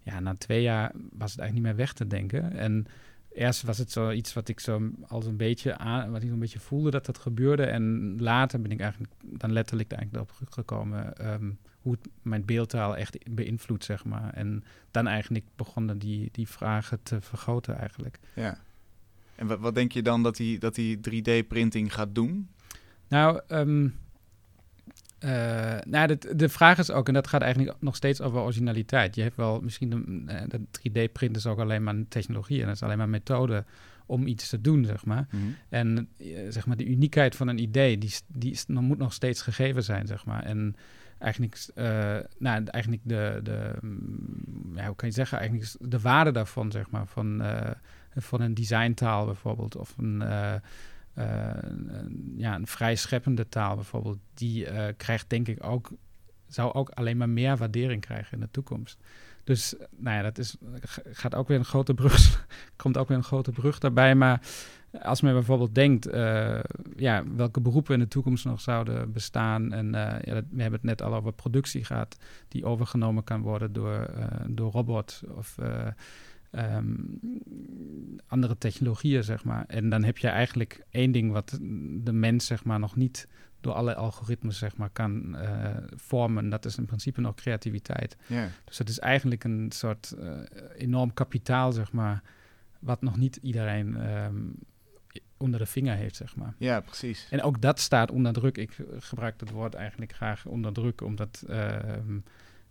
ja, 0.03 0.20
na 0.20 0.35
twee 0.35 0.62
jaar 0.62 0.93
was 0.95 1.30
het 1.30 1.41
eigenlijk 1.41 1.53
niet 1.53 1.62
meer 1.62 1.76
weg 1.76 1.93
te 1.93 2.07
denken. 2.07 2.53
En 2.53 2.87
eerst 3.35 3.62
was 3.62 3.78
het 3.78 3.91
zoiets 3.91 4.32
wat 4.32 4.49
ik 4.49 4.61
zo 4.61 4.91
als 5.07 5.26
een 5.26 5.37
beetje 5.37 5.78
aan, 5.78 6.11
wat 6.11 6.22
ik 6.22 6.30
een 6.30 6.39
beetje 6.39 6.61
voelde 6.61 6.91
dat 6.91 7.07
dat 7.07 7.18
gebeurde. 7.18 7.64
En 7.64 8.14
later 8.18 8.61
ben 8.61 8.70
ik 8.70 8.80
eigenlijk 8.80 9.12
dan 9.22 9.53
letterlijk 9.53 9.93
er 9.93 9.99
eigenlijk 9.99 10.30
op 10.30 10.49
gekomen 10.51 11.16
ehm, 11.16 11.51
hoe 11.80 11.93
het 11.93 12.09
mijn 12.22 12.45
beeldtaal 12.45 12.97
echt 12.97 13.35
beïnvloedt, 13.35 13.85
zeg 13.85 14.05
maar. 14.05 14.32
En 14.32 14.64
dan 14.91 15.07
eigenlijk 15.07 15.47
begonnen 15.57 15.99
die, 15.99 16.28
die 16.32 16.49
vragen 16.49 17.03
te 17.03 17.20
vergroten 17.20 17.78
eigenlijk. 17.78 18.18
Ja. 18.35 18.59
En 19.35 19.47
wat, 19.47 19.59
wat 19.59 19.74
denk 19.74 19.93
je 19.93 20.03
dan 20.03 20.22
dat 20.22 20.37
die, 20.37 20.59
dat 20.59 20.74
die 20.74 20.97
3D-printing 20.97 21.95
gaat 21.95 22.14
doen? 22.14 22.49
Nou, 23.09 23.41
ehm, 23.49 23.89
eh, 25.25 25.77
nou 25.87 26.07
de, 26.07 26.37
de 26.37 26.49
vraag 26.49 26.79
is 26.79 26.91
ook, 26.91 27.09
en 27.09 27.14
dat 27.14 27.27
gaat 27.27 27.43
eigenlijk 27.43 27.77
nog 27.81 27.97
steeds 27.97 28.20
over 28.20 28.41
originaliteit. 28.41 29.14
Je 29.14 29.22
hebt 29.22 29.37
wel 29.37 29.61
misschien, 29.61 29.91
de, 29.91 30.33
eh, 30.33 30.43
de 30.49 30.61
3D-print 30.70 31.37
is 31.37 31.47
ook 31.47 31.59
alleen 31.59 31.83
maar 31.83 31.95
een 31.95 32.09
technologie 32.09 32.61
en 32.61 32.66
dat 32.66 32.75
is 32.75 32.83
alleen 32.83 32.97
maar 32.97 33.07
een 33.07 33.12
methode 33.12 33.64
om 34.07 34.27
iets 34.27 34.49
te 34.49 34.61
doen, 34.61 34.85
zeg 34.85 35.05
maar. 35.05 35.27
En 35.68 36.09
eh, 36.18 36.27
zeg 36.49 36.66
maar, 36.66 36.77
de 36.77 36.87
uniekheid 36.87 37.37
van 37.37 37.49
een 37.49 37.59
idee, 37.59 37.99
die, 37.99 38.14
die 38.27 38.59
moet 38.66 38.99
nog 38.99 39.12
steeds 39.12 39.43
gegeven 39.43 39.83
zijn, 39.83 40.07
zeg 40.07 40.25
maar. 40.25 40.43
En 40.43 40.77
eigenlijk, 41.18 41.66
nou, 42.39 42.64
eigenlijk 42.64 43.03
de, 43.05 43.41
de 43.43 43.72
mm, 43.81 44.72
ja, 44.77 44.87
hoe 44.87 44.97
kan 44.97 45.09
je 45.09 45.14
zeggen, 45.14 45.39
eigenlijk 45.39 45.70
de 45.81 46.01
waarde 46.01 46.31
daarvan, 46.31 46.70
zeg 46.70 46.91
maar, 46.91 47.07
van, 47.07 47.43
van 48.14 48.41
een 48.41 48.55
designtaal 48.55 49.27
bijvoorbeeld, 49.27 49.77
of 49.77 49.95
een, 49.99 50.22
een- 51.15 52.35
ja, 52.37 52.55
een 52.55 52.67
vrij 52.67 52.97
scheppende 52.97 53.49
taal 53.49 53.75
bijvoorbeeld, 53.75 54.19
die 54.35 54.67
eh, 54.67 54.93
krijgt 54.97 55.31
denk 55.31 55.49
ik 55.49 55.65
ook, 55.65 55.91
zou 56.49 56.73
ook 56.73 56.91
alleen 56.91 57.17
maar 57.17 57.29
meer 57.29 57.57
waardering 57.57 58.01
krijgen 58.01 58.33
in 58.33 58.41
de 58.41 58.51
toekomst. 58.51 58.99
Dus, 59.45 59.75
nou 59.97 60.17
ja, 60.17 60.23
dat 60.23 60.39
is, 60.39 60.57
gaat 61.12 61.35
ook 61.35 61.49
weer 61.49 61.59
een 61.59 61.65
grote 61.65 61.95
brug, 61.95 62.47
komt 62.77 62.99
ook 62.99 63.09
weer 63.09 63.17
een 63.17 63.25
grote 63.25 63.53
brug 63.53 63.79
daarbij, 63.79 64.15
maar 64.15 64.41
als 65.03 65.21
men 65.21 65.33
bijvoorbeeld 65.33 65.75
denkt, 65.75 66.07
eh, 66.07 66.59
ja, 66.97 67.25
welke 67.37 67.61
beroepen 67.61 67.95
in 67.95 68.01
de 68.01 68.09
toekomst 68.09 68.45
nog 68.45 68.61
zouden 68.61 69.12
bestaan. 69.12 69.73
En 69.73 69.95
eh, 69.95 70.23
ja, 70.23 70.35
we 70.51 70.62
hebben 70.62 70.81
het 70.81 70.83
net 70.83 71.03
al 71.03 71.15
over 71.15 71.33
productie 71.33 71.85
gehad, 71.85 72.17
die 72.49 72.65
overgenomen 72.65 73.25
kan 73.25 73.41
worden 73.41 73.73
door, 73.73 73.99
eh, 73.99 74.27
door 74.49 74.71
robots 74.73 75.23
of 75.29 75.57
eh, 76.55 76.76
ehm, 76.76 76.94
andere 78.26 78.59
technologieën, 78.59 79.24
zeg 79.24 79.44
maar. 79.44 79.64
En 79.66 79.88
dan 79.88 80.05
heb 80.05 80.18
je 80.18 80.28
eigenlijk 80.28 80.84
één 80.90 81.12
ding 81.12 81.32
wat 81.32 81.59
de 82.02 82.12
mens, 82.12 82.46
zeg 82.46 82.64
maar, 82.64 82.78
nog 82.78 82.96
niet 82.96 83.28
door 83.61 83.72
alle 83.72 83.94
algoritmes, 83.94 84.59
zeg 84.59 84.76
maar, 84.76 84.90
kan 84.90 85.36
eh, 85.36 85.76
vormen. 85.94 86.48
Dat 86.48 86.64
is 86.64 86.78
in 86.78 86.84
principe 86.84 87.20
nog 87.20 87.34
creativiteit. 87.34 88.16
Dus 88.64 88.78
het 88.78 88.88
is 88.88 88.98
eigenlijk 88.98 89.44
een 89.44 89.72
soort 89.72 90.11
eh, 90.11 90.38
enorm 90.76 91.14
kapitaal, 91.14 91.72
zeg 91.72 91.92
maar, 91.92 92.22
wat 92.78 93.02
nog 93.02 93.16
niet 93.16 93.38
iedereen 93.42 93.96
ehm, 93.96 94.42
onder 95.36 95.59
de 95.59 95.66
vinger 95.66 95.96
heeft, 95.96 96.16
zeg 96.16 96.36
maar. 96.36 96.55
ja, 96.59 96.80
precies. 96.80 97.26
En 97.30 97.42
ook 97.42 97.61
dat 97.61 97.80
staat 97.80 98.11
onder 98.11 98.32
druk. 98.32 98.59
Ik 98.59 98.76
gebruik 98.98 99.38
dat 99.38 99.50
woord 99.50 99.74
eigenlijk 99.74 100.12
graag 100.12 100.46
onder 100.46 100.72
druk, 100.72 101.00
omdat 101.00 101.44
ehm, 101.48 102.18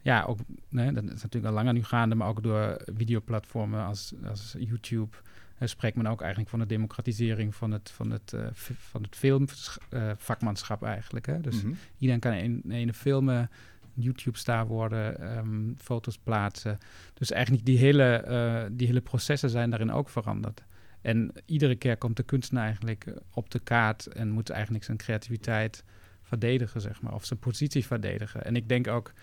ja, 0.03 0.23
ook, 0.23 0.39
nee, 0.69 0.91
dat 0.91 1.03
is 1.03 1.09
natuurlijk 1.21 1.45
al 1.45 1.53
langer 1.53 1.73
nu 1.73 1.83
gaande, 1.83 2.15
maar 2.15 2.27
ook 2.27 2.43
door 2.43 2.81
videoplatformen 2.95 3.85
als, 3.85 4.13
als 4.25 4.55
YouTube 4.59 5.17
eh, 5.57 5.67
spreekt 5.67 5.97
men 5.97 6.07
ook 6.07 6.21
eigenlijk 6.21 6.49
van 6.49 6.59
de 6.59 6.65
democratisering 6.65 7.55
van 7.55 7.71
het, 7.71 7.91
van 7.91 8.11
het, 8.11 8.33
eh, 8.33 8.47
van 8.77 9.01
het 9.01 9.15
filmvakmanschap 9.15 10.83
eigenlijk. 10.83 11.25
Hè? 11.25 11.39
Dus 11.39 11.63
Mhm. 11.63 11.73
Iedereen 11.97 12.21
kan 12.21 12.33
in 12.33 12.61
een 12.87 12.93
filmen, 12.93 13.49
YouTube-star 13.93 14.67
worden, 14.67 15.19
ehm, 15.19 15.73
foto's 15.77 16.17
plaatsen. 16.17 16.77
Dus 17.13 17.31
eigenlijk 17.31 17.65
die 17.65 17.77
hele, 17.77 18.13
eh, 18.13 18.63
die 18.71 18.87
hele 18.87 19.01
processen 19.01 19.49
zijn 19.49 19.69
daarin 19.69 19.91
ook 19.91 20.09
veranderd. 20.09 20.63
En 21.01 21.31
iedere 21.45 21.75
keer 21.75 21.97
komt 21.97 22.17
de 22.17 22.23
kunstenaar 22.23 22.63
eigenlijk 22.63 23.05
eh, 23.05 23.15
op 23.31 23.49
de 23.49 23.59
kaart 23.59 24.07
en 24.07 24.29
moet 24.29 24.49
eigenlijk 24.49 24.83
zijn 24.83 24.97
creativiteit 24.97 25.83
verdedigen, 26.21 26.81
zeg 26.81 27.01
maar, 27.01 27.13
of 27.13 27.25
zijn 27.25 27.39
positie 27.39 27.85
verdedigen. 27.85 28.45
En 28.45 28.55
ik 28.55 28.69
denk 28.69 28.87
ook 28.87 29.13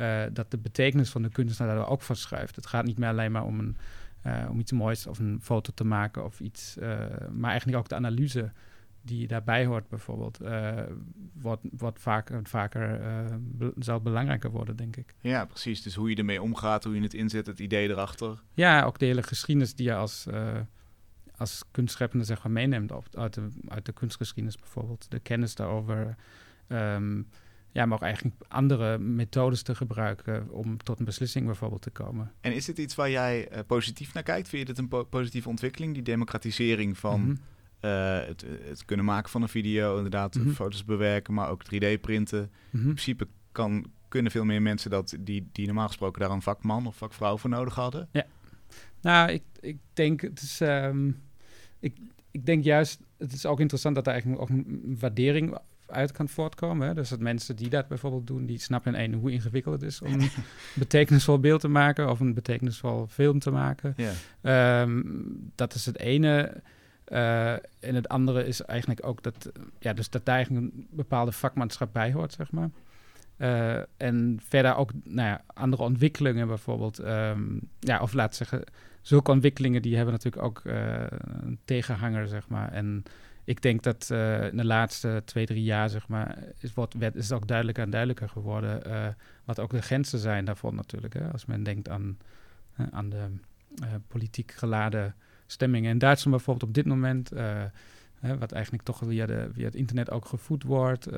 eh, 0.00 0.22
dat 0.32 0.50
de 0.50 0.58
betekenis 0.58 1.10
van 1.10 1.22
de 1.22 1.28
kunstenaar 1.28 1.74
daar 1.76 1.88
ook 1.88 2.02
verschuift. 2.02 2.56
Het 2.56 2.66
gaat 2.66 2.84
niet 2.84 2.98
meer 2.98 3.08
alleen 3.08 3.32
maar 3.32 3.44
om, 3.44 3.58
een, 3.58 3.76
eh, 4.22 4.46
om 4.50 4.58
iets 4.58 4.72
moois 4.72 5.06
of 5.06 5.18
een 5.18 5.38
foto 5.42 5.72
te 5.74 5.84
maken 5.84 6.24
of 6.24 6.40
iets, 6.40 6.76
eh, 6.78 6.98
maar 7.32 7.50
eigenlijk 7.50 7.78
ook 7.78 7.88
de 7.88 7.94
analyse 7.94 8.52
die 9.02 9.26
daarbij 9.26 9.64
hoort 9.66 9.88
bijvoorbeeld, 9.88 10.38
wordt, 11.32 11.62
wordt 11.72 12.00
vaker, 12.00 12.40
vaker 12.42 13.00
be- 13.40 13.72
zal 13.78 14.00
belangrijker 14.00 14.50
worden, 14.50 14.76
denk 14.76 14.96
ik. 14.96 15.14
Ja, 15.20 15.44
precies. 15.44 15.82
Dus 15.82 15.94
hoe 15.94 16.10
je 16.10 16.16
ermee 16.16 16.42
omgaat, 16.42 16.84
hoe 16.84 16.94
je 16.94 17.02
het 17.02 17.14
inzet, 17.14 17.46
het 17.46 17.58
idee 17.58 17.88
erachter. 17.88 18.42
Ja, 18.54 18.82
ook 18.84 18.98
de 18.98 19.06
hele 19.06 19.22
geschiedenis 19.22 19.74
die 19.74 19.86
je 19.86 19.94
als, 19.94 20.26
als 21.36 21.64
kunstscheppende 21.70 22.24
zeg 22.24 22.42
maar, 22.42 22.52
meeneemt 22.52 22.92
op, 22.92 23.06
uit, 23.16 23.34
de, 23.34 23.48
uit 23.68 23.84
de 23.86 23.92
kunstgeschiedenis 23.92 24.56
bijvoorbeeld. 24.58 25.10
De 25.10 25.20
kennis 25.20 25.54
daarover. 25.54 26.16
ehm, 26.66 27.22
ja, 27.72 27.86
maar 27.86 27.96
ook 27.96 28.02
eigenlijk 28.04 28.36
andere 28.48 28.98
methodes 28.98 29.62
te 29.62 29.74
gebruiken 29.74 30.50
om 30.50 30.76
tot 30.82 30.98
een 30.98 31.04
beslissing 31.04 31.46
bijvoorbeeld 31.46 31.82
te 31.82 31.90
komen. 31.90 32.32
En 32.40 32.54
is 32.54 32.64
dit 32.64 32.78
iets 32.78 32.94
waar 32.94 33.10
jij 33.10 33.48
eh, 33.48 33.60
positief 33.66 34.14
naar 34.14 34.22
kijkt? 34.22 34.48
Vind 34.48 34.60
je 34.62 34.74
dit 34.74 34.78
een 34.82 34.88
po- 34.88 35.04
positieve 35.04 35.48
ontwikkeling, 35.48 35.94
die 35.94 36.02
democratisering 36.02 36.98
van 36.98 37.20
Mhm. 37.20 37.34
eh, 37.80 38.18
het, 38.26 38.44
het 38.64 38.84
kunnen 38.84 39.04
maken 39.06 39.30
van 39.30 39.42
een 39.42 39.48
video, 39.48 39.96
inderdaad, 39.96 40.34
Mhm. 40.34 40.50
foto's 40.50 40.84
bewerken, 40.84 41.34
maar 41.34 41.50
ook 41.50 41.62
3D-printen? 41.64 42.50
Mhm. 42.70 42.76
In 42.76 42.82
principe 42.94 43.26
kan 43.52 43.84
kunnen 44.08 44.32
veel 44.32 44.44
meer 44.44 44.62
mensen 44.62 44.90
dat 44.90 45.16
die, 45.20 45.48
die 45.52 45.66
normaal 45.66 45.86
gesproken 45.86 46.20
daar 46.20 46.30
een 46.30 46.42
vakman 46.42 46.86
of 46.86 46.96
vakvrouw 46.96 47.36
voor 47.38 47.50
nodig 47.50 47.74
hadden? 47.74 48.08
Nou, 49.00 49.30
ik, 49.30 49.42
ik 49.60 49.76
denk 49.92 50.20
het 50.20 50.40
is. 50.42 50.60
ehm, 50.60 51.10
ik, 51.80 51.96
ik 52.30 52.46
denk 52.46 52.64
juist, 52.64 53.00
het 53.18 53.32
is 53.32 53.46
ook 53.46 53.60
interessant 53.60 53.94
dat 53.94 54.06
er 54.06 54.12
eigenlijk 54.12 54.42
ook 54.42 54.48
een 54.48 54.96
waardering 55.00 55.58
uit 55.90 56.12
kan 56.12 56.28
voortkomen. 56.28 56.88
Hè? 56.88 56.94
Dus 56.94 57.08
dat 57.08 57.20
mensen 57.20 57.56
die 57.56 57.68
dat 57.68 57.88
bijvoorbeeld 57.88 58.26
doen, 58.26 58.46
die 58.46 58.58
snappen 58.58 58.94
in 58.94 59.00
één 59.00 59.12
hoe 59.12 59.32
ingewikkeld 59.32 59.80
het 59.80 59.90
is 59.90 60.02
om 60.02 60.12
een 60.12 60.30
betekenisvol 60.74 61.38
beeld 61.38 61.60
te 61.60 61.68
maken 61.68 62.10
of 62.10 62.20
een 62.20 62.34
betekenisvol 62.34 63.06
film 63.06 63.38
te 63.38 63.50
maken. 63.50 63.94
Ehm, 64.42 65.02
dat 65.54 65.74
is 65.74 65.86
het 65.86 65.98
ene. 65.98 66.62
Eh, 67.04 67.52
en 67.80 67.94
het 67.94 68.08
andere 68.08 68.46
is 68.46 68.62
eigenlijk 68.62 69.06
ook 69.06 69.22
dat, 69.22 69.52
ja, 69.78 69.92
dus 69.92 70.10
dat 70.10 70.24
daar 70.24 70.34
eigenlijk 70.34 70.64
een 70.66 70.86
bepaalde 70.90 71.32
vakmanschap 71.32 71.92
bij 71.92 72.12
hoort, 72.12 72.32
zeg 72.32 72.50
maar. 72.50 72.70
Eh, 73.36 73.82
en 73.96 74.40
verder 74.48 74.76
ook 74.76 74.90
nou 75.04 75.28
ja, 75.28 75.42
andere 75.46 75.82
ontwikkelingen 75.82 76.46
bijvoorbeeld. 76.46 76.98
ehm, 76.98 77.42
ja, 77.78 78.00
of 78.00 78.12
laat 78.12 78.34
zeggen, 78.34 78.64
zulke 79.02 79.30
ontwikkelingen 79.30 79.82
die 79.82 79.96
hebben 79.96 80.12
natuurlijk 80.14 80.44
ook 80.44 80.60
eh, 80.64 81.04
een 81.40 81.58
tegenhanger, 81.64 82.28
zeg 82.28 82.48
maar. 82.48 82.72
En 82.72 83.02
ik 83.44 83.62
denk 83.62 83.82
dat 83.82 84.08
eh, 84.10 84.46
in 84.46 84.56
de 84.56 84.64
laatste 84.64 85.22
twee, 85.24 85.46
drie 85.46 85.62
jaar, 85.62 85.88
zeg 85.88 86.08
maar, 86.08 86.38
is, 86.58 86.74
wordt, 86.74 86.94
werd, 86.94 87.14
is 87.14 87.28
het 87.28 87.32
ook 87.32 87.46
duidelijker 87.46 87.84
en 87.84 87.90
duidelijker 87.90 88.28
geworden 88.28 88.84
eh, 88.84 89.06
wat 89.44 89.60
ook 89.60 89.70
de 89.70 89.82
grenzen 89.82 90.18
zijn 90.18 90.44
daarvan 90.44 90.74
natuurlijk. 90.74 91.14
Hè? 91.14 91.30
Als 91.32 91.46
men 91.46 91.62
denkt 91.62 91.88
aan, 91.88 92.18
aan 92.90 93.08
de 93.08 93.26
eh, 93.82 93.88
politiek 94.08 94.52
geladen 94.52 95.14
stemmingen 95.46 95.90
in 95.90 95.98
Duitsland 95.98 96.36
bijvoorbeeld 96.36 96.68
op 96.68 96.74
dit 96.74 96.86
moment, 96.86 97.30
hè, 98.20 98.38
wat 98.38 98.52
eigenlijk 98.52 98.84
toch 98.84 99.00
via, 99.04 99.26
de, 99.26 99.48
via 99.52 99.64
het 99.64 99.74
internet 99.74 100.10
ook 100.10 100.24
gevoed 100.24 100.62
wordt. 100.62 101.10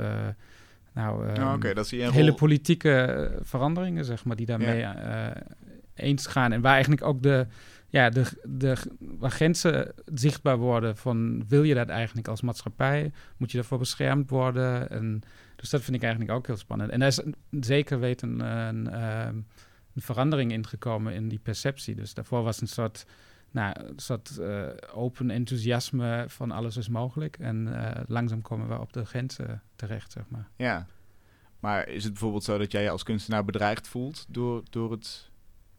nou, 0.93 1.41
Oh, 1.41 1.75
dat 1.75 1.91
een 1.91 2.13
hele 2.13 2.35
politieke 2.35 3.31
veranderingen, 3.43 4.05
zeg 4.05 4.25
maar, 4.25 4.37
die 4.37 4.47
daarmee 4.47 4.87
eens 5.95 6.27
gaan. 6.27 6.53
En 6.53 6.61
waar 6.61 6.73
eigenlijk 6.73 7.05
ook 7.05 7.23
de, 7.23 7.47
ja, 7.89 8.11
de, 8.11 8.25
de, 8.43 8.77
grenzen 9.21 9.93
zichtbaar 10.15 10.57
worden 10.59 10.97
van 10.97 11.45
wil 11.49 11.63
je 11.63 11.75
dat 11.75 11.89
eigenlijk 11.89 12.29
als 12.29 12.41
maatschappij? 12.41 13.13
Moet 13.37 13.51
je 13.51 13.57
daarvoor 13.57 13.79
beschermd 13.79 14.31
worden? 14.31 14.91
En, 14.91 15.23
dus 15.57 15.71
dat 15.71 15.83
vind 15.83 15.97
ik 15.97 16.03
eigenlijk 16.03 16.33
ook 16.33 16.47
heel 16.47 16.57
spannend. 16.57 16.91
En 16.91 16.99
daar 16.99 17.09
is 17.09 17.21
zeker 17.51 18.01
weten 18.01 18.41
een, 18.41 18.91
ehm, 18.91 19.37
een 19.95 20.03
verandering 20.03 20.53
ingekomen 20.53 21.15
in 21.15 21.29
die 21.29 21.39
perceptie. 21.39 21.95
Dus 21.95 22.15
daarvoor 22.15 22.43
was 22.43 22.61
een 22.61 22.69
soort, 22.69 23.07
nou, 23.51 23.75
een 23.81 23.99
soort 23.99 24.39
eh, 24.39 24.67
open 24.95 25.31
enthousiasme 25.31 26.25
van 26.29 26.51
alles 26.51 26.77
is 26.77 26.89
mogelijk. 26.89 27.39
En 27.39 27.85
eh, 27.85 28.03
langzaam 28.07 28.43
komen 28.43 28.69
we 28.69 28.81
op 28.81 28.93
de 28.93 29.05
grenzen 29.05 29.63
terecht, 29.77 30.13
zeg 30.13 30.25
maar. 30.29 30.49
Ja. 30.57 30.87
Maar 31.61 31.89
is 31.89 32.05
het 32.05 32.13
bijvoorbeeld 32.13 32.45
zo 32.45 32.59
dat 32.59 32.73
jij 32.73 32.83
je 32.83 32.91
als 32.91 33.03
kunstenaar 33.03 33.45
bedreigd 33.45 33.89
voelt 33.89 34.27
door, 34.29 34.63
door 34.71 34.91
het 34.91 35.31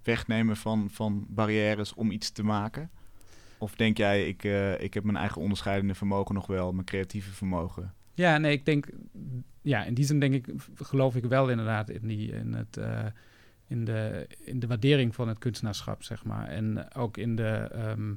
wegnemen 0.03 0.57
van, 0.57 0.89
van 0.89 1.25
barrières 1.29 1.93
om 1.93 2.11
iets 2.11 2.31
te 2.31 2.43
maken? 2.43 2.89
Of 3.57 3.75
denk 3.75 3.97
jij, 3.97 4.27
ik, 4.27 4.43
eh, 4.43 4.81
ik 4.81 4.93
heb 4.93 5.03
mijn 5.03 5.17
eigen 5.17 5.41
onderscheidende 5.41 5.95
vermogen 5.95 6.35
nog 6.35 6.47
wel, 6.47 6.73
mijn 6.73 6.85
creatieve 6.85 7.31
vermogen? 7.31 7.93
Ja, 8.13 8.37
nee, 8.37 8.51
ik 8.51 8.65
denk, 8.65 8.87
ja, 9.61 9.83
in 9.83 9.93
die 9.93 10.05
zin 10.05 10.19
denk 10.19 10.33
ik, 10.33 10.53
geloof 10.75 11.15
ik 11.15 11.25
wel 11.25 11.49
inderdaad 11.49 11.89
in, 11.89 12.07
die, 12.07 12.31
in, 12.31 12.53
het, 12.53 12.77
eh, 12.77 13.05
in, 13.67 13.85
de, 13.85 14.27
in 14.39 14.59
de 14.59 14.67
waardering 14.67 15.15
van 15.15 15.27
het 15.27 15.37
kunstenaarschap, 15.37 16.03
zeg 16.03 16.23
maar. 16.23 16.47
En 16.47 16.93
ook 16.93 17.17
in 17.17 17.35
de, 17.35 17.69
ehm, 17.71 18.13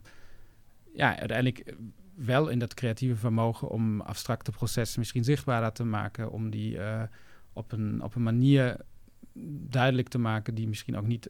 ja, 0.95 1.19
uiteindelijk 1.19 1.75
wel 2.15 2.49
in 2.49 2.59
dat 2.59 2.75
creatieve 2.75 3.17
vermogen 3.17 3.69
om 3.69 4.01
abstracte 4.01 4.51
processen 4.51 4.99
misschien 4.99 5.25
zichtbaarder 5.25 5.73
te 5.73 5.85
maken, 5.85 6.31
om 6.31 6.51
die 6.51 6.79
eh, 6.79 7.03
op, 7.53 7.73
een, 7.73 8.03
op 8.03 8.15
een 8.15 8.23
manier 8.23 8.77
duidelijk 9.69 10.09
te 10.09 10.19
maken 10.19 10.55
die 10.55 10.69
misschien 10.69 10.97
ook 10.97 11.07
niet, 11.07 11.29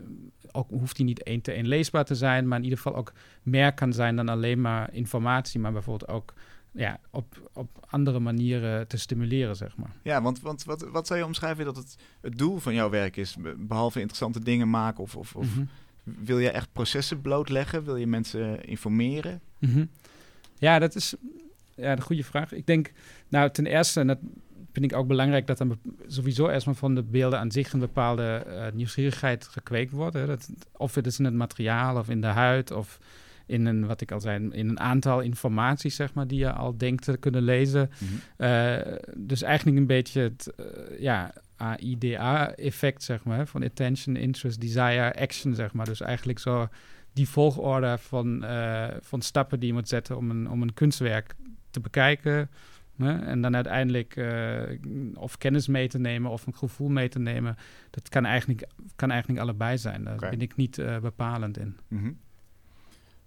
ook 0.53 0.71
hoeft 0.71 0.97
die 0.97 1.05
niet 1.05 1.23
één 1.23 1.41
te 1.41 1.53
één 1.53 1.67
leesbaar 1.69 2.05
te 2.05 2.15
zijn, 2.15 2.49
maar 2.49 2.59
in 2.59 2.65
ieder 2.65 2.79
geval 2.79 2.97
ook 2.99 3.13
meer 3.43 3.75
kan 3.75 3.93
zijn 3.93 4.17
dan 4.17 4.29
alleen 4.29 4.61
maar 4.61 4.93
informatie, 4.93 5.61
maar 5.61 5.73
bijvoorbeeld 5.73 6.11
ook 6.11 6.35
ja, 6.73 7.01
op, 7.11 7.51
op 7.53 7.87
andere 7.91 8.19
manieren 8.21 8.89
te 8.89 8.97
stimuleren, 8.97 9.57
zeg 9.57 9.77
maar. 9.77 9.91
Ja, 10.03 10.23
want, 10.23 10.41
want 10.41 10.65
wat, 10.65 10.89
wat 10.89 11.07
zou 11.07 11.19
je 11.19 11.25
omschrijven 11.27 11.65
dat 11.65 11.77
het, 11.77 11.97
het 12.21 12.39
doel 12.39 12.59
van 12.59 12.75
jouw 12.75 12.91
werk 12.91 13.17
is? 13.17 13.37
Be- 13.37 13.55
Behalve 13.59 13.99
interessante 14.01 14.41
dingen 14.45 14.71
maken 14.71 15.03
of, 15.03 15.17
of, 15.17 15.37
of 15.37 15.57
Mhm. 15.57 15.65
wil 16.03 16.39
je 16.39 16.51
echt 16.51 16.73
processen 16.73 17.21
blootleggen? 17.21 17.85
Wil 17.85 17.97
je 17.97 18.07
mensen 18.07 18.65
informeren? 18.65 19.41
Mhm. 19.59 19.85
Ja, 20.59 20.79
dat 20.79 20.95
is 20.95 21.15
ja, 21.77 21.93
een 21.93 22.01
goede 22.03 22.25
vraag. 22.25 22.53
Ik 22.53 22.67
denk, 22.67 22.93
nou, 23.29 23.51
ten 23.51 23.67
eerste, 23.67 24.01
en 24.01 24.07
dat 24.07 24.19
vind 24.77 24.93
ik 24.93 24.99
ook 24.99 25.07
belangrijk, 25.07 25.47
dat 25.47 25.61
er 25.61 25.67
sowieso 26.07 26.49
eerst 26.49 26.67
van 26.71 26.95
de 26.95 27.03
beelden 27.03 27.39
aan 27.39 27.51
zich 27.51 27.73
een 27.73 27.81
bepaalde 27.81 28.23
eh, 28.23 28.73
nieuwsgierigheid 28.73 29.45
gekweekt 29.45 29.91
wordt. 29.91 30.15
Hè. 30.15 30.27
Dat, 30.27 30.51
of 30.73 30.95
het 30.95 31.07
is 31.07 31.19
in 31.19 31.25
het 31.25 31.35
materiaal 31.35 31.97
of 31.97 32.09
in 32.09 32.21
de 32.21 32.27
huid 32.27 32.71
of 32.71 32.99
in 33.47 33.67
een, 33.67 33.87
wat 33.87 34.01
ik 34.01 34.13
al 34.13 34.21
zei, 34.21 34.49
in 34.51 34.69
een 34.69 34.81
aantal 34.81 35.21
informaties, 35.21 35.97
zeg 35.97 36.15
maar, 36.15 36.27
die 36.27 36.39
je 36.39 36.53
al 36.53 36.77
denkt 36.77 37.05
te 37.05 37.17
kunnen 37.17 37.43
lezen. 37.43 37.91
Eh, 38.37 38.77
dus 39.17 39.43
eigenlijk 39.43 39.79
een 39.79 39.87
beetje 39.87 40.21
het 40.21 40.53
eh, 40.57 41.01
ja, 41.01 41.33
AIDA-effect, 41.57 43.03
zeg 43.03 43.25
maar, 43.25 43.47
van 43.47 43.63
attention, 43.63 44.17
interest, 44.17 44.61
desire, 44.61 45.15
action, 45.21 45.55
zeg 45.55 45.73
maar. 45.73 45.87
Dus 45.87 46.01
eigenlijk 46.01 46.39
zo 46.39 46.69
die 47.13 47.29
volgorde 47.29 47.99
van, 47.99 48.45
van 49.01 49.23
stappen 49.23 49.59
die 49.61 49.69
je 49.69 49.75
moet 49.75 49.89
zetten 49.89 50.17
om 50.17 50.31
een, 50.31 50.51
om 50.51 50.63
een 50.63 50.75
kunstwerk 50.75 51.35
te 51.71 51.81
bekijken. 51.81 52.51
Hè, 52.97 53.19
En 53.19 53.41
dan 53.41 53.55
uiteindelijk 53.55 54.17
eh, 54.17 54.63
of 55.15 55.39
kennis 55.39 55.67
mee 55.69 55.89
te 55.89 55.99
nemen 55.99 56.31
of 56.31 56.47
een 56.47 56.55
gevoel 56.57 56.89
mee 56.89 57.09
te 57.09 57.19
nemen. 57.19 57.57
Dat 57.91 58.09
kan 58.09 58.25
eigenlijk, 58.25 58.67
kan 58.97 59.11
eigenlijk 59.11 59.41
allebei 59.41 59.79
zijn. 59.79 60.05
Daar 60.05 60.17
ben 60.17 60.41
ik 60.41 60.57
niet 60.57 60.79
eh, 60.79 60.99
bepalend 60.99 61.59
in. 61.59 61.77
Mhm. 61.89 62.11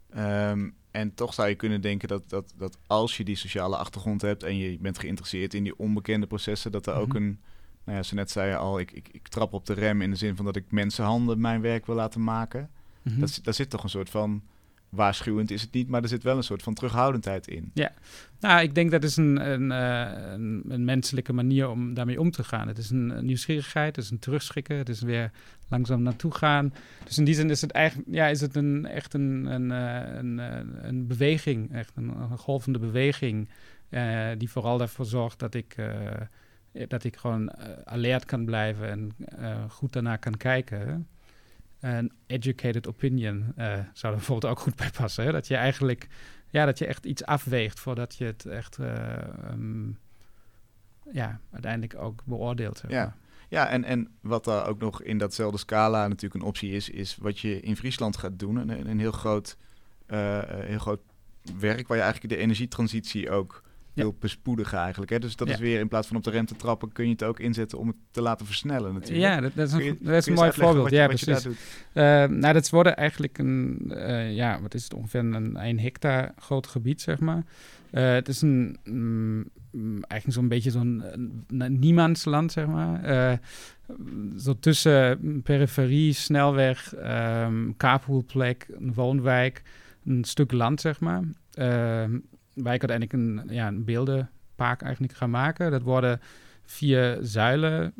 Ehm, 0.09 0.69
en 0.91 1.13
toch 1.13 1.33
zou 1.33 1.47
je 1.49 1.55
kunnen 1.55 1.81
denken 1.81 2.07
dat, 2.07 2.29
dat, 2.29 2.53
dat 2.57 2.77
als 2.87 3.17
je 3.17 3.23
die 3.23 3.35
sociale 3.35 3.77
achtergrond 3.77 4.21
hebt 4.21 4.43
en 4.43 4.57
je 4.57 4.77
bent 4.79 4.99
geïnteresseerd 4.99 5.53
in 5.53 5.63
die 5.63 5.77
onbekende 5.79 6.27
processen, 6.27 6.71
dat 6.71 6.87
er 6.87 6.93
ook 6.93 7.07
Mhm. 7.07 7.15
een, 7.17 7.39
nou 7.83 7.97
ja, 7.97 8.03
ze 8.03 8.15
net 8.15 8.31
zei 8.31 8.49
je 8.49 8.55
al, 8.57 8.79
ik, 8.79 8.91
ik, 8.91 9.07
ik 9.11 9.27
trap 9.27 9.53
op 9.53 9.65
de 9.65 9.73
rem 9.73 10.01
in 10.01 10.09
de 10.09 10.15
zin 10.15 10.35
van 10.35 10.45
dat 10.45 10.55
ik 10.55 10.71
mensenhanden 10.71 11.39
mijn 11.41 11.61
werk 11.61 11.85
wil 11.85 11.95
laten 11.95 12.23
maken. 12.23 12.69
Mhm. 13.01 13.19
Dat, 13.19 13.39
daar 13.43 13.53
zit 13.53 13.69
toch 13.69 13.83
een 13.83 13.89
soort 13.89 14.09
van, 14.09 14.43
waarschuwend 14.89 15.51
is 15.51 15.61
het 15.61 15.73
niet, 15.73 15.87
maar 15.87 16.01
er 16.01 16.07
zit 16.07 16.23
wel 16.23 16.37
een 16.37 16.43
soort 16.43 16.63
van 16.63 16.73
terughoudendheid 16.73 17.47
in. 17.47 17.71
Nou, 18.39 18.61
ik 18.61 18.75
denk 18.75 18.91
dat 18.91 19.03
is 19.03 19.17
een, 19.17 19.49
een, 19.51 19.71
eh, 19.71 20.31
een, 20.67 20.85
menselijke 20.85 21.33
manier 21.33 21.69
om 21.69 21.93
daarmee 21.93 22.19
om 22.19 22.31
te 22.31 22.43
gaan. 22.43 22.67
Het 22.67 22.77
is 22.77 22.89
een, 22.89 23.25
nieuwsgierigheid, 23.25 23.95
het 23.95 24.05
is 24.05 24.11
een 24.11 24.19
terugschikken, 24.19 24.77
het 24.77 24.89
is 24.89 25.01
weer 25.01 25.31
langzaam 25.67 26.01
naartoe 26.01 26.33
gaan. 26.33 26.73
Dus 27.05 27.17
in 27.17 27.23
die 27.23 27.35
zin 27.35 27.49
is 27.49 27.61
het 27.61 27.71
eigenlijk, 27.71 28.07
ja, 28.11 28.27
is 28.27 28.41
het 28.41 28.55
een, 28.55 28.85
echt 28.85 29.13
een, 29.13 29.45
een, 29.45 29.71
eh, 29.71 30.15
een, 30.17 30.39
eh, 30.39 30.59
een 30.81 31.07
beweging, 31.07 31.73
echt 31.73 31.91
een, 31.95 32.37
golvende 32.37 32.79
beweging, 32.79 33.49
die 34.37 34.49
vooral 34.49 34.81
ervoor 34.81 35.05
zorgt 35.05 35.39
dat 35.39 35.53
ik, 35.53 35.75
dat 36.87 37.03
ik 37.03 37.15
gewoon 37.15 37.51
alert 37.85 38.25
kan 38.25 38.45
blijven 38.45 38.89
en 38.89 39.11
goed 39.69 39.93
daarna 39.93 40.15
kan 40.15 40.37
kijken. 40.37 41.07
Een 41.79 42.11
educated 42.27 42.87
opinion 42.87 43.53
eh, 43.55 43.73
zou 43.93 44.13
er 44.13 44.19
bijvoorbeeld 44.19 44.51
ook 44.51 44.59
goed 44.59 44.75
bij 44.75 44.91
passen. 44.97 45.23
Hè? 45.23 45.31
Dat 45.31 45.47
je 45.47 45.55
eigenlijk 45.55 46.07
ja, 46.49 46.65
dat 46.65 46.77
je 46.77 46.85
echt 46.85 47.05
iets 47.05 47.25
afweegt 47.25 47.79
voordat 47.79 48.15
je 48.15 48.25
het 48.25 48.45
echt 48.45 48.77
eh, 48.77 49.17
ehm, 49.17 49.89
ja, 51.11 51.39
uiteindelijk 51.51 51.95
ook 51.95 52.21
beoordeelt. 52.25 52.83
Ja. 52.87 53.15
Ja, 53.49 53.67
en, 53.67 53.83
en 53.83 54.11
wat 54.21 54.43
daar 54.43 54.67
ook 54.67 54.79
nog 54.79 55.01
in 55.01 55.17
datzelfde 55.17 55.57
scala 55.57 56.07
natuurlijk 56.07 56.41
een 56.41 56.47
optie 56.47 56.71
is, 56.71 56.89
is 56.89 57.17
wat 57.21 57.39
je 57.39 57.59
in 57.59 57.75
Friesland 57.75 58.17
gaat 58.17 58.39
doen. 58.39 58.55
Een, 58.55 58.89
een 58.89 58.99
heel, 58.99 59.11
groot, 59.11 59.57
eh, 60.05 60.39
heel 60.47 60.79
groot 60.79 61.01
werk 61.59 61.87
waar 61.87 61.97
je 61.97 62.03
eigenlijk 62.03 62.33
de 62.33 62.39
energietransitie 62.39 63.29
ook 63.29 63.63
Wil 64.01 64.15
bespoedigen 64.19 64.77
eigenlijk. 64.77 65.11
Hè? 65.11 65.19
Dus 65.19 65.35
dat 65.35 65.47
is 65.49 65.59
weer 65.59 65.79
in 65.79 65.87
plaats 65.87 66.07
van 66.07 66.15
op 66.17 66.23
de 66.23 66.29
rem 66.29 66.45
te 66.45 66.55
trappen, 66.55 66.91
kun 66.91 67.05
je 67.05 67.11
het 67.11 67.23
ook 67.23 67.39
inzetten 67.39 67.77
om 67.77 67.87
het 67.87 67.95
te 68.11 68.21
laten 68.21 68.45
versnellen 68.45 68.93
natuurlijk. 68.93 69.21
Ja, 69.33 69.41
dat, 69.41 69.51
dat 69.55 69.67
is 69.67 69.73
een, 69.73 69.83
je- 69.83 69.97
dat 69.99 70.15
is 70.15 70.25
een 70.25 70.33
mooi 70.33 70.51
voorbeeld. 70.65 70.89
je- 70.89 70.95
ja, 70.95 71.07
precies. 71.07 71.43
Eh, 71.93 72.03
nou, 72.37 72.53
dat 72.53 72.69
worden 72.69 72.95
eigenlijk 72.97 73.37
een, 73.37 73.91
eh, 73.95 74.35
ja, 74.35 74.61
wat 74.61 74.73
is 74.73 74.83
het, 74.83 74.93
ongeveer 74.93 75.19
een 75.19 75.55
1 75.57 75.79
hectare 75.79 76.33
groot 76.37 76.67
gebied, 76.67 77.01
zeg 77.01 77.19
maar. 77.19 77.43
Eh, 77.91 78.11
het 78.13 78.27
is 78.27 78.41
een, 78.41 78.77
mm, 78.83 79.45
mm, 79.71 80.03
eigenlijk 80.03 80.39
zo'n 80.39 80.47
beetje 80.47 80.71
zo'n 80.71 81.03
niemandsland, 81.79 82.51
zeg 82.51 82.67
maar. 82.67 83.39
Zo 84.37 84.55
tussen 84.59 85.19
periferie, 85.43 86.13
snelweg, 86.13 86.93
kaaphoelplek, 87.77 88.67
een 88.79 88.93
woonwijk, 88.93 89.61
een 90.05 90.23
stuk 90.23 90.51
land, 90.51 90.81
zeg 90.81 90.99
maar. 90.99 91.21
Ehm, 91.53 92.17
ik 92.59 92.89
uiteindelijk 92.89 93.13
een, 93.13 93.55
ja, 93.55 93.67
een 93.67 93.83
beeldenpark 93.83 94.81
eigenlijk 94.81 95.13
ga 95.13 95.27
maken. 95.27 95.71
Dat 95.71 95.81
worden 95.81 96.19
vier 96.63 97.17
zuilen, 97.21 97.93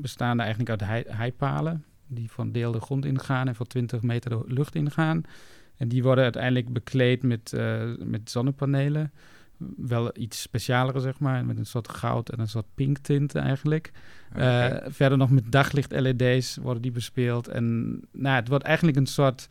bestaande 0.00 0.42
eigenlijk 0.42 0.70
uit 0.70 0.80
hei, 0.80 1.04
heipalen 1.08 1.84
die 2.06 2.30
van 2.30 2.52
deel 2.52 2.72
de 2.72 2.80
grond 2.80 3.04
ingaan 3.04 3.48
en 3.48 3.54
voor 3.54 3.66
20 3.66 4.02
meter 4.02 4.30
de 4.30 4.44
lucht 4.46 4.74
ingaan. 4.74 5.22
En 5.76 5.88
die 5.88 6.02
worden 6.02 6.24
uiteindelijk 6.24 6.72
bekleed 6.72 7.22
met, 7.22 7.52
eh, 7.52 7.82
met 7.98 8.30
zonnepanelen. 8.30 9.12
wel 9.76 10.10
iets 10.18 10.42
specialere, 10.42 11.00
zeg 11.00 11.18
maar. 11.18 11.44
Met 11.44 11.58
een 11.58 11.66
soort 11.66 11.88
goud 11.88 12.28
en 12.28 12.40
een 12.40 12.48
soort 12.48 12.74
pink 12.74 12.98
tint 12.98 13.34
eigenlijk. 13.34 13.90
Oké. 14.32 14.40
Eh, 14.40 14.90
verder 14.92 15.18
nog 15.18 15.30
met 15.30 15.52
daglicht-LED's 15.52 16.56
worden 16.56 16.82
die 16.82 16.90
bespeeld. 16.90 17.48
En 17.48 18.00
nou, 18.12 18.36
het 18.36 18.48
wordt 18.48 18.64
eigenlijk 18.64 18.96
een 18.96 19.06
soort 19.06 19.46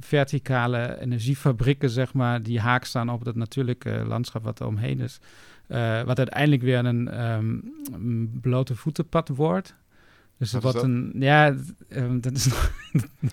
verticale 0.00 1.00
energiefabrieken, 1.00 1.90
zeg 1.90 2.14
maar, 2.14 2.42
die 2.42 2.60
haak 2.60 2.84
staan 2.84 3.10
op 3.10 3.24
het 3.24 3.36
natuurlijke 3.36 4.04
landschap 4.06 4.42
wat 4.42 4.60
er 4.60 4.66
omheen 4.66 5.00
is. 5.00 5.18
Eh, 5.66 6.02
wat 6.02 6.18
uiteindelijk 6.18 6.62
weer 6.62 6.84
een, 6.84 7.08
ehm, 7.08 7.58
een 7.92 8.38
blote 8.40 8.74
voetenpad 8.74 9.28
wordt. 9.28 9.74
Dus 10.38 10.52
het 10.52 10.62
Wat 10.62 10.72
wordt 10.72 10.88
een, 10.88 11.12
ja, 11.18 11.54
ehm, 11.88 12.20
dat 12.20 12.32
is 12.32 12.46
nog 12.50 12.72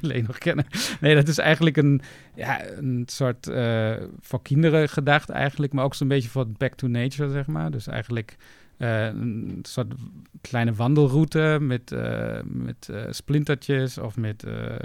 alleen 0.01 0.23
nog 0.27 0.37
kennen. 0.37 0.65
Nee, 0.99 1.15
dat 1.15 1.27
is 1.27 1.37
eigenlijk 1.37 1.77
een, 1.77 2.01
ja, 2.35 2.69
een 2.69 3.03
soort 3.05 3.47
eh, 3.47 3.93
voor 4.19 4.41
kinderen 4.41 4.89
gedacht 4.89 5.29
eigenlijk, 5.29 5.73
maar 5.73 5.83
ook 5.83 5.95
zo'n 5.95 6.07
beetje 6.07 6.29
voor 6.29 6.47
back 6.47 6.73
to 6.73 6.87
nature, 6.87 7.29
zeg 7.29 7.47
maar. 7.47 7.71
Dus 7.71 7.87
eigenlijk 7.87 8.37
eh, 8.77 9.05
een 9.05 9.59
soort 9.61 9.93
kleine 10.41 10.73
wandelroute 10.73 11.57
met, 11.61 11.91
eh, 11.91 12.39
met 12.43 12.89
eh, 12.89 13.01
splintertjes 13.09 13.97
of 13.97 14.17
met 14.17 14.43
eh, 14.43 14.75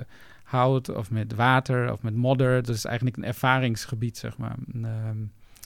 hout 0.49 0.89
of 0.89 1.11
met 1.11 1.35
water 1.35 1.93
of 1.93 2.03
met 2.03 2.15
modder. 2.15 2.63
Dus 2.63 2.85
eigenlijk 2.85 3.17
een 3.17 3.25
ervaringsgebied, 3.25 4.19
zeg 4.19 4.39
maar. 4.39 4.55
Ehm, 4.83 5.17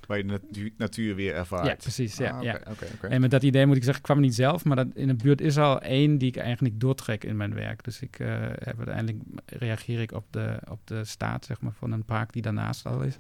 Waar 0.07 0.17
je 0.17 0.25
de 0.25 0.31
natu- 0.43 0.75
natuur 0.79 1.15
weer 1.15 1.35
ervaart. 1.35 1.67
ja, 1.67 1.75
precies. 1.75 2.17
Ja, 2.17 2.31
Ah, 2.31 2.43
ja. 2.43 2.59
En 3.01 3.21
met 3.21 3.31
dat 3.31 3.43
idee 3.43 3.67
moet 3.67 3.77
ik 3.77 3.85
zeggen, 3.85 4.03
kwam 4.03 4.21
niet 4.21 4.35
zelf, 4.35 4.65
maar 4.65 4.77
dat 4.77 4.87
in 4.95 5.07
de 5.07 5.15
buurt 5.15 5.41
is 5.41 5.59
al 5.59 5.81
één 5.81 6.19
die 6.19 6.29
ik 6.29 6.37
eigenlijk 6.37 6.81
doortrek 6.81 7.25
in 7.25 7.37
mijn 7.37 7.55
werk. 7.55 7.85
Dus 7.85 8.01
ik 8.01 8.19
eh, 8.19 8.29
heb 8.41 8.77
uiteindelijk 8.77 9.19
reageer 9.47 10.01
ik 10.01 10.13
op 10.13 10.25
de, 10.31 10.57
op 10.71 10.81
de 10.85 11.05
staat 11.05 11.45
zeg 11.45 11.61
maar, 11.61 11.73
van 11.79 11.93
een 11.93 12.05
park 12.05 12.33
die 12.33 12.43
daarnaast 12.43 12.87
al 12.87 13.03
is. 13.03 13.19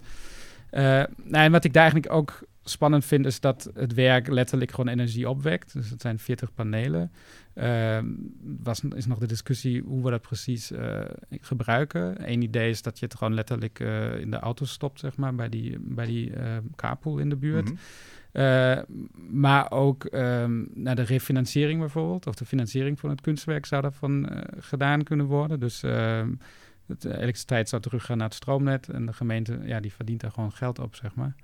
Eh, 0.70 0.82
nou, 0.82 1.44
en 1.44 1.52
wat 1.52 1.64
ik 1.64 1.72
daar 1.72 1.82
eigenlijk 1.82 2.12
ook 2.12 2.42
spannend 2.64 3.04
vind, 3.04 3.26
is 3.26 3.40
dat 3.40 3.70
het 3.74 3.94
werk 3.94 4.28
letterlijk 4.28 4.70
gewoon 4.70 4.88
energie 4.88 5.28
opwekt. 5.28 5.72
Dus 5.72 5.90
het 5.90 6.00
zijn 6.00 6.18
40 6.18 6.54
panelen. 6.54 7.12
Ehm, 7.54 8.06
was, 8.62 8.80
is 8.94 9.06
nog 9.06 9.18
de 9.18 9.26
discussie 9.26 9.82
hoe 9.82 10.04
we 10.04 10.10
dat 10.10 10.22
precies 10.22 10.70
eh, 10.70 11.00
gebruiken. 11.30 12.30
Eén 12.30 12.42
idee 12.42 12.70
is 12.70 12.82
dat 12.82 12.98
je 12.98 13.04
het 13.04 13.14
gewoon 13.14 13.34
letterlijk 13.34 13.80
eh, 13.80 14.18
in 14.18 14.30
de 14.30 14.38
auto 14.38 14.64
stopt, 14.64 15.00
zeg 15.00 15.16
maar, 15.16 15.34
bij 15.34 15.48
die, 15.48 15.78
bij 15.80 16.06
die 16.06 16.34
eh, 16.34 16.56
carpool 16.76 17.18
in 17.18 17.28
de 17.28 17.36
buurt. 17.36 17.64
Mhm. 17.64 17.74
Uh, 18.32 18.78
maar 19.30 19.70
ook 19.70 20.04
um, 20.12 20.68
naar 20.74 20.94
de 20.94 21.02
refinanciering 21.02 21.80
bijvoorbeeld, 21.80 22.26
of 22.26 22.34
de 22.34 22.44
financiering 22.44 23.00
van 23.00 23.10
het 23.10 23.20
kunstwerk 23.20 23.66
zou 23.66 23.82
daarvan 23.82 24.32
uh, 24.32 24.38
gedaan 24.58 25.02
kunnen 25.02 25.26
worden. 25.26 25.60
Dus 25.60 25.82
uh, 25.82 25.90
de 26.86 27.16
elektriciteit 27.18 27.68
zou 27.68 27.82
teruggaan 27.82 28.16
naar 28.16 28.26
het 28.26 28.36
stroomnet 28.36 28.88
en 28.88 29.06
de 29.06 29.12
gemeente, 29.12 29.58
ja, 29.64 29.80
die 29.80 29.92
verdient 29.92 30.20
daar 30.20 30.30
gewoon 30.30 30.52
geld 30.52 30.78
op, 30.78 30.94
zeg 30.94 31.14
maar. 31.14 31.34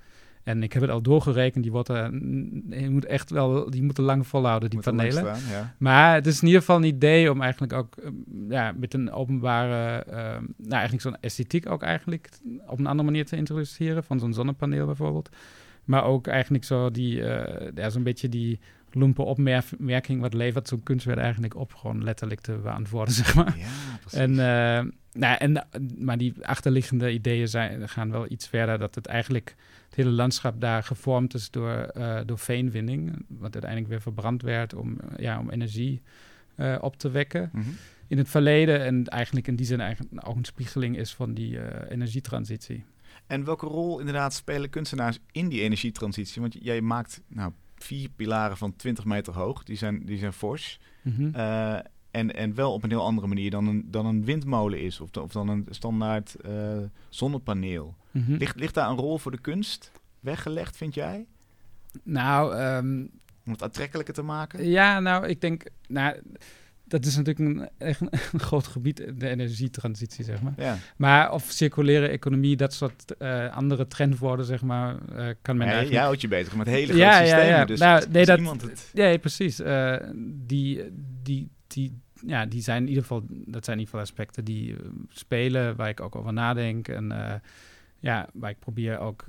En 0.49 0.63
ik 0.63 0.73
heb 0.73 0.83
het 0.83 0.91
al 0.91 1.03
doorgerekend, 1.03 1.63
die, 1.63 1.73
wordt, 1.73 1.89
je 1.89 2.89
moet 2.91 3.05
echt 3.05 3.31
wel, 3.31 3.71
die 3.71 3.83
moeten 3.83 4.05
lang 4.05 4.27
volhouden, 4.27 4.71
die 4.71 4.79
Moet 4.79 4.89
panelen. 4.89 5.25
lang 5.25 5.37
staan, 5.37 5.51
ja. 5.51 5.75
Maar 5.79 6.15
het 6.15 6.27
is 6.27 6.41
in 6.41 6.47
ieder 6.47 6.61
geval 6.61 6.77
een 6.77 6.85
idee 6.85 7.31
om 7.31 7.43
eigenlijk 7.43 7.73
ook 7.73 7.97
um, 8.05 8.25
ja, 8.49 8.73
met 8.77 8.95
een 8.95 9.13
openbare, 9.13 10.05
um, 10.07 10.55
nou 10.57 10.71
eigenlijk 10.73 11.03
zo'n 11.03 11.17
esthetiek 11.21 11.71
ook 11.71 11.83
eigenlijk 11.83 12.29
op 12.67 12.79
een 12.79 12.87
andere 12.87 13.09
manier 13.09 13.27
te 13.27 13.37
introduceren, 13.37 14.05
van 14.05 14.19
zo'n 14.19 14.35
zonnepaneel 14.35 14.87
bijvoorbeeld. 14.87 15.29
Maar 15.85 16.05
ook 16.05 16.27
eigenlijk 16.27 16.65
zo 16.65 16.91
die, 16.91 17.21
uh, 17.21 17.43
ja, 17.75 17.91
zo'n 17.91 18.03
beetje 18.03 18.29
die 18.29 18.61
lompe 18.93 19.23
opmerking, 19.23 20.21
wat 20.21 20.35
levert 20.35 20.69
zo'n 20.69 20.83
kunstwerk 20.83 21.19
eigenlijk 21.19 21.57
op, 21.57 21.75
gewoon 21.75 22.05
letterlijk 22.05 22.41
te 22.41 22.59
beantwoorden, 22.63 23.15
zeg 23.25 23.35
maar. 23.35 23.57
Ja. 23.59 24.19
En, 24.19 24.31
uh, 24.31 24.93
nou, 25.13 25.37
en, 25.39 25.67
maar 25.99 26.19
die 26.19 26.35
achterliggende 26.43 27.13
ideeën 27.13 27.49
zijn, 27.49 27.89
gaan 27.89 28.11
wel 28.11 28.27
iets 28.29 28.49
verder, 28.49 28.79
dat 28.79 28.95
het 28.95 29.07
eigenlijk 29.07 29.55
hele 29.99 30.11
landschap 30.11 30.61
daar 30.61 30.83
gevormd 30.83 31.35
is 31.35 31.51
door, 31.51 31.91
uh, 31.97 32.21
door 32.27 32.39
veenwinning, 32.39 33.25
wat 33.29 33.53
uiteindelijk 33.53 33.91
weer 33.91 34.01
verbrand 34.01 34.43
werd 34.43 34.75
om, 34.75 34.99
ja, 35.17 35.39
om 35.39 35.51
energie 35.51 36.03
uh, 36.57 36.77
op 36.81 36.97
te 36.97 37.11
wekken. 37.11 37.51
Mm 37.53 37.63
-hmm. 37.63 37.77
In 38.07 38.19
het 38.19 38.29
verleden 38.29 38.85
en 38.85 39.05
eigenlijk 39.05 39.47
in 39.47 39.57
die 39.57 39.67
zin 39.67 39.81
eigenlijk 39.81 40.29
ook 40.29 40.37
een 40.37 40.45
spiegeling 40.45 40.97
is 40.97 41.15
van 41.15 41.35
die 41.35 41.61
eh, 41.61 41.91
energietransitie. 41.91 42.85
En 43.27 43.45
welke 43.45 43.67
rol 43.67 43.99
inderdaad 43.99 44.35
spelen 44.35 44.71
kunstenaars 44.71 45.19
in 45.33 45.49
die 45.49 45.61
energietransitie? 45.61 46.41
Want 46.41 46.57
jij 46.61 46.81
maakt 46.81 47.21
nou, 47.27 47.53
vier 47.77 48.09
pilaren 48.17 48.57
van 48.57 48.77
20 48.77 49.05
meter 49.05 49.33
hoog, 49.33 49.65
die 49.65 49.77
zijn, 49.77 50.05
die 50.05 50.19
zijn 50.19 50.33
fors. 50.33 50.81
Mm 51.03 51.15
-hmm. 51.15 51.33
uh, 51.37 51.79
en, 52.11 52.35
en 52.35 52.55
wel 52.55 52.73
op 52.73 52.83
een 52.83 52.91
heel 52.91 53.05
andere 53.05 53.27
manier 53.27 53.51
dan 53.51 53.67
een, 53.67 53.85
dan 53.91 54.07
een 54.07 54.25
windmolen 54.25 54.81
is, 54.81 55.01
of, 55.01 55.17
of 55.17 55.33
dan 55.33 55.49
een 55.49 55.67
standaard 55.71 56.37
zonnepaneel. 57.09 57.97
Mm 58.19 58.25
-hmm. 58.25 58.37
ligt, 58.37 58.61
ligt 58.61 58.75
daar 58.75 58.91
een 58.91 58.97
rol 58.97 59.19
voor 59.19 59.31
de 59.31 59.41
kunst 59.41 59.93
weggelegd, 60.21 60.77
vind 60.77 60.95
jij? 60.95 61.27
Nou, 62.03 62.61
um, 62.63 63.11
om 63.47 63.53
het 63.53 63.63
aantrekkelijker 63.63 64.15
te 64.15 64.23
maken? 64.23 64.69
Ja, 64.69 65.01
nou, 65.01 65.27
ik 65.27 65.41
denk. 65.41 65.65
Nou, 65.87 66.21
dat 66.85 67.05
is 67.05 67.17
natuurlijk 67.17 67.59
een, 67.59 67.69
echt 67.79 68.01
een, 68.01 68.09
een 68.33 68.41
groot 68.41 68.67
gebied, 68.67 68.97
de 69.17 69.29
energietransitie, 69.29 70.25
zeg 70.25 70.43
maar. 70.43 70.53
Ja. 70.57 70.79
Maar 70.97 71.33
of 71.33 71.45
circulaire 71.49 72.09
economie, 72.09 72.57
dat 72.57 72.73
soort 72.75 73.15
uh, 73.19 73.57
andere 73.57 73.87
trendwoorden, 73.87 74.47
zeg 74.47 74.63
maar, 74.63 74.95
uh, 74.95 75.27
kan 75.43 75.57
men 75.57 75.67
ja, 75.67 75.73
eigenlijk... 75.73 75.93
Jij 75.93 76.03
houdt 76.03 76.21
je 76.21 76.29
bezig 76.29 76.57
met 76.57 76.67
hele 76.67 76.87
grote 76.87 76.99
ja, 76.99 77.19
systemen, 77.19 77.47
ja, 77.47 77.57
ja. 77.57 77.65
dus 77.65 77.81
nou, 77.81 78.05
nee, 78.11 78.25
dat, 78.25 78.39
iemand 78.39 78.63
het... 78.63 78.91
Ja, 78.95 79.19
precies. 79.19 79.61
Uh, 79.61 79.97
die, 80.47 80.85
die, 81.23 81.49
die, 81.67 82.01
ja, 82.27 82.47
die 82.47 82.63
zijn 82.63 82.83
in 82.83 82.89
ieder 82.89 83.03
geval, 83.03 83.25
dat 83.29 83.65
zijn 83.65 83.79
in 83.79 83.85
ieder 83.85 83.85
geval 83.85 84.01
aspecten 84.01 84.45
die 84.45 84.77
spelen, 85.09 85.77
waar 85.77 85.89
ik 85.89 86.01
ook 86.01 86.17
over 86.17 86.33
nadenk 86.33 86.89
en 86.89 87.13
ja, 88.01 88.29
waar 88.33 88.51
ik 88.51 88.59
probeer 88.59 88.99
ook 88.99 89.25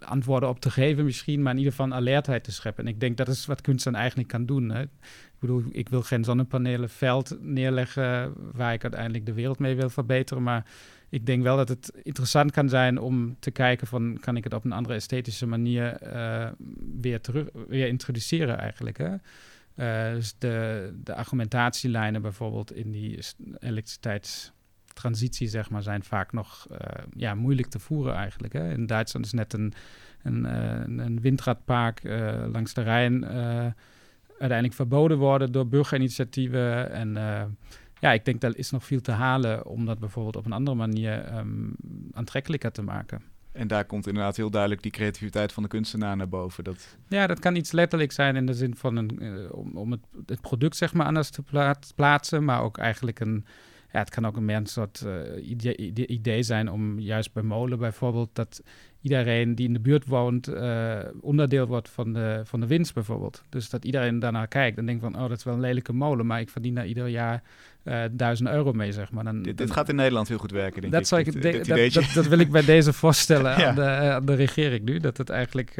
antwoorden 0.00 0.48
op 0.48 0.60
te 0.60 0.70
geven 0.70 1.04
misschien, 1.04 1.42
maar 1.42 1.52
in 1.52 1.58
ieder 1.58 1.72
geval 1.72 1.92
alertheid 1.92 2.44
te 2.44 2.52
scheppen. 2.52 2.84
En 2.84 2.92
ik 2.92 3.00
denk 3.00 3.16
dat 3.16 3.28
is 3.28 3.46
wat 3.46 3.60
kunst 3.60 3.84
dan 3.84 3.94
eigenlijk 3.94 4.28
kan 4.28 4.46
doen. 4.46 4.70
Hè. 4.70 4.82
Ik 4.82 5.40
bedoel, 5.40 5.62
ik 5.70 5.88
wil 5.88 6.02
geen 6.02 6.24
zonnepanelen 6.24 6.90
veld 6.90 7.36
neerleggen 7.40 8.32
waar 8.52 8.72
ik 8.72 8.82
uiteindelijk 8.82 9.26
de 9.26 9.32
wereld 9.32 9.58
mee 9.58 9.76
wil 9.76 9.90
verbeteren, 9.90 10.42
maar 10.42 10.64
ik 11.08 11.26
denk 11.26 11.42
wel 11.42 11.56
dat 11.56 11.68
het 11.68 11.92
interessant 12.02 12.50
kan 12.50 12.68
zijn 12.68 12.98
om 12.98 13.36
te 13.38 13.50
kijken 13.50 13.86
van, 13.86 14.18
kan 14.20 14.36
ik 14.36 14.44
het 14.44 14.54
op 14.54 14.64
een 14.64 14.72
andere 14.72 14.94
esthetische 14.94 15.46
manier 15.46 16.14
uh, 16.14 16.48
weer, 17.00 17.20
terug, 17.20 17.48
weer 17.68 17.86
introduceren 17.86 18.58
eigenlijk. 18.58 18.98
Hè? 18.98 19.14
Uh, 19.76 20.14
dus 20.14 20.34
de, 20.38 20.90
de 21.04 21.14
argumentatielijnen 21.14 22.22
bijvoorbeeld 22.22 22.72
in 22.72 22.90
die 22.90 23.18
elektriciteitstransitie, 24.94 25.48
zeg 25.48 25.70
maar, 25.70 25.82
zijn 25.82 26.02
vaak 26.02 26.32
nog 26.32 26.66
uh, 26.70 26.78
ja, 27.16 27.34
moeilijk 27.34 27.68
te 27.68 27.78
voeren 27.78 28.14
eigenlijk. 28.14 28.52
Hè? 28.52 28.72
In 28.72 28.86
Duitsland 28.86 29.26
is 29.26 29.32
net 29.32 29.52
een, 29.52 29.72
een, 30.22 30.44
uh, 30.44 31.04
een 31.04 31.20
windradpark 31.20 32.02
langs 32.52 32.74
de 32.74 32.82
Rijn 32.82 33.24
uiteindelijk 34.38 34.74
verboden 34.74 35.18
worden 35.18 35.52
door 35.52 35.68
burgerinitiatieven. 35.68 36.90
En 36.90 37.14
ja, 38.00 38.12
ik 38.12 38.24
denk 38.24 38.40
dat 38.40 38.56
is 38.56 38.70
nog 38.70 38.84
veel 38.84 39.00
te 39.00 39.12
halen 39.12 39.66
om 39.66 39.84
dat 39.84 39.98
bijvoorbeeld 39.98 40.36
op 40.36 40.46
een 40.46 40.52
andere 40.52 40.76
manier 40.76 41.36
um, 41.36 41.76
aantrekkelijker 42.12 42.72
te 42.72 42.82
maken. 42.82 43.22
En 43.52 43.68
daar 43.68 43.84
komt 43.84 44.06
inderdaad 44.06 44.36
heel 44.36 44.50
duidelijk 44.50 44.82
die 44.82 44.90
creativiteit 44.90 45.52
van 45.52 45.62
de 45.62 45.68
kunstenaar 45.68 46.16
naar 46.16 46.28
boven. 46.28 46.64
Dat... 46.64 46.96
Ja, 47.08 47.26
dat 47.26 47.38
kan 47.38 47.56
iets 47.56 47.72
letterlijk 47.72 48.12
zijn 48.12 48.36
in 48.36 48.46
de 48.46 48.54
zin 48.54 48.76
van 48.76 48.96
een, 48.96 49.50
om, 49.52 49.76
om 49.76 49.90
het, 49.90 50.00
het, 50.26 50.40
product 50.40 50.76
zeg 50.76 50.94
maar 50.94 51.06
anders 51.06 51.30
te 51.30 51.42
plaats, 51.42 51.92
plaatsen, 51.92 52.44
maar 52.44 52.62
ook 52.62 52.78
eigenlijk 52.78 53.20
een, 53.20 53.44
ja, 53.94 54.00
het 54.00 54.10
kan 54.10 54.26
ook 54.26 54.36
een 54.36 54.44
meer 54.44 54.56
een 54.56 54.66
soort 54.66 55.04
uh, 55.06 55.48
idee, 55.48 56.06
idee, 56.06 56.42
zijn 56.42 56.70
om 56.70 56.98
juist 56.98 57.32
bij 57.32 57.42
molen 57.42 57.78
bijvoorbeeld 57.78 58.30
dat 58.32 58.62
iedereen 59.00 59.54
die 59.54 59.66
in 59.66 59.72
de 59.72 59.80
buurt 59.80 60.06
woont 60.06 60.48
uh, 60.48 60.98
onderdeel 61.20 61.66
wordt 61.66 61.88
van 61.88 62.12
de, 62.12 62.40
van 62.44 62.60
de 62.60 62.66
winst 62.66 62.94
bijvoorbeeld. 62.94 63.42
Dus 63.48 63.70
dat 63.70 63.84
iedereen 63.84 64.18
daarnaar 64.18 64.48
kijkt 64.48 64.78
en 64.78 64.86
denkt 64.86 65.02
van, 65.02 65.14
oh, 65.14 65.28
dat 65.28 65.38
is 65.38 65.44
wel 65.44 65.54
een 65.54 65.60
lelijke 65.60 65.92
molen, 65.92 66.26
maar 66.26 66.40
ik 66.40 66.50
verdien 66.50 66.74
daar 66.74 66.86
ieder 66.86 67.06
jaar 67.06 67.42
uh, 67.84 68.02
duizend 68.10 68.48
euro 68.48 68.72
mee, 68.72 68.92
zeg 68.92 69.12
maar. 69.12 69.24
Dan, 69.24 69.42
dit, 69.42 69.58
dit 69.58 69.70
gaat 69.70 69.88
in 69.88 69.96
Nederland 69.96 70.28
heel 70.28 70.38
goed 70.38 70.50
werken, 70.50 70.80
denk 70.80 70.92
dat 70.92 71.02
ik. 71.02 71.08
Zal 71.08 71.18
ik 71.18 71.24
dit, 71.24 71.34
de, 71.34 71.40
dit 71.40 71.66
dat, 71.66 71.92
dat, 71.92 72.14
dat, 72.14 72.26
wil 72.26 72.38
ik 72.38 72.50
bij 72.50 72.64
deze 72.64 72.92
voorstellen 72.92 73.56
ja. 73.60 73.68
aan, 73.68 73.74
de, 73.74 73.82
aan 73.84 74.26
de 74.26 74.34
regering 74.34 74.84
nu, 74.84 74.98
dat 74.98 75.16
het 75.16 75.30
eigenlijk... 75.30 75.74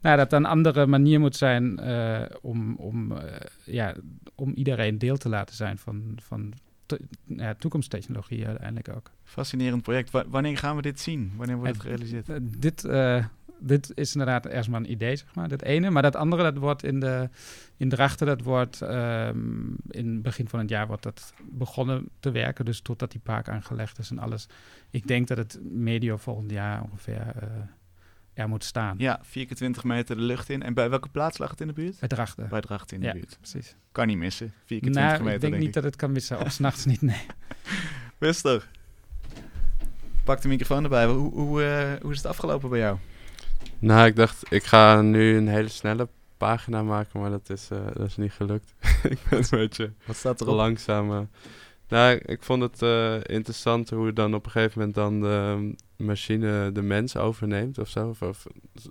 Nou, 0.00 0.16
dat 0.16 0.32
een 0.32 0.44
andere 0.44 0.86
manier 0.86 1.20
moet 1.20 1.36
zijn 1.36 1.80
uh, 1.82 2.20
om, 2.40 2.76
om, 2.76 3.12
ja, 3.64 3.94
om 4.34 4.52
iedereen 4.54 4.98
deel 4.98 5.16
te 5.16 5.28
laten 5.28 5.56
zijn 5.56 5.78
van, 5.78 6.18
van 6.22 6.52
ja, 7.24 7.54
toekomsttechnologie 7.54 8.46
uiteindelijk 8.46 8.88
ook. 8.96 9.10
Fascinerend 9.24 9.82
project. 9.82 10.10
W 10.10 10.18
wanneer 10.28 10.58
gaan 10.58 10.76
we 10.76 10.82
dit 10.82 11.00
zien? 11.00 11.32
Wanneer 11.36 11.56
wordt 11.56 11.72
het, 11.72 11.82
het 11.82 11.86
gerealiseerd? 11.86 12.60
Dit, 12.60 12.84
uh, 12.84 13.24
dit 13.58 13.92
is 13.94 14.12
inderdaad 14.12 14.46
eerst 14.46 14.68
maar 14.68 14.80
een 14.80 14.90
idee, 14.90 15.16
zeg 15.16 15.34
maar, 15.34 15.48
dat 15.48 15.62
ene. 15.62 15.90
Maar 15.90 16.02
dat 16.02 16.16
andere, 16.16 16.42
dat 16.42 16.56
wordt 16.56 16.84
in 16.84 17.00
de 17.00 17.28
in 17.76 17.88
Drachten, 17.88 18.26
dat 18.26 18.42
wordt 18.42 18.80
um, 18.80 19.76
in 19.90 20.12
het 20.12 20.22
begin 20.22 20.48
van 20.48 20.58
het 20.58 20.68
jaar 20.68 20.86
wordt 20.86 21.02
dat 21.02 21.34
begonnen 21.50 22.08
te 22.20 22.30
werken. 22.30 22.64
Dus 22.64 22.80
totdat 22.80 23.10
die 23.10 23.20
park 23.20 23.48
aangelegd 23.48 23.98
is 23.98 24.10
en 24.10 24.18
alles. 24.18 24.48
Ik 24.90 25.06
denk 25.06 25.28
dat 25.28 25.36
het 25.36 25.58
medio 25.62 26.16
volgend 26.16 26.50
jaar 26.50 26.82
ongeveer 26.82 27.34
uh, 27.42 27.48
er 28.34 28.48
moet 28.48 28.64
staan. 28.64 28.94
Ja, 28.98 29.20
4 29.22 29.46
keer 29.46 29.56
20 29.56 29.84
meter 29.84 30.16
de 30.16 30.22
lucht 30.22 30.48
in. 30.48 30.62
En 30.62 30.74
bij 30.74 30.90
welke 30.90 31.08
plaats 31.08 31.38
lag 31.38 31.50
het 31.50 31.60
in 31.60 31.66
de 31.66 31.72
buurt? 31.72 31.98
Bij 31.98 32.08
Drachten. 32.08 32.48
Bij 32.48 32.60
Drachten 32.60 32.96
in 32.96 33.00
de 33.02 33.06
ja, 33.08 33.12
buurt. 33.12 33.36
precies. 33.40 33.74
Kan 33.92 34.06
niet 34.06 34.16
missen. 34.16 34.52
4 34.64 34.80
keer 34.80 34.90
20 34.92 35.02
nou, 35.02 35.12
meter, 35.18 35.34
ik 35.34 35.40
denk, 35.40 35.52
denk 35.52 35.64
niet 35.64 35.74
dat 35.74 35.84
het 35.84 35.96
kan 35.96 36.12
missen. 36.12 36.40
Of 36.40 36.52
s'nachts 36.52 36.84
niet, 36.84 37.02
nee. 37.02 37.26
Wester, 38.18 38.68
pak 40.24 40.40
de 40.42 40.48
microfoon 40.48 40.82
erbij. 40.84 41.06
Hoe, 41.06 41.32
hoe, 41.32 41.62
uh, 41.62 41.92
hoe 42.02 42.10
is 42.10 42.16
het 42.16 42.26
afgelopen 42.26 42.68
bij 42.70 42.78
jou? 42.78 42.96
Nou, 43.78 44.06
ik 44.06 44.16
dacht, 44.16 44.52
ik 44.52 44.64
ga 44.64 45.00
nu 45.00 45.36
een 45.36 45.48
hele 45.48 45.68
snelle 45.68 46.08
pagina 46.36 46.82
maken, 46.82 47.20
maar 47.20 47.30
dat 47.30 47.50
is, 47.50 47.68
eh, 47.70 47.78
dat 47.92 48.06
is 48.06 48.16
niet 48.16 48.32
gelukt. 48.32 48.74
ik 49.10 49.18
ben 49.28 49.38
een 49.38 49.46
beetje 49.50 49.92
Wat 50.04 50.16
staat 50.16 50.40
erop? 50.40 50.54
langzaam. 50.54 51.12
eh. 51.12 51.20
Nou, 51.88 52.20
ik 52.24 52.42
vond 52.42 52.62
het 52.62 52.82
eh, 52.82 53.14
interessant 53.22 53.90
hoe 53.90 54.12
dan 54.12 54.34
op 54.34 54.44
een 54.44 54.50
gegeven 54.50 54.78
moment 54.78 54.94
dan 54.96 55.20
de 55.20 55.74
machine 56.04 56.72
de 56.72 56.82
mens 56.82 57.16
overneemt 57.16 57.78
of 57.78 57.88
zo. 57.88 58.14
Of, 58.20 58.46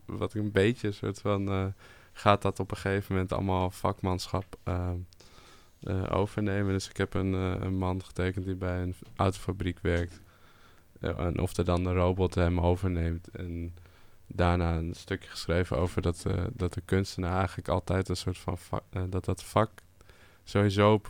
wat 0.05 0.33
ik 0.33 0.41
een 0.41 0.51
beetje 0.51 0.87
een 0.87 0.93
soort 0.93 1.19
van... 1.19 1.47
eh, 1.47 1.65
gaat 2.13 2.41
dat 2.41 2.59
op 2.59 2.71
een 2.71 2.77
gegeven 2.77 3.13
moment 3.13 3.33
allemaal 3.33 3.71
vakmanschap 3.71 4.57
eh, 4.63 4.91
eh, 5.79 6.03
overnemen. 6.09 6.73
Dus 6.73 6.89
ik 6.89 6.97
heb 6.97 7.13
een, 7.13 7.33
eh, 7.33 7.55
een 7.59 7.77
man 7.77 8.03
getekend 8.03 8.45
die 8.45 8.55
bij 8.55 8.81
een 8.81 8.95
autofabriek 9.15 9.79
werkt. 9.81 10.21
En 10.99 11.39
of 11.39 11.57
er 11.57 11.65
dan 11.65 11.85
een 11.85 11.93
robot 11.93 12.35
hem 12.35 12.59
overneemt. 12.59 13.27
En 13.27 13.73
daarna 14.27 14.77
een 14.77 14.93
stukje 14.95 15.29
geschreven 15.29 15.77
over 15.77 16.01
dat, 16.01 16.25
dat 16.53 16.73
de 16.73 16.81
kunstenaar 16.81 17.37
eigenlijk 17.37 17.67
altijd 17.67 18.09
een 18.09 18.15
soort 18.15 18.37
van 18.37 18.57
vak, 18.57 18.83
dat 19.09 19.25
dat 19.25 19.43
vak 19.43 19.71
sowieso 20.43 21.01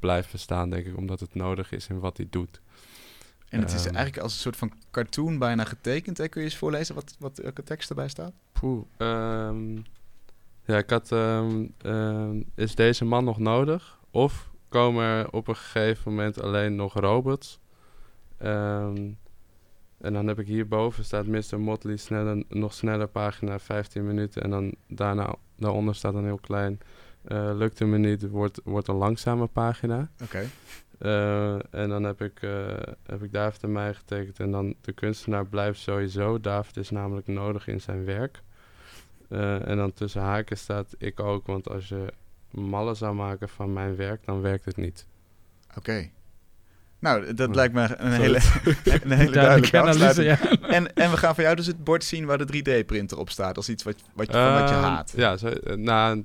blijft 0.00 0.32
bestaan, 0.32 0.70
denk 0.70 0.86
ik, 0.86 0.96
omdat 0.96 1.20
het 1.20 1.34
nodig 1.34 1.72
is 1.72 1.88
in 1.88 1.98
wat 1.98 2.16
hij 2.16 2.26
doet. 2.30 2.60
En 3.52 3.60
het 3.60 3.72
is 3.72 3.84
Ehm. 3.86 3.94
eigenlijk 3.94 4.24
als 4.24 4.32
een 4.34 4.40
soort 4.40 4.56
van 4.56 4.72
cartoon 4.90 5.38
bijna 5.38 5.64
getekend. 5.64 6.18
Hè? 6.18 6.28
Kun 6.28 6.40
je 6.40 6.46
eens 6.46 6.56
voorlezen 6.56 6.94
wat, 6.94 7.16
wat 7.18 7.38
welke 7.42 7.62
tekst 7.62 7.88
erbij 7.88 8.08
staat? 8.08 8.32
Poeh, 8.52 8.82
ehm, 8.96 9.74
ja, 10.64 10.76
ik 10.78 10.90
had, 10.90 11.12
ehm, 11.12 12.40
is 12.54 12.74
deze 12.74 13.04
man 13.04 13.24
nog 13.24 13.38
nodig? 13.38 13.98
Of 14.10 14.50
komen 14.68 15.04
er 15.04 15.32
op 15.32 15.48
een 15.48 15.56
gegeven 15.56 16.10
moment 16.10 16.40
alleen 16.40 16.74
nog 16.74 16.94
robots? 16.94 17.60
En 19.98 20.12
dan 20.12 20.26
heb 20.26 20.38
ik 20.38 20.46
hierboven 20.46 21.04
staat 21.04 21.26
Mr. 21.26 21.60
Motley 21.60 21.96
sneller, 21.96 22.44
nog 22.48 22.74
sneller 22.74 23.06
pagina 23.08 23.58
15 23.58 24.06
minuten. 24.06 24.42
En 24.42 24.50
dan 24.50 24.74
daarna, 24.88 25.34
daaronder 25.56 25.94
staat 25.94 26.12
dan 26.12 26.24
heel 26.24 26.38
klein, 26.38 26.80
eh, 27.22 27.50
lukt 27.54 27.80
een 27.80 27.90
minuut, 27.90 28.28
wordt, 28.28 28.60
wordt 28.64 28.88
een 28.88 28.94
langzame 28.94 29.46
pagina. 29.46 30.10
Oké. 30.22 30.46
Eh, 30.98 31.52
en 31.74 31.88
dan 31.88 32.02
heb 32.02 32.20
ik, 32.22 32.42
eh, 32.42 32.50
heb 33.06 33.22
ik 33.22 33.32
David 33.32 33.62
en 33.62 33.72
mij 33.72 33.94
getekend. 33.94 34.40
En 34.40 34.50
dan 34.50 34.74
de 34.80 34.92
kunstenaar 34.92 35.46
blijft 35.46 35.80
sowieso. 35.80 36.40
David 36.40 36.76
is 36.76 36.90
namelijk 36.90 37.26
nodig 37.26 37.66
in 37.68 37.80
zijn 37.80 38.04
werk. 38.04 38.42
Eh, 39.28 39.68
en 39.68 39.76
dan 39.76 39.92
tussen 39.92 40.20
haken 40.20 40.56
staat 40.58 40.94
ik 40.98 41.20
ook. 41.20 41.46
Want 41.46 41.68
als 41.68 41.88
je 41.88 42.12
mallen 42.50 42.96
zou 42.96 43.14
maken 43.14 43.48
van 43.48 43.72
mijn 43.72 43.96
werk, 43.96 44.24
dan 44.24 44.40
werkt 44.40 44.64
het 44.64 44.76
niet. 44.76 45.06
Oké. 45.76 46.08
Nou, 46.98 47.34
dat 47.34 47.48
Ja. 47.48 47.54
lijkt 47.54 47.74
me 47.74 47.94
een 47.96 48.12
hele, 48.12 48.38
een 49.04 49.10
hele 49.10 49.32
duidelijke 49.40 49.80
analyse, 49.80 50.22
ja. 50.22 50.38
En, 50.62 50.94
en 50.94 51.10
we 51.10 51.16
gaan 51.16 51.34
van 51.34 51.44
jou 51.44 51.56
dus 51.56 51.66
het 51.66 51.84
bord 51.84 52.04
zien 52.04 52.24
waar 52.26 52.38
de 52.46 52.46
3D-printer 52.82 53.18
op 53.18 53.30
staat. 53.30 53.56
Als 53.56 53.68
iets 53.68 53.82
wat, 53.82 53.94
wat, 54.14 54.26
je, 54.26 54.32
van 54.32 54.52
wat 54.52 54.68
je 54.68 54.74
Ehm, 54.74 54.84
haat. 54.84 55.12
Ja, 55.16 55.36
zo, 55.36 55.50
nou, 55.76 56.24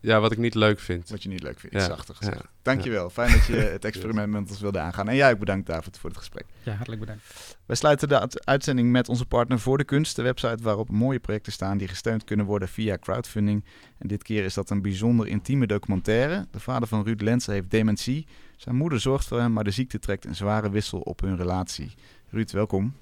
ja, 0.00 0.20
wat 0.20 0.32
ik 0.32 0.38
niet 0.38 0.54
leuk 0.54 0.80
vind. 0.80 1.10
Wat 1.10 1.22
je 1.22 1.28
niet 1.28 1.42
leuk 1.42 1.60
vindt. 1.60 1.76
Ja, 1.76 1.84
Zachter 1.84 2.14
gezegd. 2.14 2.38
ja. 2.38 2.44
Dankjewel. 2.62 3.10
Fijn 3.10 3.32
dat 3.32 3.44
je 3.46 3.56
het 3.76 3.84
experiment 3.84 4.30
met 4.32 4.50
ons 4.50 4.60
wilde 4.60 4.78
aangaan. 4.78 5.08
En 5.08 5.16
jij 5.16 5.32
ook 5.32 5.38
bedankt, 5.38 5.66
David, 5.66 5.98
voor 5.98 6.10
het 6.10 6.18
gesprek. 6.18 6.44
ja, 6.62 6.72
hartelijk 6.72 7.00
bedankt. 7.00 7.56
Wij 7.66 7.76
sluiten 7.76 8.08
de 8.08 8.20
uit- 8.20 8.46
uitzending 8.46 8.90
met 8.90 9.08
onze 9.08 9.26
partner 9.26 9.58
Voor 9.60 9.78
de 9.78 9.84
Kunst, 9.84 10.16
de 10.16 10.22
website 10.22 10.62
waarop 10.62 10.90
mooie 10.90 11.18
projecten 11.18 11.52
staan 11.52 11.78
die 11.78 11.88
gesteund 11.88 12.24
kunnen 12.24 12.46
worden 12.46 12.68
via 12.68 12.98
crowdfunding. 12.98 13.64
En 13.98 14.08
dit 14.08 14.22
keer 14.22 14.44
is 14.44 14.54
dat 14.54 14.70
een 14.70 14.82
bijzonder 14.82 15.26
intieme 15.26 15.66
documentaire. 15.66 16.46
De 16.50 16.60
vader 16.60 16.88
van 16.88 17.04
Ruud 17.04 17.20
Lensen 17.20 17.52
heeft 17.52 17.70
dementie. 17.70 18.26
Zijn 18.56 18.76
moeder 18.76 19.00
zorgt 19.00 19.26
voor 19.28 19.38
hem, 19.40 19.52
maar 19.52 19.64
de 19.64 19.70
ziekte 19.70 19.98
trekt 19.98 20.24
een 20.24 20.34
zware 20.34 20.70
wissel 20.70 21.00
op 21.00 21.20
hun 21.20 21.36
relatie. 21.36 21.94
Ruud, 22.30 22.50
welkom. 22.50 22.94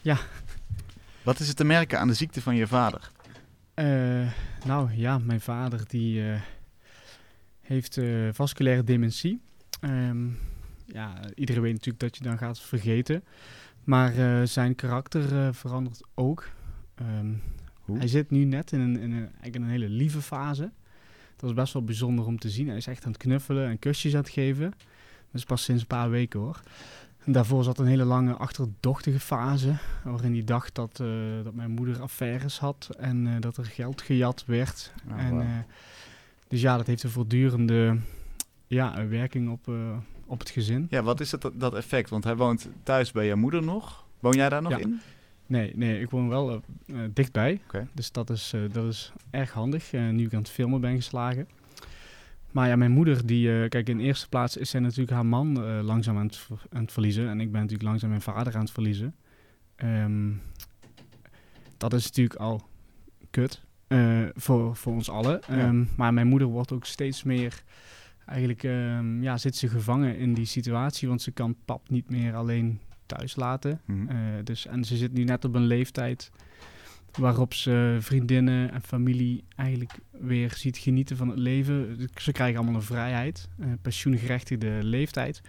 Ja. 0.00 0.18
Wat 1.22 1.40
is 1.40 1.48
het 1.48 1.56
te 1.56 1.64
merken 1.64 1.98
aan 1.98 2.08
de 2.08 2.14
ziekte 2.14 2.42
van 2.42 2.56
je 2.56 2.66
vader? 2.66 3.10
Eh, 3.78 4.26
nou 4.64 4.92
ja, 4.94 5.18
mijn 5.18 5.40
vader 5.40 5.88
die 5.88 6.30
eh, 6.30 6.40
heeft 7.60 7.96
eh, 7.96 8.28
vasculaire 8.32 8.84
dementie. 8.84 9.40
Ehm, 9.80 10.26
ja, 10.86 11.20
iedereen 11.34 11.62
weet 11.62 11.72
natuurlijk 11.72 12.00
dat 12.00 12.16
je 12.16 12.22
dan 12.22 12.38
gaat 12.38 12.60
vergeten. 12.60 13.24
Maar 13.84 14.46
zijn 14.46 14.74
karakter 14.74 15.54
verandert 15.54 16.00
ook. 16.14 16.48
Ehm, 16.94 17.32
hij 17.92 18.08
zit 18.08 18.30
nu 18.30 18.44
net 18.44 18.72
in 18.72 18.80
een, 18.80 18.98
in 18.98 19.12
een, 19.12 19.28
in 19.40 19.62
een 19.62 19.68
hele 19.68 19.88
lieve 19.88 20.22
fase. 20.22 20.70
Dat 21.36 21.50
is 21.50 21.56
best 21.56 21.72
wel 21.72 21.84
bijzonder 21.84 22.26
om 22.26 22.38
te 22.38 22.50
zien. 22.50 22.68
Hij 22.68 22.76
is 22.76 22.86
echt 22.86 23.04
aan 23.04 23.12
het 23.12 23.20
knuffelen 23.20 23.68
en 23.68 23.78
kusjes 23.78 24.14
aan 24.14 24.20
het 24.20 24.28
geven. 24.30 24.70
Dat 24.70 25.40
is 25.40 25.44
pas 25.44 25.62
sinds 25.62 25.80
een 25.80 25.88
paar 25.88 26.10
weken 26.10 26.40
hoor. 26.40 26.60
En 27.28 27.34
daarvoor 27.34 27.64
zat 27.64 27.78
een 27.78 27.86
hele 27.86 28.04
lange 28.04 28.34
achterdochtige 28.34 29.20
fase. 29.20 29.74
Waarin 30.04 30.32
hij 30.32 30.44
dacht 30.44 30.74
dat, 30.74 31.00
eh, 31.00 31.06
dat 31.44 31.54
mijn 31.54 31.70
moeder 31.70 32.00
affaires 32.00 32.58
had. 32.58 32.88
En 32.98 33.26
eh, 33.26 33.40
dat 33.40 33.56
er 33.56 33.64
geld 33.64 34.02
gejat 34.02 34.44
werd. 34.46 34.92
Oh, 35.10 35.20
en, 35.20 35.40
eh, 35.40 35.46
dus 36.48 36.60
ja, 36.60 36.76
dat 36.76 36.86
heeft 36.86 37.02
een 37.02 37.10
voortdurende 37.10 37.98
ja, 38.66 39.06
werking 39.06 39.50
op, 39.50 39.70
op 40.26 40.38
het 40.38 40.50
gezin. 40.50 40.86
Ja, 40.90 41.02
wat 41.02 41.20
is 41.20 41.30
dat, 41.30 41.50
dat 41.54 41.74
effect? 41.74 42.10
Want 42.10 42.24
hij 42.24 42.36
woont 42.36 42.68
thuis 42.82 43.12
bij 43.12 43.26
je 43.26 43.34
moeder 43.34 43.62
nog. 43.62 44.04
Woon 44.20 44.34
jij 44.34 44.48
daar 44.48 44.62
nog 44.62 44.72
Ja. 44.72 44.78
in? 44.78 45.00
Nee, 45.46 45.72
nee, 45.76 46.00
ik 46.00 46.10
woon 46.10 46.28
wel 46.28 46.62
dichtbij. 47.10 47.60
Dus 47.92 48.12
dat 48.12 48.30
is, 48.30 48.54
dat 48.72 48.84
is 48.84 49.12
erg 49.30 49.52
handig, 49.52 49.92
eh, 49.92 50.08
nu 50.08 50.24
ik 50.24 50.32
aan 50.32 50.38
het 50.38 50.50
filmen 50.50 50.80
ben 50.80 50.94
geslagen. 50.94 51.48
Maar 52.52 52.68
ja, 52.68 52.76
mijn 52.76 52.90
moeder, 52.90 53.26
die, 53.26 53.62
eh, 53.62 53.68
kijk, 53.68 53.88
in 53.88 54.00
eerste 54.00 54.28
plaats 54.28 54.56
is 54.56 54.70
zij 54.70 54.80
natuurlijk 54.80 55.10
haar 55.10 55.26
man 55.26 55.64
eh, 55.64 55.80
langzaam 55.82 56.16
aan 56.16 56.26
het, 56.26 56.46
aan 56.70 56.82
het 56.82 56.92
verliezen. 56.92 57.28
En 57.28 57.40
ik 57.40 57.52
ben 57.52 57.60
natuurlijk 57.60 57.88
langzaam 57.88 58.08
mijn 58.08 58.22
vader 58.22 58.54
aan 58.54 58.60
het 58.60 58.70
verliezen. 58.70 59.14
Ehm, 59.76 60.32
dat 61.76 61.92
is 61.92 62.04
natuurlijk 62.04 62.40
al 62.40 62.68
kut 63.30 63.66
eh, 63.86 64.26
voor, 64.34 64.76
voor 64.76 64.92
ons 64.92 65.10
allen. 65.10 65.40
Ja. 65.48 65.58
Ehm, 65.58 65.84
maar 65.96 66.14
mijn 66.14 66.26
moeder 66.26 66.48
wordt 66.48 66.72
ook 66.72 66.84
steeds 66.84 67.22
meer, 67.22 67.62
eigenlijk 68.26 68.62
ehm, 68.62 69.22
ja, 69.22 69.36
zit 69.36 69.56
ze 69.56 69.68
gevangen 69.68 70.16
in 70.16 70.34
die 70.34 70.44
situatie. 70.44 71.08
Want 71.08 71.22
ze 71.22 71.30
kan 71.30 71.56
pap 71.64 71.88
niet 71.88 72.10
meer 72.10 72.34
alleen 72.34 72.80
thuis 73.06 73.36
laten. 73.36 73.80
Mhm. 73.84 74.44
Dus, 74.44 74.66
en 74.66 74.84
ze 74.84 74.96
zit 74.96 75.12
nu 75.12 75.24
net 75.24 75.44
op 75.44 75.54
een 75.54 75.66
leeftijd 75.66 76.30
waarop 77.12 77.54
ze 77.54 77.96
vriendinnen 78.00 78.72
en 78.72 78.82
familie 78.82 79.44
eigenlijk 79.56 79.98
weer 80.10 80.52
ziet 80.56 80.76
genieten 80.78 81.16
van 81.16 81.28
het 81.28 81.38
leven. 81.38 82.08
Ze 82.14 82.32
krijgen 82.32 82.56
allemaal 82.56 82.74
een 82.76 82.82
vrijheid, 82.86 83.48
een 83.58 83.78
pensioengerechtigde 83.82 84.78
leeftijd. 84.82 85.40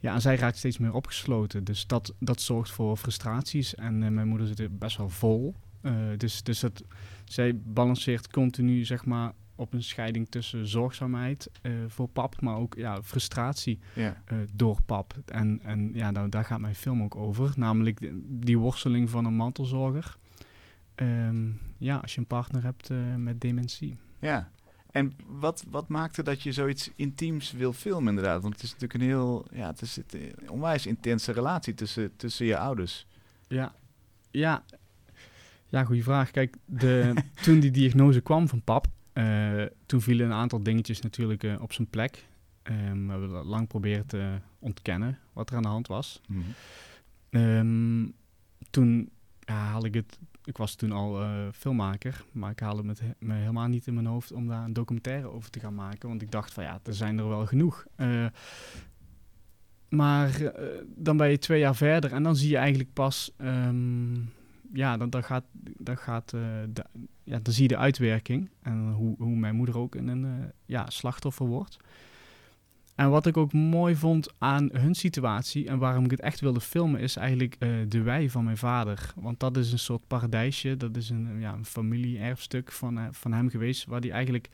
Ja, 0.00 0.14
en 0.14 0.20
zij 0.20 0.36
raakt 0.36 0.56
steeds 0.56 0.78
meer 0.78 0.92
opgesloten. 0.92 1.64
Dus 1.64 1.86
dat, 1.86 2.14
dat 2.18 2.40
zorgt 2.40 2.70
voor 2.70 2.96
frustraties. 2.96 3.74
En 3.74 4.02
eh, 4.02 4.10
mijn 4.10 4.28
moeder 4.28 4.46
zit 4.46 4.60
er 4.60 4.76
best 4.76 4.96
wel 4.96 5.08
vol. 5.08 5.54
Eh, 5.80 5.92
dus 6.16 6.42
dus 6.42 6.60
dat, 6.60 6.82
zij 7.24 7.56
balanceert 7.64 8.30
continu, 8.30 8.84
zeg 8.84 9.04
maar, 9.04 9.32
op 9.54 9.72
een 9.72 9.82
scheiding 9.82 10.28
tussen 10.28 10.66
zorgzaamheid 10.68 11.50
eh, 11.62 11.72
voor 11.88 12.08
pap, 12.08 12.40
maar 12.40 12.56
ook 12.56 12.74
ja, 12.74 13.02
frustratie 13.02 13.78
Ja. 13.94 14.22
door 14.54 14.82
pap. 14.86 15.14
En, 15.24 15.60
en 15.62 15.90
ja, 15.94 16.10
nou, 16.10 16.28
daar 16.28 16.44
gaat 16.44 16.60
mijn 16.60 16.74
film 16.74 17.02
ook 17.02 17.16
over. 17.16 17.52
Namelijk 17.56 18.12
die 18.26 18.58
worsteling 18.58 19.10
van 19.10 19.24
een 19.24 19.36
mantelzorger. 19.36 20.16
Ehm, 20.96 21.48
ja, 21.78 21.96
als 21.96 22.14
je 22.14 22.20
een 22.20 22.26
partner 22.26 22.62
hebt 22.62 22.90
eh, 22.90 23.14
met 23.16 23.40
dementie. 23.40 23.96
Ja. 24.18 24.50
En 24.90 25.12
wat, 25.26 25.64
wat 25.70 25.88
maakte 25.88 26.22
dat 26.22 26.42
je 26.42 26.52
zoiets 26.52 26.90
intiems 26.94 27.52
wil 27.52 27.72
filmen 27.72 28.08
inderdaad? 28.08 28.42
Want 28.42 28.54
het 28.54 28.62
is 28.62 28.72
natuurlijk 28.72 29.00
een 29.00 29.08
heel, 29.08 29.46
ja, 29.52 29.66
het 29.66 29.80
is 29.80 29.96
het, 29.96 30.14
eh, 30.14 30.22
een 30.36 30.50
onwijs 30.50 30.86
intense 30.86 31.32
relatie 31.32 31.74
tussen, 31.74 32.16
tussen 32.16 32.46
je 32.46 32.58
ouders. 32.58 33.06
Ja, 33.48 33.74
ja. 34.30 34.64
Ja, 35.66 35.84
goede 35.84 36.02
vraag. 36.02 36.30
Kijk, 36.30 36.56
de, 36.64 37.14
toen 37.44 37.60
die 37.60 37.70
diagnose 37.70 38.20
kwam 38.20 38.48
van 38.48 38.62
pap, 38.62 38.86
eh, 39.12 39.62
toen 39.86 40.00
vielen 40.00 40.26
een 40.26 40.32
aantal 40.32 40.62
dingetjes 40.62 41.00
natuurlijk 41.00 41.46
op 41.60 41.72
zijn 41.72 41.88
plek. 41.88 42.26
Ehm, 42.62 43.04
we 43.04 43.10
hebben 43.10 43.30
dat 43.30 43.44
lang 43.44 43.68
proberen 43.68 44.06
te 44.06 44.38
ontkennen 44.58 45.18
wat 45.32 45.50
er 45.50 45.56
aan 45.56 45.62
de 45.62 45.68
hand 45.68 45.86
was. 45.86 46.20
Ehm, 47.30 48.06
toen 48.70 49.10
ja, 49.40 49.54
haalde 49.54 49.86
ik 49.86 49.94
het. 49.94 50.18
Ik 50.46 50.56
was 50.56 50.74
toen 50.74 50.92
al 50.92 51.20
eh, 51.22 51.28
filmmaker, 51.52 52.24
maar 52.32 52.50
ik 52.50 52.60
haalde 52.60 52.88
het 52.88 53.00
he- 53.00 53.10
me 53.18 53.34
helemaal 53.34 53.66
niet 53.66 53.86
in 53.86 53.94
mijn 53.94 54.06
hoofd 54.06 54.32
om 54.32 54.48
daar 54.48 54.64
een 54.64 54.72
documentaire 54.72 55.30
over 55.30 55.50
te 55.50 55.60
gaan 55.60 55.74
maken. 55.74 56.08
Want 56.08 56.22
ik 56.22 56.30
dacht 56.30 56.52
van 56.52 56.64
ja, 56.64 56.80
er 56.84 56.94
zijn 56.94 57.18
er 57.18 57.28
wel 57.28 57.46
genoeg. 57.46 57.86
Eh, 57.96 58.26
maar 59.88 60.40
eh, 60.40 60.82
dan 60.86 61.16
ben 61.16 61.30
je 61.30 61.38
twee 61.38 61.60
jaar 61.60 61.76
verder 61.76 62.12
en 62.12 62.22
dan 62.22 62.36
zie 62.36 62.50
je 62.50 62.56
eigenlijk 62.56 62.92
pas. 62.92 63.32
ehm, 63.36 64.14
ja, 64.72 64.96
dan, 64.96 65.10
dan 65.10 65.24
gaat. 65.24 65.44
Dan, 65.78 65.96
gaat 65.96 66.30
de, 66.30 66.68
ja, 67.24 67.38
dan 67.42 67.52
zie 67.52 67.62
je 67.62 67.68
de 67.68 67.76
uitwerking. 67.76 68.50
En 68.62 68.90
hoe, 68.92 69.14
hoe 69.18 69.36
mijn 69.36 69.54
moeder 69.56 69.78
ook 69.78 69.94
een 69.94 70.52
ja, 70.66 70.90
slachtoffer 70.90 71.46
wordt. 71.46 71.76
En 72.96 73.10
wat 73.10 73.26
ik 73.26 73.36
ook 73.36 73.52
mooi 73.52 73.96
vond 73.96 74.32
aan 74.38 74.68
hun 74.72 74.94
situatie 74.94 75.68
en 75.68 75.78
waarom 75.78 76.04
ik 76.04 76.10
het 76.10 76.20
echt 76.20 76.40
wilde 76.40 76.60
filmen, 76.60 77.00
is 77.00 77.16
eigenlijk 77.16 77.56
eh, 77.58 77.68
de 77.88 78.02
wei 78.02 78.30
van 78.30 78.44
mijn 78.44 78.56
vader. 78.56 79.12
Want 79.16 79.40
dat 79.40 79.56
is 79.56 79.72
een 79.72 79.78
soort 79.78 80.06
paradijsje, 80.06 80.76
dat 80.76 80.96
is 80.96 81.10
een, 81.10 81.40
ja, 81.40 81.52
een 81.52 81.64
familie-erfstuk 81.64 82.72
van, 82.72 82.98
eh, 82.98 83.04
van 83.10 83.32
hem 83.32 83.48
geweest, 83.48 83.86
waar 83.86 84.00
hij 84.00 84.10
eigenlijk 84.10 84.48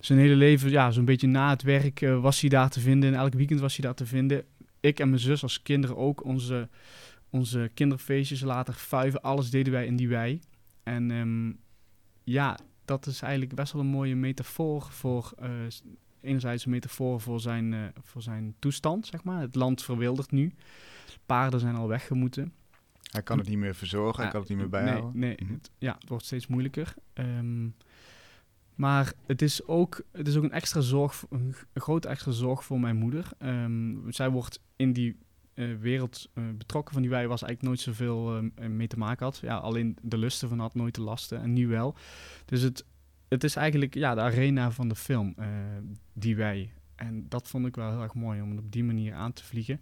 zijn 0.00 0.18
hele 0.18 0.34
leven, 0.34 0.70
ja, 0.70 0.90
zo'n 0.90 1.04
beetje 1.04 1.26
na 1.26 1.50
het 1.50 1.62
werk 1.62 2.00
eh, 2.00 2.20
was 2.20 2.40
hij 2.40 2.50
daar 2.50 2.70
te 2.70 2.80
vinden. 2.80 3.12
En 3.12 3.18
elk 3.18 3.32
weekend 3.32 3.60
was 3.60 3.76
hij 3.76 3.86
daar 3.86 3.94
te 3.94 4.06
vinden. 4.06 4.44
Ik 4.80 5.00
en 5.00 5.08
mijn 5.08 5.20
zus 5.20 5.42
als 5.42 5.62
kinderen 5.62 5.96
ook, 5.96 6.24
onze, 6.24 6.68
onze 7.30 7.70
kinderfeestjes, 7.74 8.40
later 8.40 8.74
vuiven, 8.74 9.22
alles 9.22 9.50
deden 9.50 9.72
wij 9.72 9.86
in 9.86 9.96
die 9.96 10.08
wei. 10.08 10.40
En 10.82 11.10
ehm, 11.10 11.52
ja, 12.24 12.58
dat 12.84 13.06
is 13.06 13.22
eigenlijk 13.22 13.54
best 13.54 13.72
wel 13.72 13.82
een 13.82 13.88
mooie 13.88 14.16
metafoor 14.16 14.82
voor... 14.90 15.34
enerzijds 16.22 16.64
een 16.64 16.70
metafoor 16.70 17.20
voor 17.20 17.40
zijn, 17.40 17.72
eh, 17.72 17.80
voor 18.02 18.22
zijn 18.22 18.54
toestand, 18.58 19.06
zeg 19.06 19.24
maar. 19.24 19.40
Het 19.40 19.54
land 19.54 19.82
verwildert 19.82 20.30
nu. 20.30 20.54
Paarden 21.26 21.60
zijn 21.60 21.74
al 21.74 21.88
weggemoeten. 21.88 22.52
Hij 23.10 23.22
kan 23.22 23.38
het 23.38 23.48
niet 23.48 23.58
meer 23.58 23.74
verzorgen, 23.74 24.16
hij 24.16 24.24
Ja, 24.24 24.30
kan 24.30 24.40
het 24.40 24.48
niet 24.48 24.58
meer 24.58 24.68
Nee, 24.70 24.80
bijhouden. 24.82 25.20
nee 25.20 25.36
Mhm. 25.42 25.52
het, 25.52 25.70
ja, 25.78 25.96
het 25.98 26.08
wordt 26.08 26.24
steeds 26.24 26.46
moeilijker. 26.46 26.94
Ehm, 27.12 27.68
maar 28.74 29.12
het 29.26 29.42
is, 29.42 29.66
ook, 29.66 30.02
het 30.12 30.28
is 30.28 30.36
ook 30.36 30.42
een 30.42 30.52
extra 30.52 30.80
zorg, 30.80 31.24
een, 31.30 31.54
grote 31.74 32.08
extra 32.08 32.30
zorg 32.32 32.64
voor 32.64 32.80
mijn 32.80 32.96
moeder. 32.96 33.28
Ehm, 33.38 34.10
zij 34.10 34.28
wordt 34.30 34.60
in 34.76 34.92
die 34.92 35.16
eh, 35.54 35.74
wereld 35.80 36.28
eh, 36.34 36.44
betrokken 36.58 36.92
van 36.92 37.02
die 37.02 37.10
wij 37.10 37.28
was 37.28 37.42
eigenlijk 37.42 37.62
nooit 37.62 37.80
zoveel 37.96 38.36
eh, 38.54 38.66
mee 38.68 38.86
te 38.86 38.98
maken 38.98 39.24
had. 39.26 39.38
Ja, 39.38 39.56
alleen 39.56 39.96
de 40.02 40.18
lusten 40.18 40.48
van 40.48 40.58
had, 40.58 40.74
nooit 40.74 40.94
de 40.94 41.00
lasten 41.02 41.40
en 41.42 41.52
nu 41.52 41.66
wel. 41.68 41.96
Dus 42.44 42.60
het, 42.62 42.84
het 43.32 43.44
is 43.44 43.56
eigenlijk 43.56 43.94
ja, 43.94 44.14
de 44.14 44.20
arena 44.20 44.70
van 44.70 44.88
de 44.88 44.94
film, 44.94 45.34
eh, 45.36 45.46
die 46.12 46.36
wij. 46.36 46.72
En 46.94 47.28
dat 47.28 47.48
vond 47.48 47.66
ik 47.66 47.76
wel 47.76 47.90
heel 47.90 48.02
erg 48.02 48.14
mooi 48.14 48.40
om 48.40 48.50
het 48.50 48.58
op 48.58 48.72
die 48.72 48.84
manier 48.84 49.14
aan 49.14 49.32
te 49.32 49.44
vliegen. 49.44 49.80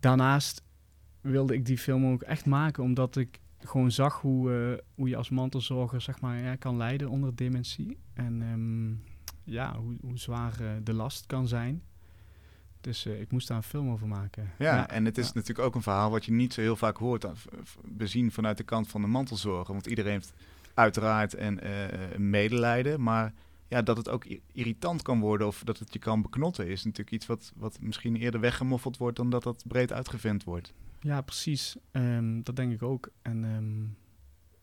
Daarnaast 0.00 0.62
wilde 1.20 1.54
ik 1.54 1.66
die 1.66 1.78
film 1.78 2.06
ook 2.06 2.22
echt 2.22 2.46
maken, 2.46 2.82
omdat 2.82 3.16
ik 3.16 3.40
gewoon 3.58 3.90
zag 3.90 4.20
hoe, 4.20 4.52
eh, 4.52 4.84
hoe 4.94 5.08
je 5.08 5.16
als 5.16 5.30
mantelzorger 5.30 6.00
zeg 6.00 6.20
maar, 6.20 6.38
ja, 6.38 6.56
kan 6.56 6.76
lijden 6.76 7.08
onder 7.08 7.36
dementie. 7.36 7.98
En 8.14 8.42
ehm, 8.42 9.12
ja, 9.54 9.78
hoe, 9.78 9.96
hoe 10.00 10.18
zwaar 10.18 10.60
eh, 10.60 10.70
de 10.82 10.92
last 10.92 11.26
kan 11.26 11.48
zijn. 11.48 11.82
Dus 12.80 13.06
ik 13.06 13.30
moest 13.30 13.48
daar 13.48 13.56
een 13.56 13.62
film 13.62 13.90
over 13.90 14.08
maken. 14.08 14.50
Ja, 14.58 14.88
en 14.88 15.04
het 15.04 15.18
is 15.18 15.26
ja. 15.26 15.32
natuurlijk 15.34 15.68
ook 15.68 15.74
een 15.74 15.82
verhaal 15.82 16.10
wat 16.10 16.24
je 16.24 16.32
niet 16.32 16.52
zo 16.52 16.60
heel 16.60 16.76
vaak 16.76 16.96
hoort, 16.96 17.26
bezien 17.84 18.32
vanuit 18.32 18.56
de 18.56 18.64
kant 18.64 18.88
van 18.88 19.00
de 19.00 19.06
mantelzorger. 19.06 19.74
Want 19.74 19.86
iedereen 19.86 20.12
heeft 20.12 20.32
uiteraard 20.76 21.34
en 21.34 21.60
eh, 21.60 22.18
medelijden, 22.18 23.02
maar 23.02 23.32
ja, 23.68 23.82
dat 23.82 23.96
het 23.96 24.08
ook 24.08 24.26
irritant 24.52 25.02
kan 25.02 25.20
worden 25.20 25.46
of 25.46 25.62
dat 25.64 25.78
het 25.78 25.92
je 25.92 25.98
kan 25.98 26.22
beknotten, 26.22 26.68
is 26.68 26.84
natuurlijk 26.84 27.10
iets 27.10 27.26
wat, 27.26 27.52
wat 27.56 27.78
misschien 27.80 28.16
eerder 28.16 28.40
weggemoffeld 28.40 28.96
wordt 28.96 29.16
dan 29.16 29.30
dat 29.30 29.42
dat 29.42 29.64
breed 29.66 29.92
uitgevent 29.92 30.44
wordt. 30.44 30.74
Ja, 31.00 31.20
precies. 31.20 31.76
Ehm, 31.90 32.42
dat 32.42 32.56
denk 32.56 32.72
ik 32.72 32.82
ook. 32.82 33.10
En 33.22 33.44
ehm, 33.44 33.84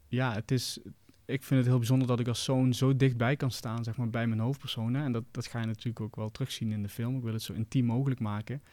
ja, 0.07 0.33
het 0.33 0.51
is. 0.51 0.79
Ik 1.25 1.43
vind 1.43 1.59
het 1.59 1.69
heel 1.69 1.77
bijzonder 1.77 2.07
dat 2.07 2.19
ik 2.19 2.27
als 2.27 2.43
zoon 2.43 2.73
zo 2.73 2.95
dichtbij 2.95 3.35
kan 3.35 3.51
staan, 3.51 3.83
zeg 3.83 3.97
maar, 3.97 4.09
bij 4.09 4.27
mijn 4.27 4.39
hoofdpersonen. 4.39 5.03
En 5.03 5.11
dat, 5.11 5.23
dat 5.31 5.47
ga 5.47 5.59
je 5.59 5.65
natuurlijk 5.65 5.99
ook 5.99 6.15
wel 6.15 6.31
terugzien 6.31 6.71
in 6.71 6.81
de 6.81 6.89
film. 6.89 7.15
Ik 7.15 7.23
wil 7.23 7.33
het 7.33 7.41
zo 7.41 7.53
intiem 7.53 7.85
mogelijk 7.85 8.19
maken. 8.19 8.63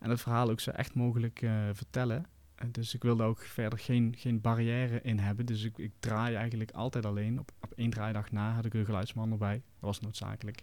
En 0.00 0.10
het 0.10 0.20
verhaal 0.20 0.50
ook 0.50 0.60
zo 0.60 0.70
echt 0.70 0.94
mogelijk 0.94 1.42
eh, 1.42 1.68
vertellen. 1.72 2.26
En 2.58 2.72
dus 2.72 2.94
ik 2.94 3.02
wilde 3.02 3.22
ook 3.22 3.40
verder 3.40 3.78
geen, 3.78 4.14
geen 4.16 4.40
barrière 4.40 5.00
in 5.02 5.18
hebben. 5.18 5.46
Dus 5.46 5.64
ik, 5.64 5.78
ik 5.78 5.92
draai 6.00 6.34
eigenlijk 6.34 6.70
altijd 6.70 7.06
alleen. 7.06 7.38
Op, 7.38 7.50
op 7.60 7.72
één 7.72 7.90
draaidag 7.90 8.32
na 8.32 8.52
had 8.52 8.64
ik 8.64 8.74
een 8.74 8.84
geluidsman 8.84 9.32
erbij. 9.32 9.54
Dat 9.54 9.64
was 9.80 10.00
noodzakelijk. 10.00 10.62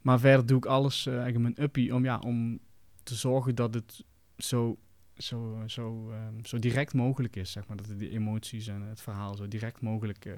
Maar 0.00 0.20
verder 0.20 0.46
doe 0.46 0.56
ik 0.56 0.66
alles 0.66 1.06
eh, 1.06 1.12
eigenlijk 1.12 1.42
mijn 1.42 1.66
uppie 1.66 1.94
om, 1.94 2.04
ja, 2.04 2.18
om 2.18 2.60
te 3.02 3.14
zorgen 3.14 3.54
dat 3.54 3.74
het 3.74 4.04
zo 4.36 4.78
zo, 5.16 5.62
zo, 5.66 6.10
ehm, 6.10 6.44
zo 6.44 6.58
direct 6.58 6.94
mogelijk 6.94 7.36
is, 7.36 7.52
zeg 7.52 7.66
maar. 7.66 7.76
Dat 7.76 7.86
de 7.98 8.10
emoties 8.10 8.66
en 8.66 8.82
het 8.82 9.00
verhaal 9.00 9.36
zo 9.36 9.48
direct 9.48 9.80
mogelijk 9.80 10.24
eh, 10.24 10.32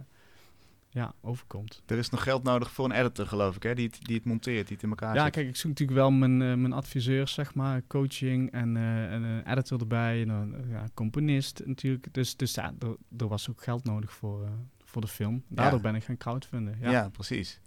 ja, 0.94 1.14
overkomt. 1.20 1.82
Er 1.86 1.98
is 1.98 2.10
nog 2.10 2.22
geld 2.22 2.42
nodig 2.42 2.70
voor 2.70 2.84
een 2.84 2.92
editor, 2.92 3.26
geloof 3.26 3.56
ik, 3.56 3.62
hè? 3.62 3.74
Die, 3.74 3.86
het, 3.86 3.98
die 4.02 4.16
het 4.16 4.24
monteert, 4.24 4.66
die 4.66 4.76
het 4.76 4.84
in 4.84 4.90
elkaar 4.90 5.14
Ja, 5.14 5.22
zet. 5.22 5.32
kijk, 5.32 5.48
ik 5.48 5.56
zoek 5.56 5.70
natuurlijk 5.70 5.98
wel 5.98 6.10
mijn, 6.10 6.42
eh, 6.42 6.54
mijn 6.54 6.72
adviseurs, 6.72 7.32
zeg 7.32 7.54
maar, 7.54 7.82
coaching 7.86 8.52
en, 8.52 8.76
eh, 8.76 9.12
en 9.12 9.22
een 9.22 9.50
editor 9.50 9.80
erbij 9.80 10.22
en 10.22 10.28
een 10.28 10.54
eh, 10.54 10.70
ja, 10.70 10.88
componist 10.94 11.62
natuurlijk. 11.64 12.06
Dus, 12.12 12.36
dus 12.36 12.54
ja, 12.54 12.74
er, 12.78 12.96
er 13.18 13.28
was 13.28 13.50
ook 13.50 13.62
geld 13.62 13.84
nodig 13.84 14.12
voor, 14.12 14.48
voor 14.84 15.00
de 15.00 15.08
film. 15.08 15.42
Daardoor 15.48 15.80
ben 15.80 15.94
ik 15.94 16.04
gaan 16.04 16.16
crowdfunden. 16.16 16.76
Ja. 16.80 16.90
Ja, 16.90 17.08
precies. 17.08 17.60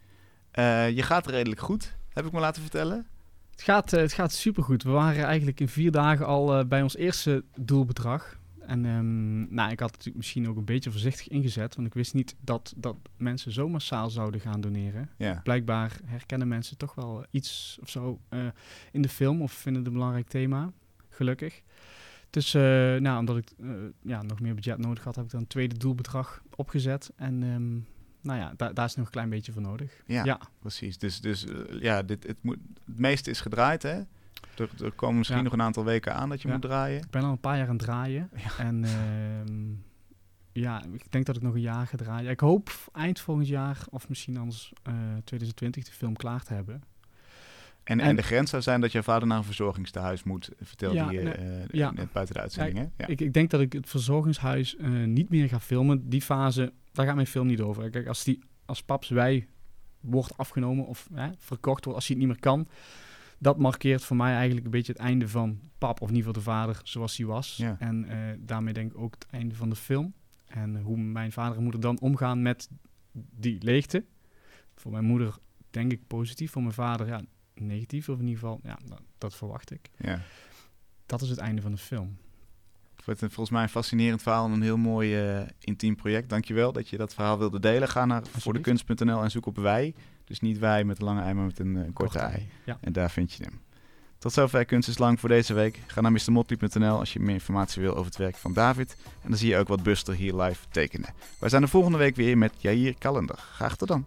Je 0.94 1.02
gaat 1.02 1.28
redelijk 1.28 1.62
goed, 1.62 1.96
heb 2.14 2.26
ik 2.26 2.32
me 2.32 2.40
laten 2.40 2.62
vertellen. 2.62 3.08
Het 3.52 3.62
gaat, 3.62 3.92
het 3.92 4.14
gaat 4.14 4.32
supergoed. 4.34 4.84
We 4.84 4.90
waren 4.90 5.24
eigenlijk 5.24 5.60
in 5.60 5.70
vier 5.70 5.92
dagen 5.92 6.26
al 6.26 6.68
bij 6.68 6.82
ons 6.82 6.96
eerste 6.96 7.44
doelbedrag. 7.56 8.37
En 8.68 8.86
ehm, 8.86 9.54
nou, 9.56 9.72
ik 9.72 9.80
had 9.80 9.88
het 9.90 9.98
natuurlijk 9.98 10.16
misschien 10.16 10.48
ook 10.50 10.58
een 10.58 10.66
beetje 10.66 10.92
voorzichtig 10.92 11.28
ingezet, 11.28 11.76
want 11.76 11.88
ik 11.88 11.94
wist 11.94 12.14
niet 12.14 12.36
dat, 12.40 12.74
dat 12.78 12.96
mensen 13.18 13.52
zo 13.52 13.70
massaal 13.70 14.10
zouden 14.10 14.40
gaan 14.40 14.62
doneren. 14.62 15.10
Ja. 15.18 15.40
Blijkbaar 15.44 16.00
herkennen 16.06 16.48
mensen 16.48 16.78
toch 16.78 16.96
wel 16.96 17.26
iets 17.32 17.78
of 17.82 17.90
zo 17.90 18.20
eh, 18.30 18.46
in 18.92 19.02
de 19.02 19.10
film 19.10 19.42
of 19.42 19.52
vinden 19.52 19.82
het 19.82 19.92
een 19.92 19.98
belangrijk 19.98 20.28
thema, 20.28 20.72
gelukkig. 21.10 21.62
Dus 22.30 22.54
eh, 22.54 22.62
nou, 22.96 23.20
omdat 23.20 23.38
ik 23.38 23.52
eh, 23.60 23.70
ja, 24.02 24.22
nog 24.22 24.40
meer 24.40 24.56
budget 24.56 24.78
nodig 24.78 25.04
had, 25.04 25.16
heb 25.16 25.26
ik 25.26 25.32
dan 25.32 25.40
een 25.42 25.48
tweede 25.48 25.78
doelbedrag 25.78 26.42
opgezet. 26.56 27.12
En 27.16 27.44
ehm, 27.44 27.74
nou 28.28 28.40
ja, 28.40 28.54
da- 28.58 28.74
daar 28.74 28.86
is 28.86 28.96
nog 28.96 29.06
een 29.06 29.12
klein 29.12 29.30
beetje 29.30 29.52
voor 29.52 29.62
nodig. 29.62 30.02
Ja, 30.06 30.24
Ja. 30.24 30.40
precies. 30.60 30.98
Dus, 30.98 31.22
dus 31.22 31.46
ja, 31.80 32.04
dit, 32.04 32.28
het, 32.28 32.38
moet, 32.44 32.58
het 32.86 33.00
meeste 33.00 33.30
is 33.30 33.42
gedraaid, 33.42 33.84
hè? 33.84 34.02
Er, 34.60 34.70
er 34.84 34.92
komen 34.92 35.16
misschien 35.18 35.38
Ja. 35.38 35.44
nog 35.44 35.54
een 35.54 35.62
aantal 35.62 35.84
weken 35.86 36.16
aan 36.16 36.30
dat 36.30 36.42
je 36.42 36.48
Ja. 36.48 36.54
moet 36.54 36.64
draaien. 36.64 36.98
Ik 37.02 37.10
ben 37.10 37.24
al 37.24 37.32
een 37.32 37.40
paar 37.40 37.58
jaar 37.58 37.68
aan 37.68 37.76
het 37.76 37.84
draaien. 37.86 38.30
En 38.58 38.84
ehm, 38.84 39.66
ja, 40.52 40.84
ik 40.94 41.12
denk 41.12 41.26
dat 41.26 41.36
ik 41.36 41.42
nog 41.42 41.54
een 41.54 41.62
jaar 41.62 41.88
ga 41.88 41.98
draaien. 41.98 42.30
Ik 42.32 42.40
hoop 42.40 42.70
eind 42.94 43.20
volgend 43.20 43.48
jaar, 43.48 43.78
of 43.90 44.10
misschien 44.10 44.38
anders 44.38 44.74
eh 44.84 44.94
2020, 45.24 45.84
de 45.84 45.92
film 45.92 46.16
klaar 46.16 46.44
te 46.44 46.54
hebben. 46.54 46.82
En, 47.84 48.00
en, 48.00 48.06
En- 48.08 48.16
de 48.16 48.22
grens 48.24 48.50
zou 48.50 48.62
zijn 48.62 48.82
dat 48.82 48.92
je 48.92 49.04
vader 49.04 49.28
naar 49.28 49.38
een 49.38 49.44
verzorgingstehuis 49.44 50.24
moet, 50.24 50.50
vertelde 50.62 50.96
Ja, 50.96 51.12
je 51.12 51.20
nee, 51.22 51.34
eh, 51.34 51.68
ja. 51.68 51.92
net 51.92 52.12
buiten 52.12 52.36
de 52.36 52.42
uitzending, 52.42 52.78
hè? 52.78 52.86
Ja. 52.98 53.08
Ik, 53.08 53.22
ik 53.22 53.34
denk 53.34 53.50
dat 53.50 53.62
ik 53.62 53.74
het 53.74 53.90
verzorgingshuis 53.90 54.76
eh, 54.76 54.90
niet 54.90 55.30
meer 55.30 55.48
ga 55.50 55.60
filmen. 55.60 56.10
Die 56.10 56.22
fase, 56.22 56.74
daar 56.92 57.06
gaat 57.06 57.16
mijn 57.16 57.28
film 57.28 57.48
niet 57.48 57.62
over. 57.62 57.90
Kijk, 57.90 58.08
als, 58.08 58.24
die, 58.24 58.40
als 58.66 58.84
paps 58.84 59.10
wij 59.10 59.48
wordt 60.00 60.38
afgenomen 60.38 60.86
of 60.86 61.10
hè, 61.14 61.30
verkocht 61.38 61.84
wordt, 61.86 62.00
als 62.00 62.08
hij 62.08 62.18
het 62.18 62.26
niet 62.26 62.34
meer 62.36 62.44
kan... 62.44 62.68
Dat 63.38 63.58
markeert 63.58 64.04
voor 64.04 64.16
mij 64.16 64.34
eigenlijk 64.34 64.66
een 64.66 64.72
beetje 64.72 64.92
het 64.92 65.02
einde 65.02 65.28
van 65.28 65.60
pap, 65.78 66.02
of 66.02 66.10
in 66.10 66.16
ieder 66.16 66.34
geval 66.34 66.44
de 66.44 66.50
vader 66.50 66.82
zoals 66.84 67.18
hij 67.18 67.26
was. 67.26 67.58
Ja. 67.58 67.76
En 67.80 68.06
eh, 68.06 68.18
daarmee 68.40 68.74
denk 68.74 68.92
ik 68.92 68.98
ook 68.98 69.14
het 69.14 69.28
einde 69.32 69.56
van 69.56 69.70
de 69.70 69.76
film. 69.76 70.14
En 70.48 70.82
hoe 70.82 70.98
mijn 70.98 71.32
vader 71.32 71.58
en 71.58 71.64
moeder 71.64 71.82
dan 71.82 72.00
omgaan 72.00 72.42
met 72.42 72.70
die 73.12 73.64
leegte. 73.64 74.06
Voor 74.76 74.92
mijn 74.92 75.06
moeder 75.06 75.38
denk 75.70 75.92
ik 75.92 76.08
positief, 76.08 76.52
voor 76.52 76.62
mijn 76.62 76.74
vader 76.74 77.08
ja, 77.08 77.22
negatief. 77.54 78.10
Of 78.10 78.20
in 78.20 78.28
ieder 78.28 78.40
geval, 78.40 78.60
ja, 78.64 78.78
dat, 78.86 79.02
dat 79.18 79.36
verwacht 79.36 79.72
ik. 79.72 79.90
ja. 79.98 80.22
Dat 81.06 81.22
is 81.22 81.30
het 81.30 81.40
einde 81.40 81.62
van 81.62 81.72
de 81.72 81.78
film. 81.78 82.18
Het 82.96 83.06
wordt 83.06 83.20
volgens 83.20 83.50
mij 83.50 83.64
een 83.64 83.70
fascinerend 83.70 84.22
verhaal 84.22 84.46
en 84.46 84.52
een 84.52 84.62
heel 84.62 84.78
mooi 84.78 85.16
eh, 85.16 85.48
intiem 85.60 85.96
project. 85.96 86.30
Dankjewel 86.30 86.72
dat 86.72 86.90
je 86.90 86.98
dat 86.98 87.14
verhaal 87.14 87.38
wilde 87.38 87.60
delen. 87.60 87.88
Ga 87.88 88.06
naar 88.06 88.24
voordekunst.nl 88.28 89.24
en 89.24 89.32
zoek 89.32 89.46
op 89.46 89.58
wij. 89.58 89.94
Dus 90.28 90.40
niet 90.40 90.60
wij 90.60 90.84
met 90.84 91.00
een 91.00 91.06
lange 91.06 91.22
ei, 91.22 91.34
maar 91.34 91.46
met 91.46 91.60
een, 91.60 91.78
eh, 91.78 91.94
korte 91.94 92.20
ei. 92.20 92.50
Ja. 92.66 92.78
En 92.82 92.94
daar 92.94 93.12
vind 93.12 93.34
je 93.34 93.44
hem. 93.44 93.62
Tot 94.18 94.34
zover 94.34 94.66
Kunst 94.66 94.90
is 94.90 94.98
Lang 94.98 95.20
voor 95.20 95.30
deze 95.30 95.54
week. 95.54 95.80
Ga 95.88 96.02
naar 96.02 96.12
mrmotley.nl 96.12 97.00
als 97.00 97.14
je 97.14 97.20
meer 97.20 97.34
informatie 97.34 97.82
wil 97.82 97.92
over 97.92 98.06
het 98.06 98.18
werk 98.18 98.36
van 98.36 98.54
David. 98.54 98.98
En 99.22 99.30
dan 99.30 99.38
zie 99.38 99.50
je 99.50 99.58
ook 99.58 99.68
wat 99.68 99.84
Buster 99.84 100.14
hier 100.14 100.36
live 100.36 100.66
tekenen. 100.70 101.14
Wij 101.40 101.50
zijn 101.50 101.62
de 101.62 101.68
volgende 101.68 101.98
week 101.98 102.16
weer 102.16 102.38
met 102.38 102.54
Jair 102.58 102.98
Kalender. 102.98 103.38
Graag 103.38 103.76
tot 103.76 103.88
dan. 103.88 104.06